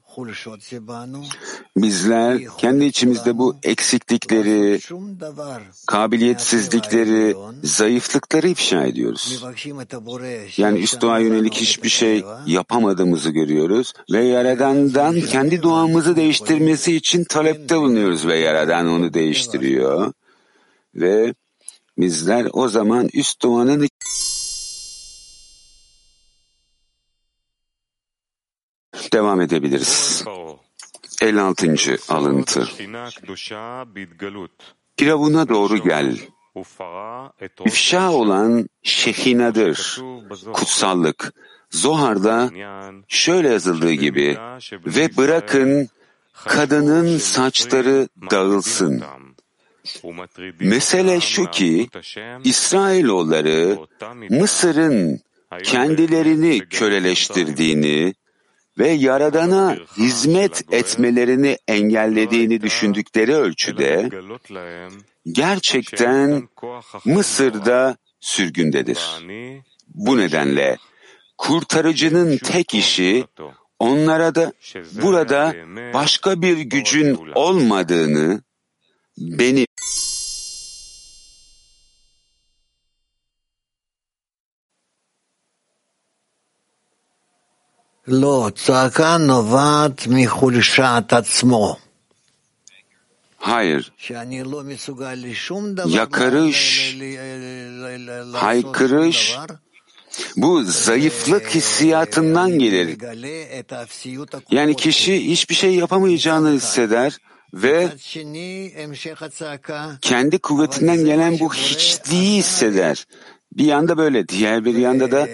Bizler 1.78 2.42
kendi 2.58 2.86
içimizde 2.86 3.38
bu 3.38 3.56
eksiklikleri, 3.64 4.80
kabiliyetsizlikleri, 5.88 7.36
zayıflıkları 7.64 8.48
ifşa 8.48 8.84
ediyoruz. 8.86 9.44
Yani 10.58 10.80
üst 10.80 11.02
doğa 11.02 11.20
yönelik 11.20 11.54
hiçbir 11.54 11.90
şey 11.90 12.24
yapamadığımızı 12.46 13.30
görüyoruz 13.30 13.94
ve 14.12 14.26
Yaradan'dan 14.26 15.22
kendi 15.22 15.64
doğamızı 15.64 16.16
değiştirmesi 16.16 16.96
için 16.96 17.24
talepte 17.24 17.78
bulunuyoruz 17.78 18.28
ve 18.28 18.40
Yaradan 18.40 18.88
onu 18.88 19.14
değiştiriyor. 19.14 20.14
Ve 20.98 21.34
bizler 21.98 22.48
o 22.54 22.68
zaman 22.68 23.10
üst 23.14 23.42
doğanın 23.42 23.90
devam 29.14 29.42
edebiliriz. 29.42 30.24
56. 31.22 31.76
alıntı. 32.10 32.68
Firavun'a 34.98 35.50
doğru 35.50 35.78
gel. 35.78 36.18
İfşa 37.66 38.12
olan 38.12 38.70
şehinadır, 38.84 40.02
kutsallık. 40.54 41.34
Zohar'da 41.70 42.52
şöyle 43.08 43.50
yazıldığı 43.50 43.92
gibi 43.92 44.38
ve 44.86 45.18
bırakın 45.18 45.90
kadının 46.34 47.18
saçları 47.18 48.10
dağılsın. 48.32 49.04
Mesele 50.60 51.22
şu 51.22 51.52
ki 51.52 51.90
İsrailoğulları 52.44 53.78
Mısır'ın 54.30 55.20
kendilerini 55.64 56.60
köleleştirdiğini 56.70 58.14
ve 58.80 58.90
Yaradan'a 58.90 59.78
hizmet 59.98 60.74
etmelerini 60.74 61.58
engellediğini 61.68 62.62
düşündükleri 62.62 63.36
ölçüde 63.36 64.10
gerçekten 65.32 66.50
Mısır'da 67.06 67.98
sürgündedir. 68.20 69.00
Bu 69.88 70.18
nedenle 70.18 70.78
kurtarıcının 71.38 72.38
tek 72.38 72.74
işi 72.74 73.26
onlara 73.80 74.36
da 74.36 74.54
burada 75.02 75.56
başka 75.94 76.42
bir 76.42 76.58
gücün 76.58 77.20
olmadığını 77.36 78.42
beni 79.18 79.66
Hayır. 93.38 93.92
Yakarış, 95.88 96.96
haykırış, 98.34 99.38
bu 100.38 100.64
zayıflık 100.64 101.56
hissiyatından 101.56 102.60
gelir. 102.60 102.98
Yani 104.52 104.76
kişi 104.76 105.32
hiçbir 105.32 105.56
şey 105.56 105.76
yapamayacağını 105.76 106.52
hisseder 106.52 107.18
ve 107.54 107.90
kendi 110.02 110.40
kuvvetinden 110.40 111.06
gelen 111.06 111.40
bu 111.40 111.54
hiçliği 111.54 112.38
hisseder. 112.38 113.08
Bir 113.52 113.66
yanda 113.66 113.98
böyle, 113.98 114.28
diğer 114.28 114.66
bir 114.66 114.76
yanda 114.76 115.12
da 115.12 115.28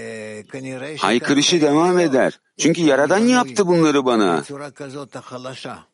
haykırışı 0.97 1.61
devam 1.61 1.99
eder. 1.99 2.39
Çünkü 2.57 2.81
Yaradan 2.81 3.19
yaptı 3.19 3.67
bunları 3.67 4.05
bana. 4.05 4.43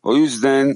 O 0.03 0.17
yüzden 0.17 0.75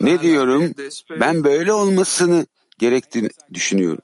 ne 0.00 0.20
diyorum? 0.20 0.74
Ben 1.20 1.44
böyle 1.44 1.72
olmasını 1.72 2.46
gerektiğini 2.78 3.28
düşünüyorum. 3.54 4.02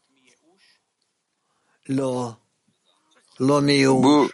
Bu 4.05 4.29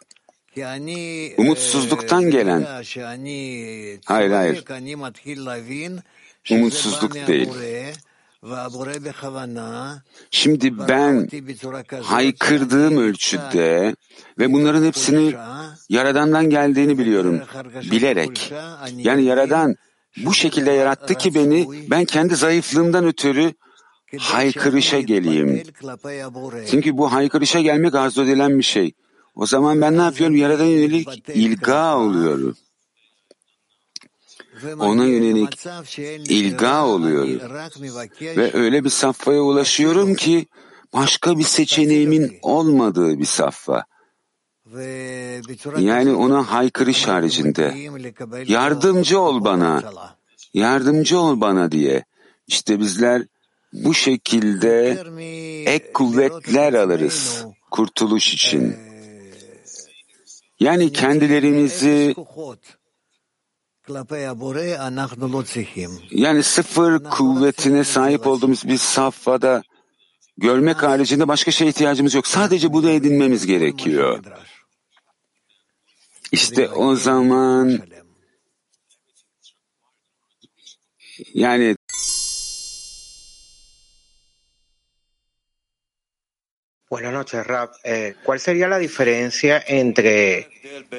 umutsuzluktan 1.38 2.30
gelen. 2.30 2.82
Hayır 4.04 4.30
hayır. 4.30 4.64
Umutsuzluk 6.50 7.14
değil. 7.28 7.48
Şimdi 10.30 10.78
ben 10.78 11.28
haykırdığım 12.02 12.96
ölçüde 12.96 13.96
ve 14.38 14.52
bunların 14.52 14.84
hepsini 14.84 15.34
Yaradan'dan 15.88 16.50
geldiğini 16.50 16.98
biliyorum. 16.98 17.40
Bilerek. 17.90 18.52
Yani 18.96 19.24
Yaradan 19.24 19.74
bu 20.24 20.34
şekilde 20.34 20.70
yarattı 20.70 21.14
ki 21.14 21.34
beni 21.34 21.90
ben 21.90 22.04
kendi 22.04 22.36
zayıflığımdan 22.36 23.04
ötürü 23.06 23.52
haykırışa 24.18 25.00
geleyim. 25.00 25.62
Çünkü 26.70 26.98
bu 26.98 27.12
haykırışa 27.12 27.60
gelmek 27.60 27.94
arzu 27.94 28.22
edilen 28.22 28.58
bir 28.58 28.64
şey. 28.64 28.92
O 29.34 29.46
zaman 29.46 29.80
ben 29.80 29.98
ne 29.98 30.02
yapıyorum? 30.02 30.36
Yaradan 30.36 30.64
yönelik 30.64 31.28
ilga 31.34 31.96
oluyorum. 31.96 32.56
Ona 34.78 35.04
yönelik 35.04 35.66
ilga 36.28 36.86
oluyorum. 36.86 37.40
Ve 38.20 38.50
öyle 38.54 38.84
bir 38.84 38.90
safhaya 38.90 39.40
ulaşıyorum 39.40 40.14
ki 40.14 40.46
başka 40.94 41.38
bir 41.38 41.44
seçeneğimin 41.44 42.38
olmadığı 42.42 43.18
bir 43.18 43.24
safha. 43.24 43.84
Yani 45.78 46.12
ona 46.12 46.52
haykırış 46.52 47.08
haricinde. 47.08 47.74
Yardımcı 48.46 49.20
ol 49.20 49.44
bana. 49.44 49.82
Yardımcı 50.54 51.20
ol 51.20 51.40
bana 51.40 51.72
diye. 51.72 52.04
İşte 52.46 52.80
bizler 52.80 53.22
bu 53.72 53.94
şekilde 53.94 55.04
ek 55.66 55.92
kuvvetler 55.92 56.74
alırız 56.74 57.44
kurtuluş 57.70 58.34
için. 58.34 58.76
Yani 60.60 60.92
kendilerimizi 60.92 62.14
yani 66.10 66.42
sıfır 66.42 67.04
kuvvetine 67.04 67.84
sahip 67.84 68.26
olduğumuz 68.26 68.68
bir 68.68 68.78
safhada 68.78 69.62
görmek 70.36 70.82
haricinde 70.82 71.28
başka 71.28 71.50
şeye 71.50 71.70
ihtiyacımız 71.70 72.14
yok. 72.14 72.26
Sadece 72.26 72.72
bunu 72.72 72.90
edinmemiz 72.90 73.46
gerekiyor. 73.46 74.24
İşte 76.32 76.68
o 76.68 76.96
zaman 76.96 77.78
yani 81.34 81.76
Buenas 86.90 87.12
noches, 87.12 87.46
Rab. 87.46 87.70
Eh, 87.84 88.14
¿Cuál 88.24 88.40
sería 88.40 88.66
la 88.66 88.78
diferencia 88.78 89.62
entre 89.66 90.48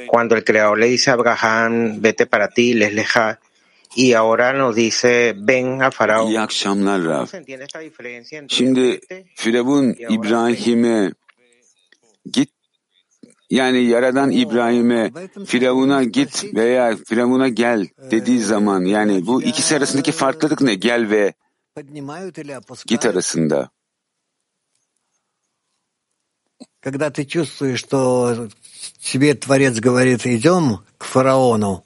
cuando 0.08 0.36
el 0.36 0.44
Creador 0.44 0.78
le 0.78 0.86
dice 0.86 1.10
a 1.10 1.14
Abraham, 1.14 2.00
vete 2.00 2.28
para 2.28 2.50
ti, 2.50 2.76
les 2.76 2.94
leja, 2.94 3.40
y 3.96 4.14
ahora 4.14 4.54
nos 4.54 4.76
dice, 4.76 5.34
ven 5.36 5.82
a 5.82 5.90
Faraón? 5.90 6.28
İyi 6.30 6.40
akşamlar 6.40 7.04
Rab. 7.04 7.28
Şimdi 8.48 9.00
Firavun 9.36 9.96
İbrahim'e 10.10 11.12
git 12.32 12.50
yani 13.50 13.84
Yaradan 13.84 14.32
İbrahim'e 14.32 15.12
Firavun'a 15.46 16.04
git 16.04 16.56
veya 16.56 16.98
Firavun'a 17.08 17.48
gel 17.48 17.88
dediği 18.12 18.40
zaman 18.40 18.86
yani 18.86 19.26
bu 19.28 19.42
ikisi 19.44 19.76
arasındaki 19.76 20.12
farklılık 20.12 20.62
ne? 20.62 20.76
Gel 20.76 21.10
ve 21.10 21.34
git 22.86 23.06
arasında 23.06 23.70
Когда 26.81 27.11
ты 27.11 27.25
чувствуешь, 27.25 27.81
что 27.81 28.49
тебе 29.01 29.35
Творец 29.35 29.81
говорит, 29.81 30.27
идем 30.27 30.81
к 30.99 31.05
фараону, 31.05 31.85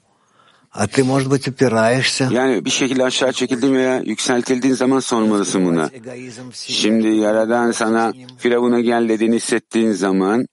а 0.71 0.87
ты, 0.87 1.03
может 1.03 1.29
быть, 1.29 1.47
упираешься. 1.47 2.29
Yani 2.31 2.65
bir 2.65 2.69
şekilde 2.69 3.03
aşağı 3.03 3.33
çekildiğin 3.33 3.73
veya 3.73 3.99
yükseltildiğin 3.99 4.73
zaman 4.73 4.99
sormalısın 4.99 5.65
buna. 5.65 5.89
Эгоизм 5.93 6.49
в 6.49 6.55
себе. 6.55 6.73
Şimdi 6.73 7.07
Yaradan 7.07 7.71
sana 7.71 8.13
Firavun'a 8.37 8.79
gel 8.79 9.09
dediğini 9.09 9.35
hissettiğin 9.35 9.91
zaman 9.91 10.47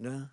Да? 0.00 0.30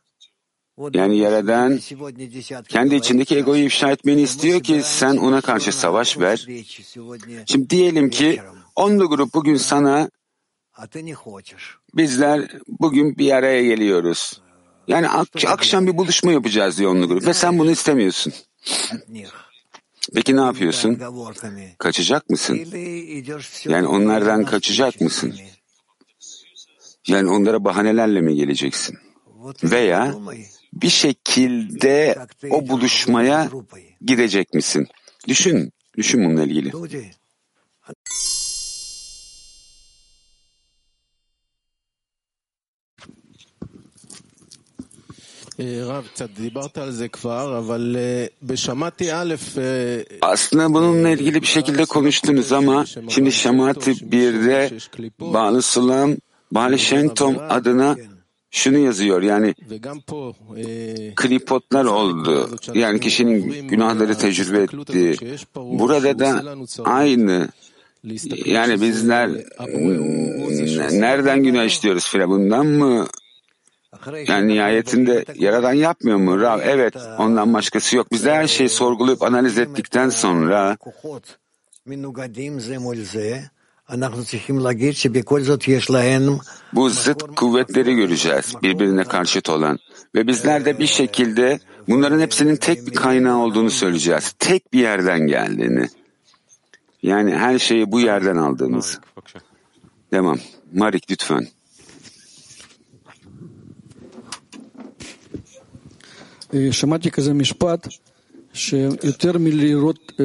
Вот, 0.77 0.95
yani 0.95 1.17
Yaradan 1.17 1.77
сегодня 1.77 2.25
десятки 2.27 2.73
kendi 2.73 2.89
говорят, 2.89 3.05
içindeki 3.05 3.37
egoyu 3.37 3.63
ifşa 3.63 3.91
etmeni 3.91 4.21
istiyor 4.21 4.63
ki 4.63 4.81
sen 4.83 5.17
ona 5.17 5.41
karşı 5.41 5.71
savaş 5.71 6.19
ver. 6.19 6.37
встречи 6.37 6.83
сегодня, 6.83 7.43
Şimdi 7.45 7.69
diyelim 7.69 8.09
ki 8.09 8.41
onlu 8.75 9.09
grup 9.09 9.33
bugün 9.33 9.55
sana 9.55 10.09
bizler 11.96 12.48
bugün 12.68 13.18
bir 13.18 13.32
araya 13.32 13.62
geliyoruz. 13.62 14.40
Yani 14.88 15.08
ak- 15.08 15.28
akşam 15.52 15.86
bir 15.86 15.96
buluşma 15.96 16.32
yapacağız 16.32 16.78
diyor 16.78 16.90
onunla 16.90 17.06
grup 17.06 17.26
ve 17.26 17.34
sen 17.34 17.58
bunu 17.58 17.70
istemiyorsun. 17.70 18.32
Peki 20.14 20.36
ne 20.36 20.40
yapıyorsun? 20.40 20.94
Kaçacak 21.78 22.30
mısın? 22.30 22.54
Yani 23.72 23.86
onlardan 23.86 24.44
kaçacak 24.44 25.00
mısın? 25.00 25.34
Yani 27.08 27.30
onlara 27.30 27.64
bahanelerle 27.64 28.20
mi 28.20 28.34
geleceksin? 28.36 28.98
Veya 29.64 30.14
bir 30.72 30.88
şekilde 30.88 32.16
o 32.50 32.68
buluşmaya 32.68 33.50
gidecek 34.00 34.54
misin? 34.54 34.86
Düşün, 35.28 35.72
düşün 35.96 36.24
bununla 36.24 36.42
ilgili. 36.44 36.70
Aslında 50.20 50.74
bununla 50.74 51.08
ilgili 51.08 51.42
bir 51.42 51.46
şekilde 51.46 51.84
konuştunuz 51.84 52.52
ama 52.52 52.84
şimdi 53.08 53.32
Şamati 53.32 53.90
1'de 53.90 54.70
Bağlı 55.20 55.62
Sulam 55.62 56.16
Bali 56.52 56.78
Şentom 56.78 57.36
adına 57.48 57.96
şunu 58.50 58.78
yazıyor 58.78 59.22
yani 59.22 59.54
klipotlar 61.16 61.84
oldu. 61.84 62.50
Yani 62.74 63.00
kişinin 63.00 63.68
günahları 63.68 64.18
tecrübe 64.18 64.62
etti. 64.62 65.16
Burada 65.56 66.18
da 66.18 66.42
aynı 66.84 67.48
yani 68.44 68.80
bizler 68.80 69.30
nereden 70.92 71.42
günah 71.42 71.64
işliyoruz 71.64 72.08
filan 72.08 72.30
bundan 72.30 72.66
mı 72.66 73.06
yani 74.28 74.48
nihayetinde 74.48 75.24
yaradan 75.34 75.72
yapmıyor 75.72 76.18
mu? 76.18 76.40
Rab, 76.40 76.60
evet 76.64 76.94
ondan 77.18 77.54
başkası 77.54 77.96
yok. 77.96 78.12
Biz 78.12 78.24
de 78.24 78.34
her 78.34 78.46
şeyi 78.46 78.68
sorgulayıp 78.68 79.22
analiz 79.22 79.58
ettikten 79.58 80.08
sonra 80.08 80.76
bu 86.72 86.90
zıt 86.90 87.22
kuvvetleri 87.36 87.94
göreceğiz 87.94 88.54
birbirine 88.62 89.04
karşıt 89.04 89.48
olan. 89.48 89.78
Ve 90.14 90.26
bizler 90.26 90.64
de 90.64 90.78
bir 90.78 90.86
şekilde 90.86 91.58
bunların 91.88 92.20
hepsinin 92.20 92.56
tek 92.56 92.86
bir 92.86 92.94
kaynağı 92.94 93.38
olduğunu 93.38 93.70
söyleyeceğiz. 93.70 94.34
Tek 94.38 94.72
bir 94.72 94.80
yerden 94.80 95.20
geldiğini. 95.20 95.88
Yani 97.02 97.36
her 97.36 97.58
şeyi 97.58 97.92
bu 97.92 98.00
yerden 98.00 98.36
aldığımız. 98.36 99.00
Devam. 100.12 100.38
Marik 100.72 101.10
lütfen. 101.10 101.46
שמעתי 106.70 107.10
כזה 107.10 107.34
משפט, 107.34 107.88
שיותר 108.52 109.38
מלראות 109.38 110.12
אה, 110.20 110.24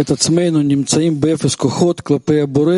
את 0.00 0.10
עצמנו 0.10 0.62
נמצאים 0.62 1.20
באפס 1.20 1.54
כוחות 1.54 2.00
כלפי 2.00 2.40
הבורא, 2.40 2.74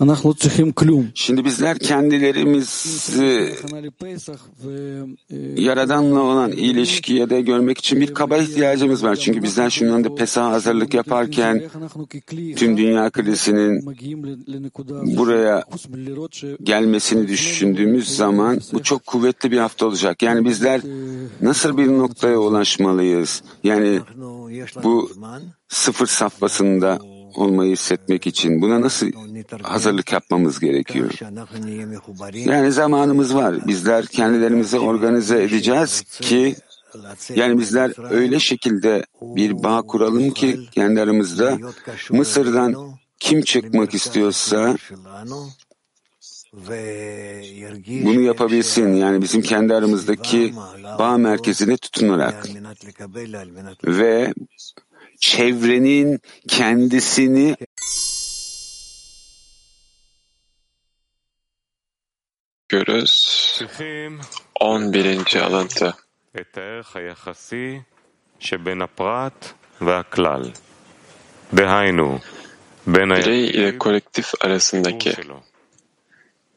אנחנו 0.00 0.28
לא 0.28 0.34
צריכים 0.34 0.72
כלום. 0.72 1.06
Şimdi 1.14 1.44
bizler 1.44 1.78
kendilerimizi 1.78 3.52
הכנה 3.58 3.80
לפסח, 3.80 4.48
ו... 4.64 4.68
Yaradan'la 5.56 6.20
olan 6.20 6.52
ilişkiye 6.52 7.30
de 7.30 7.40
görmek 7.40 7.78
için 7.78 8.00
bir 8.00 8.14
kaba 8.14 8.36
ihtiyacımız 8.36 9.04
var. 9.04 9.16
Çünkü 9.16 9.42
bizler 9.42 9.70
şu 9.70 9.94
anda 9.94 10.14
Pesah 10.14 10.52
hazırlık 10.52 10.94
yaparken 10.94 11.54
איך 11.60 11.76
אנחנו 11.76 12.06
ככלי 12.08 12.54
tüm 12.54 12.76
dünya 12.76 13.10
kilisinin 13.10 13.72
מגיעים 13.84 14.24
ל- 14.24 14.38
לנקודה 14.48 14.94
הזאת, 15.00 15.16
buraya 15.16 15.62
חוץ 15.70 15.86
מלראות 15.88 16.32
ש... 16.32 16.44
gelmesini 16.62 17.28
düşündüğümüz 17.28 18.16
zaman 18.16 18.60
bu 18.72 18.82
çok 18.82 19.06
kuvvetli 19.06 19.50
bir 19.52 19.58
hafta 19.58 19.86
olacak. 19.86 20.22
Yani 20.22 20.44
bizler 20.44 20.80
nasıl 21.40 21.76
bir 21.78 21.86
noktaya 21.86 22.38
ulaşmalıyız? 22.38 23.42
Yani 23.64 24.00
אנחנו, 24.00 24.50
יש 24.50 24.76
לנו 24.76 24.84
bu 24.84 25.10
זמן, 25.14 25.42
sıfır 25.73 26.07
safhasında 26.07 26.99
olmayı 27.35 27.71
hissetmek 27.71 28.27
için 28.27 28.61
buna 28.61 28.81
nasıl 28.81 29.11
hazırlık 29.61 30.13
yapmamız 30.13 30.59
gerekiyor? 30.59 31.11
Yani 32.33 32.71
zamanımız 32.71 33.35
var. 33.35 33.67
Bizler 33.67 34.05
kendilerimizi 34.05 34.79
organize 34.79 35.43
edeceğiz 35.43 36.01
ki 36.01 36.55
yani 37.35 37.59
bizler 37.59 38.11
öyle 38.11 38.39
şekilde 38.39 39.05
bir 39.21 39.63
bağ 39.63 39.81
kuralım 39.81 40.31
ki 40.31 40.59
kendi 40.71 41.01
aramızda 41.01 41.57
Mısır'dan 42.09 42.75
kim 43.19 43.41
çıkmak 43.41 43.93
istiyorsa 43.93 44.75
bunu 47.87 48.21
yapabilsin. 48.21 48.93
Yani 48.93 49.21
bizim 49.21 49.41
kendi 49.41 49.73
aramızdaki 49.73 50.53
bağ 50.99 51.17
merkezine 51.17 51.77
tutunarak 51.77 52.47
ve 53.85 54.33
çevrenin 55.23 56.19
kendisini 56.47 57.55
görüyoruz. 62.69 63.59
11. 64.59 65.35
alıntı. 65.35 65.95
Birey 73.25 73.45
ile 73.45 73.77
kolektif 73.77 74.31
arasındaki 74.41 75.13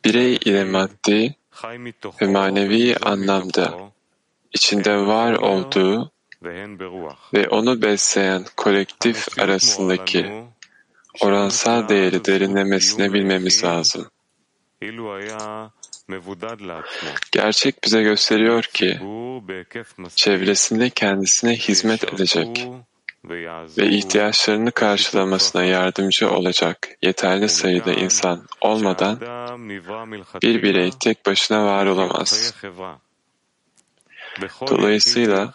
birey 0.05 0.35
ile 0.35 0.65
maddi 0.65 1.35
ve 2.23 2.27
manevi 2.27 2.97
anlamda 2.97 3.79
içinde 4.53 4.97
var 4.97 5.33
olduğu 5.33 6.13
ve 7.35 7.49
onu 7.49 7.83
besleyen 7.83 8.45
kolektif 8.57 9.39
arasındaki 9.39 10.45
oransal 11.21 11.89
değeri 11.89 12.25
derinlemesine 12.25 13.13
bilmemiz 13.13 13.65
lazım. 13.65 14.07
Gerçek 17.33 17.85
bize 17.85 18.03
gösteriyor 18.03 18.63
ki 18.63 19.01
çevresinde 20.15 20.91
kendisine 20.91 21.57
hizmet 21.57 22.15
edecek 22.15 22.69
ve 23.79 23.89
ihtiyaçlarını 23.89 24.73
karşılamasına 24.73 25.65
yardımcı 25.65 26.31
olacak 26.31 26.89
yeterli 27.03 27.49
sayıda 27.49 27.93
insan 27.93 28.47
olmadan 28.61 29.21
bir 30.43 30.63
birey 30.63 30.91
tek 30.91 31.27
başına 31.27 31.65
var 31.65 31.87
olamaz. 31.87 32.55
Dolayısıyla 34.71 35.55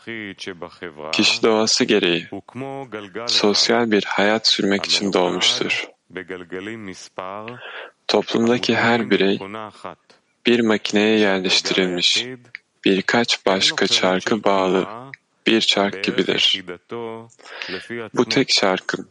kişi 1.12 1.44
doğası 1.44 1.84
gereği 1.86 2.28
sosyal 3.28 3.92
bir 3.92 4.04
hayat 4.04 4.48
sürmek 4.48 4.86
için 4.86 5.14
doğmuştur. 5.14 5.88
Toplumdaki 8.08 8.76
her 8.76 9.10
birey 9.10 9.40
bir 10.46 10.60
makineye 10.60 11.20
yerleştirilmiş, 11.20 12.26
birkaç 12.86 13.46
başka 13.46 13.88
çarkı 13.88 14.44
bağlı 14.44 14.88
bir 15.48 15.62
çark 15.62 16.04
gibidir. 16.04 16.64
Bu 18.14 18.26
tek 18.26 18.50
çarkın 18.50 19.10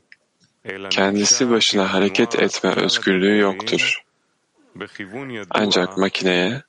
kendisi 0.91 1.51
başına 1.51 1.93
hareket 1.93 2.43
etme 2.43 2.71
özgürlüğü 2.71 3.39
yoktur. 3.39 4.03
Ancak 5.51 5.99
makineye 5.99 6.63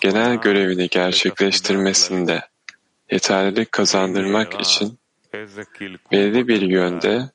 genel 0.00 0.36
görevini 0.36 0.88
gerçekleştirmesinde 0.88 2.40
yeterlilik 3.10 3.72
kazandırmak 3.72 4.60
için 4.60 4.98
belli 6.12 6.48
bir 6.48 6.62
yönde 6.62 7.30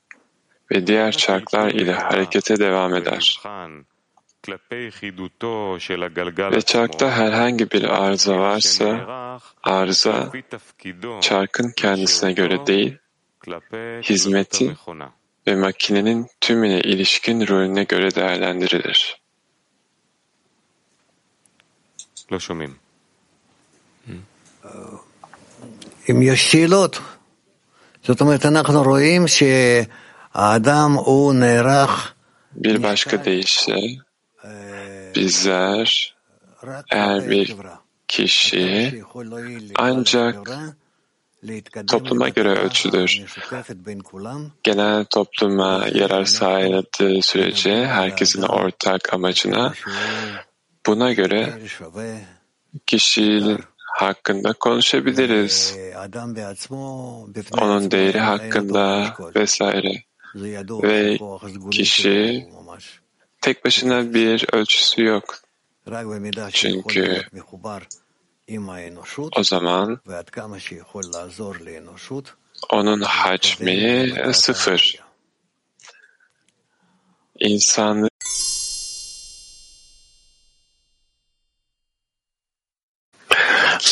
ve 0.70 0.86
diğer 0.86 1.12
çarklar 1.12 1.70
ile 1.70 1.92
harekete 1.92 2.56
devam 2.56 2.94
eder. 2.94 3.40
Ve 6.52 6.60
çarkta 6.60 7.10
herhangi 7.10 7.70
bir 7.70 7.84
arıza 7.84 8.38
varsa, 8.38 9.06
arıza 9.62 10.32
çarkın 11.20 11.72
kendisine 11.76 12.32
göre 12.32 12.66
değil, 12.66 12.98
hizmeti 14.02 14.76
ve 15.46 15.56
makinenin 15.56 16.26
tümüne 16.40 16.80
ilişkin 16.80 17.48
rolüne 17.48 17.84
göre 17.84 18.14
değerlendirilir. 18.14 19.27
אם 26.09 26.21
יש 26.21 26.51
שאלות, 26.51 26.99
זאת 28.03 28.21
אומרת, 28.21 28.45
אנחנו 28.45 28.83
רואים 28.83 29.25
שהאדם 29.27 30.93
הוא 30.93 31.33
נערך 31.33 32.13
Bir 32.55 32.83
başka 32.83 33.25
deyişle 33.25 33.79
bizler 35.15 36.15
eğer 36.91 37.29
bir 37.29 37.55
kişi 38.07 39.03
ancak 39.75 40.35
topluma 41.87 42.29
göre 42.29 42.49
ölçülür. 42.49 43.21
Genel 44.63 45.05
topluma 45.05 45.85
yarar 45.93 46.25
sağladığı 46.25 47.21
sürece 47.21 47.85
herkesin 47.87 48.41
ortak 48.41 49.13
amacına 49.13 49.73
buna 50.88 51.12
göre 51.12 51.58
kişinin 52.86 53.60
hakkında 53.76 54.52
konuşabiliriz. 54.52 55.76
Onun 57.52 57.90
değeri 57.90 58.18
hakkında 58.18 59.14
vesaire. 59.36 60.02
Ve 60.82 61.18
kişi 61.70 62.46
tek 63.40 63.64
başına 63.64 64.14
bir 64.14 64.46
ölçüsü 64.52 65.04
yok. 65.04 65.38
Çünkü 66.52 67.22
o 69.36 69.44
zaman 69.44 70.00
onun 72.72 73.00
hacmi 73.00 74.12
sıfır. 74.32 75.02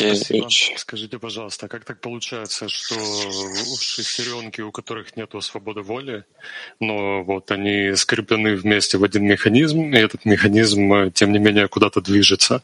İnsanlık 0.01 0.78
Скажите, 0.78 1.18
пожалуйста, 1.18 1.68
как 1.68 1.85
так 1.85 2.01
получается, 2.01 2.68
что 2.68 2.94
шестеренки, 3.81 4.60
у 4.60 4.70
которых 4.70 5.16
нет 5.16 5.32
свободы 5.40 5.81
воли, 5.82 6.24
но 6.81 7.23
вот 7.24 7.51
они 7.51 7.94
скреплены 7.97 8.56
вместе 8.56 8.98
в 8.98 9.05
один 9.05 9.24
механизм, 9.24 9.94
и 9.94 9.98
этот 9.98 10.24
механизм, 10.24 11.10
тем 11.12 11.32
не 11.32 11.39
менее, 11.39 11.68
куда-то 11.68 12.01
движется? 12.01 12.62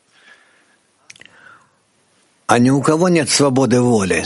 А 2.47 2.59
ни 2.59 2.71
у 2.71 2.83
кого 2.83 3.09
нет 3.09 3.31
свободы 3.31 3.81
воли. 3.81 4.25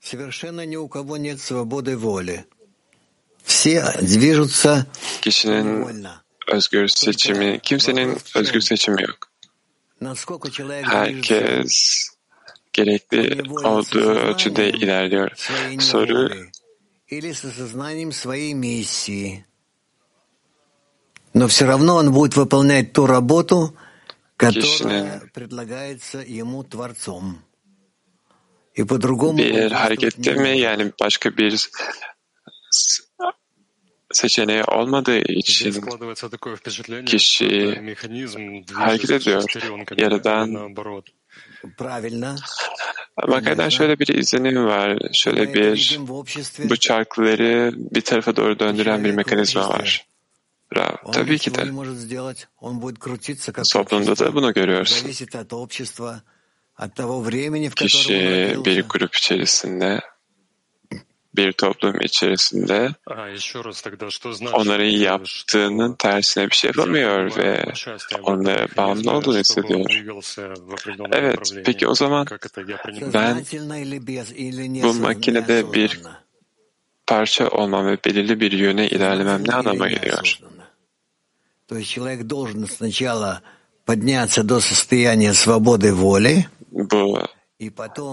Совершенно 0.00 0.66
ни 0.66 0.76
у 0.76 0.88
кого 0.88 1.16
нет 1.16 1.40
свободы 1.40 1.96
воли. 1.96 2.44
Все 3.44 3.82
движутся 4.02 4.86
Kişinin 5.22 6.06
özgür 6.48 6.88
seçimi, 6.88 7.60
kimsenin 7.62 8.18
özgür 8.34 8.60
seçimi 8.60 9.02
yok. 9.02 9.28
Herkes 10.82 12.08
gerekli 12.72 13.42
olduğu 13.64 14.10
ölçüde 14.10 14.70
ilerliyor. 14.70 15.30
Soru. 15.78 16.30
Но 21.34 21.46
все 21.48 21.64
равно 21.66 21.96
он 21.96 22.12
будет 22.12 22.36
выполнять 22.36 22.92
ту 22.92 23.06
работу, 23.06 23.74
которая 24.36 25.22
предлагается 25.34 26.18
ему 26.18 26.64
Творцом. 26.64 27.42
И 28.74 28.84
по-другому 28.84 29.38
bir 29.38 29.70
harekette 29.70 30.34
mi 30.34 30.58
yani 30.58 30.92
başka 31.00 31.36
bir 31.36 31.70
seçeneği 34.12 34.64
olmadığı 34.64 35.18
için 35.18 35.72
kişi 37.06 37.80
hareket 38.72 39.10
ediyor. 39.10 39.44
Yaradan 39.96 40.74
Makaleden 43.28 43.68
şöyle 43.68 43.98
bir 43.98 44.08
izlenim 44.08 44.64
var. 44.66 44.98
Şöyle 45.12 45.54
bir 45.54 45.98
bu 46.70 46.76
çarkları 46.76 47.72
bir 47.76 48.00
tarafa 48.00 48.36
doğru 48.36 48.58
döndüren 48.58 49.04
bir 49.04 49.10
mekanizma 49.10 49.68
var. 49.68 50.06
Bravo. 50.76 51.10
Tabii 51.12 51.38
ki 51.38 51.54
de. 51.54 51.64
Toplumda 53.72 54.18
da 54.18 54.34
bunu 54.34 54.52
görüyorsun. 54.54 55.08
Kişi 57.88 58.56
bir 58.64 58.82
grup 58.82 59.16
içerisinde 59.16 60.00
bir 61.38 61.52
toplum 61.52 62.00
içerisinde 62.00 62.94
onların 64.52 64.84
yaptığının 64.84 65.94
tersine 65.94 66.50
bir 66.50 66.54
şey 66.54 66.68
yapamıyor 66.68 67.36
ve 67.36 67.64
onlara 68.22 68.66
bağımlı 68.76 69.12
olduğunu 69.12 69.38
hissediyor. 69.38 70.04
Evet, 71.12 71.52
peki 71.64 71.86
o 71.86 71.94
zaman 71.94 72.26
ben 73.14 73.44
bu 74.82 74.94
makinede 74.94 75.72
bir 75.72 76.00
parça 77.06 77.48
olmam 77.48 77.86
ve 77.86 77.98
belirli 78.04 78.40
bir 78.40 78.52
yöne 78.52 78.88
ilerlemem 78.88 79.42
ne 79.48 79.54
anlama 79.54 79.88
geliyor? 79.88 80.38
Bu 86.70 87.18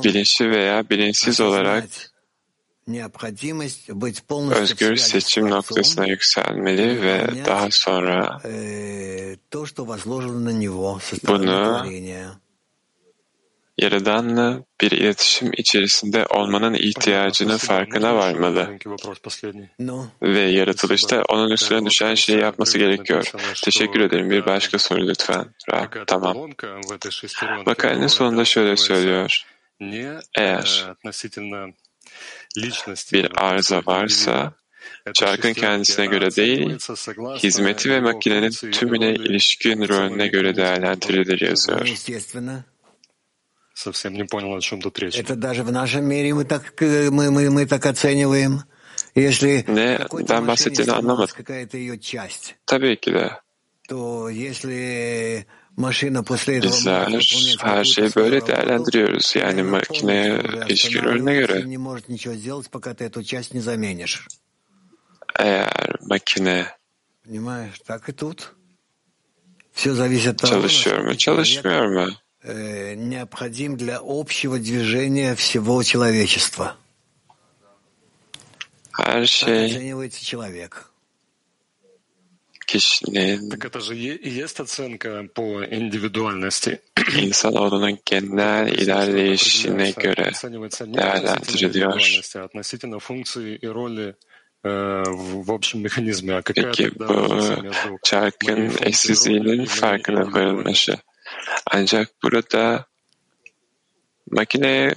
bilinçli 0.04 0.50
veya 0.50 0.90
bilinçsiz 0.90 1.42
olarak 1.42 1.84
özgür 4.52 4.96
seçim 4.96 5.50
noktasına 5.50 6.08
yükselmeli 6.08 7.02
ve 7.02 7.46
daha 7.46 7.72
sonra 7.72 8.42
bunu 11.28 11.86
Yaradan'la 13.78 14.64
bir 14.82 14.92
iletişim 14.92 15.52
içerisinde 15.58 16.26
olmanın 16.26 16.74
ihtiyacının 16.74 17.58
farkına 17.58 18.16
varmalı 18.16 18.78
ve 20.22 20.40
yaratılışta 20.40 21.24
onun 21.30 21.52
üstüne 21.52 21.86
düşen 21.86 22.16
şeyi 22.16 22.40
yapması 22.40 22.78
gerekiyor. 22.78 23.32
Teşekkür 23.64 24.00
ederim. 24.00 24.30
Bir 24.30 24.46
başka 24.46 24.80
soru 24.80 25.08
lütfen. 25.08 25.46
Rahat. 25.72 26.08
Tamam. 26.08 26.50
Makalenin 27.66 28.08
sonunda 28.08 28.46
şöyle 28.46 28.78
söylüyor. 28.78 29.46
Eğer 30.38 30.86
bir 33.13 33.45
arıza 33.45 33.83
varsa 33.87 34.53
çarkın 35.15 35.53
kendisine 35.53 36.07
göre 36.07 36.37
değil, 36.37 36.79
hizmeti 37.43 37.91
ve 37.91 38.01
makinenin 38.01 38.51
tümüne 38.51 39.15
ilişkin 39.15 39.89
rolüne 39.89 40.29
göre 40.29 40.57
değerlendirilir 40.57 41.41
yazıyor. 41.41 41.87
Совсем 43.87 44.13
не 44.13 44.25
понял, 44.25 44.53
о 44.53 44.61
чем 44.61 44.83
тут 44.83 44.99
речь. 44.99 45.17
Это 45.17 45.37
даже 45.37 45.63
в 45.63 45.73
нашем 45.73 46.05
мире 46.05 46.35
мы 46.35 46.45
так, 46.45 46.79
мы, 46.83 47.31
мы, 47.31 47.51
мы 47.51 47.67
так 47.67 47.87
оцениваем. 47.87 48.63
Если 49.15 49.65
Neden 49.69 50.47
bahsettiğini 50.47 50.93
anlamadım. 50.93 51.45
Tabii 52.67 53.01
ki 53.01 53.15
de. 53.15 53.31
Bizler 55.78 57.08
her 57.60 57.84
şeyi 57.84 58.16
böyle 58.16 58.48
değerlendiriyoruz. 58.48 59.36
Yani 59.36 59.62
ilişkin 60.70 61.04
rolüne 61.04 61.34
göre. 61.34 61.64
Eğer 65.40 65.96
makine 66.02 66.68
çalışıyor 70.48 71.00
mu, 71.00 71.18
çalışmıyor 71.18 71.86
mu? 71.88 72.10
необходим 72.96 73.76
для 73.76 74.00
общего 74.02 74.60
движения 74.60 75.36
всего 75.36 75.84
человечества. 75.84 76.78
Her 78.98 79.26
şey 79.26 79.94
kişinin 82.68 83.50
insan 87.22 87.56
olduğunun 87.56 87.98
genel 88.06 88.68
ilerleyişine 88.68 89.92
göre 89.92 90.32
değerlendiriliyor. 90.80 91.94
Peki 96.56 97.00
bu 97.00 97.98
çarkın 98.04 98.72
eşsizliğinin 98.82 99.66
farkına 99.66 100.34
varılması. 100.34 100.98
Ancak 101.72 102.10
burada 102.24 102.86
makineye 104.32 104.94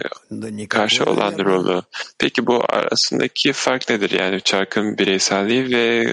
karşı 0.69 1.05
olan 1.05 1.39
rolü. 1.39 1.83
Peki 2.19 2.47
bu 2.47 2.65
arasındaki 2.69 3.53
fark 3.53 3.89
nedir? 3.89 4.11
Yani 4.11 4.41
çarkın 4.41 4.99
bireyselliği 4.99 5.71
ve 5.71 6.07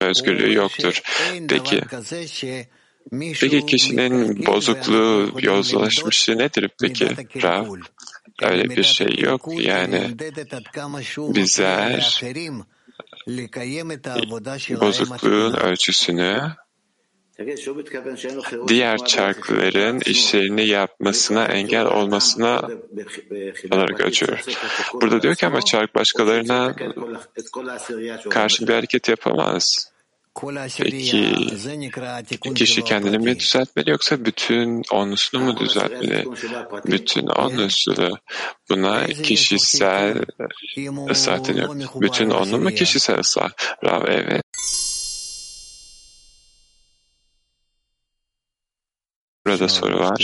özgürlüğü 0.00 0.54
yoktur. 0.54 1.02
Peki, 1.48 1.82
peki 3.40 3.66
kişinin 3.66 4.46
bozukluğu, 4.46 5.32
yozlaşmışlığı 5.42 6.38
nedir 6.38 6.70
peki 6.80 7.08
Rav? 7.42 7.66
Öyle 8.42 8.70
bir 8.70 8.82
şey 8.82 9.18
yok. 9.18 9.48
Yani 9.58 10.16
bizler 11.18 12.20
bozukluğun 14.80 15.54
ölçüsünü 15.54 16.56
diğer 18.68 18.98
çarkların 19.04 20.00
işlerini 20.06 20.66
yapmasına 20.66 21.44
engel 21.44 21.86
olmasına 21.86 22.68
olarak 23.70 24.00
ölçüyor. 24.00 24.44
Burada 24.94 25.22
diyor 25.22 25.34
ki 25.34 25.46
ama 25.46 25.62
çark 25.62 25.94
başkalarına 25.94 26.74
karşı 28.30 28.68
bir 28.68 28.74
hareket 28.74 29.08
yapamaz. 29.08 29.90
Peki 30.78 31.34
kişi 32.54 32.84
kendini 32.84 33.18
mi 33.18 33.38
düzeltmeli 33.38 33.90
yoksa 33.90 34.24
bütün 34.24 34.82
onlusunu 34.90 35.44
mu 35.44 35.56
düzeltmeli? 35.56 36.24
Bütün 36.86 37.26
onlusunu 37.26 38.18
buna 38.70 39.06
kişisel 39.06 40.22
ıslah 41.10 41.48
deniyor. 41.48 42.00
Bütün 42.00 42.30
onlu 42.30 42.58
mu 42.58 42.70
kişisel 42.70 43.18
ıslah? 43.18 43.50
Rav 43.84 44.04
evet. 44.06 44.42
Burada 49.60 49.68
soru 49.68 49.98
var. 49.98 50.16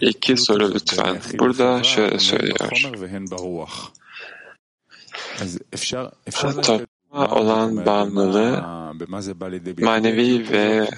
İki 0.00 0.36
soru 0.36 0.74
lütfen. 0.74 1.20
Burada 1.38 1.82
şöyle 1.82 2.18
söylüyor. 2.18 2.56
Topluma 6.62 7.26
olan 7.36 7.86
bağımlılığı 7.86 8.64
manevi 9.84 10.50
ve 10.50 10.88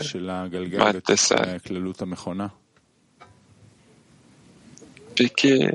maddesel. 0.95 1.61
Peki 5.17 5.71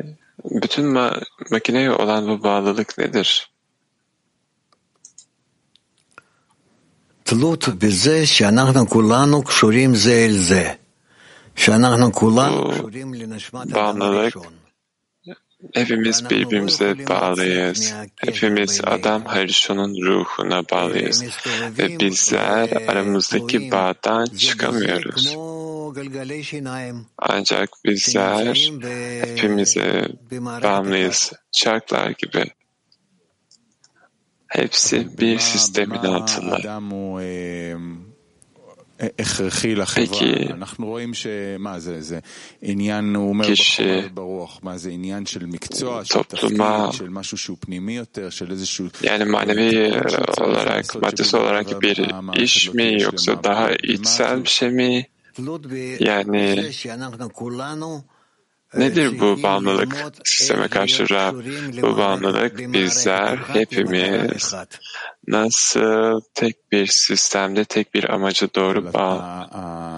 bütün 0.45 0.85
ma 0.85 1.19
makineye 1.51 1.91
olan 1.91 2.27
bu 2.27 2.43
bağlılık 2.43 2.97
nedir? 2.97 3.51
תלות 7.26 7.68
בזה 7.68 8.26
שאנחנו 8.26 8.88
כולנו 8.88 9.42
קשורים 9.42 9.94
זה 9.94 10.12
אל 10.12 10.36
זה. 10.36 10.72
שאנחנו 11.56 12.12
כולנו 12.12 12.70
קשורים 12.70 13.14
לנשמת 13.14 13.60
האדם 13.60 13.74
Bağımlılık 13.74 14.36
הראשון. 14.36 14.52
hepimiz 15.74 16.30
birbirimize 16.30 17.08
bağlıyız. 17.08 17.94
Hepimiz 18.16 18.80
adam 18.84 19.24
Harishon'un 19.24 19.94
ruhuna 20.06 20.62
bağlıyız. 20.72 21.24
Ve 21.78 22.00
bizler 22.00 22.68
aramızdaki 22.88 23.70
bağdan 23.70 24.26
çıkamıyoruz. 24.26 25.34
כמו 25.34 25.92
גלגלי 25.92 26.44
שיניים. 26.44 27.06
Ancak 27.18 27.68
bizler 27.84 28.70
hepimize 29.26 30.08
bağımlıyız. 30.62 31.32
Çarklar 31.52 32.10
gibi. 32.10 32.44
Hepsi 34.48 35.18
bir 35.18 35.38
sistemin 35.38 35.98
altında. 35.98 36.58
הכרחי 39.18 39.74
לחברה. 39.74 40.20
Peki, 40.20 40.52
אנחנו 40.52 40.86
רואים 40.86 41.14
שמה 41.14 41.78
זה, 41.78 42.00
זה 42.00 42.18
עניין, 42.62 43.14
הוא 43.14 43.28
אומר 43.28 43.44
כש- 43.54 43.80
בחומר 43.80 44.08
ברוח, 44.14 44.60
מה 44.62 44.78
זה 44.78 44.90
עניין 44.90 45.26
של 45.26 45.46
מקצוע, 45.46 46.04
של 46.04 46.18
topluma 46.18 46.22
תפקיד, 46.28 46.92
של 46.92 47.08
משהו 47.08 47.38
שהוא 47.38 47.56
פנימי 47.60 47.96
יותר, 47.96 48.30
של 48.30 48.50
איזשהו... 48.50 48.86
yani 49.02 49.24
manevi 49.24 49.92
olarak, 50.40 51.02
maddesi 51.02 51.36
olarak 51.36 51.82
bir 51.82 51.96
iş 52.42 52.74
mi 52.74 53.02
yoksa 53.02 53.44
daha 53.44 53.70
içsel 53.72 54.44
bir 54.44 54.48
şey 54.48 54.70
mi? 54.70 55.04
תלות 55.34 55.66
Yani 56.00 56.56
בזה 56.56 56.72
שאנחנו 56.72 57.32
כולנו 57.32 58.02
Nedir 58.77 59.19
bu 59.19 59.43
bağımlılık? 59.43 59.95
Sisteme 60.23 60.67
karşı 60.67 61.09
Rab, 61.09 61.35
bu 61.81 61.97
bağımlılık 61.97 62.73
bizler 62.73 63.37
hepimiz 63.37 64.55
nasıl 65.27 66.21
tek 66.33 66.71
bir 66.71 66.85
sistemde 66.87 67.65
tek 67.65 67.93
bir 67.93 68.09
amaca 68.13 68.47
doğru 68.55 68.93
bağ, 68.93 69.49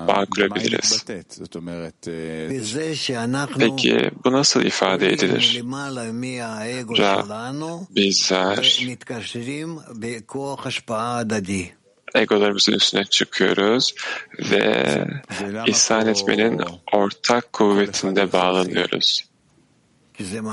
bağ 0.08 0.26
kurabiliriz? 0.26 1.06
Peki 3.60 4.12
bu 4.26 4.32
nasıl 4.32 4.62
ifade 4.64 5.10
edilir? 5.14 5.62
Rab, 6.98 7.26
bizler 7.96 8.80
egolarımızın 12.16 12.74
üstüne 12.74 13.06
çıkıyoruz 13.06 13.96
ve 14.40 15.06
ihsan 15.68 16.08
etmenin 16.08 16.62
ortak 16.94 17.54
kuvvetinde 17.54 18.32
bağlanıyoruz. 18.34 19.26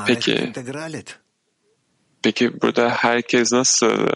Peki, 0.06 0.52
peki 2.22 2.62
burada 2.62 2.90
herkes 2.90 3.52
nasıl 3.52 4.08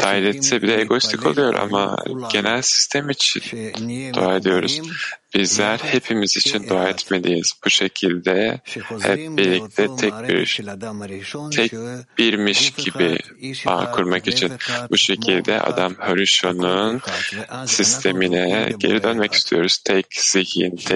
dahil 0.00 0.24
etse 0.24 0.62
bile 0.62 0.80
egoistik 0.80 1.26
oluyor 1.26 1.54
ama 1.54 1.96
genel 2.32 2.62
sistem 2.62 3.10
için 3.10 3.42
dua 4.14 4.36
ediyoruz. 4.36 4.80
Bizler 5.34 5.78
hepimiz 5.78 6.36
için 6.36 6.68
dua 6.68 6.88
etmeliyiz. 6.88 7.52
Bu 7.64 7.70
şekilde 7.70 8.60
hep 9.00 9.18
birlikte 9.18 9.88
tek 9.96 10.12
bir 10.28 10.62
tek 11.50 11.72
birmiş 12.18 12.70
gibi 12.70 13.18
bağ 13.66 13.90
kurmak 13.90 14.28
için. 14.28 14.52
Bu 14.90 14.96
şekilde 14.96 15.60
adam 15.60 15.94
Hörüşon'un 15.98 17.00
sistemine 17.66 18.72
geri 18.78 19.02
dönmek 19.02 19.32
istiyoruz. 19.32 19.78
Tek 19.78 20.06
zihin, 20.10 20.76
tek 20.76 20.88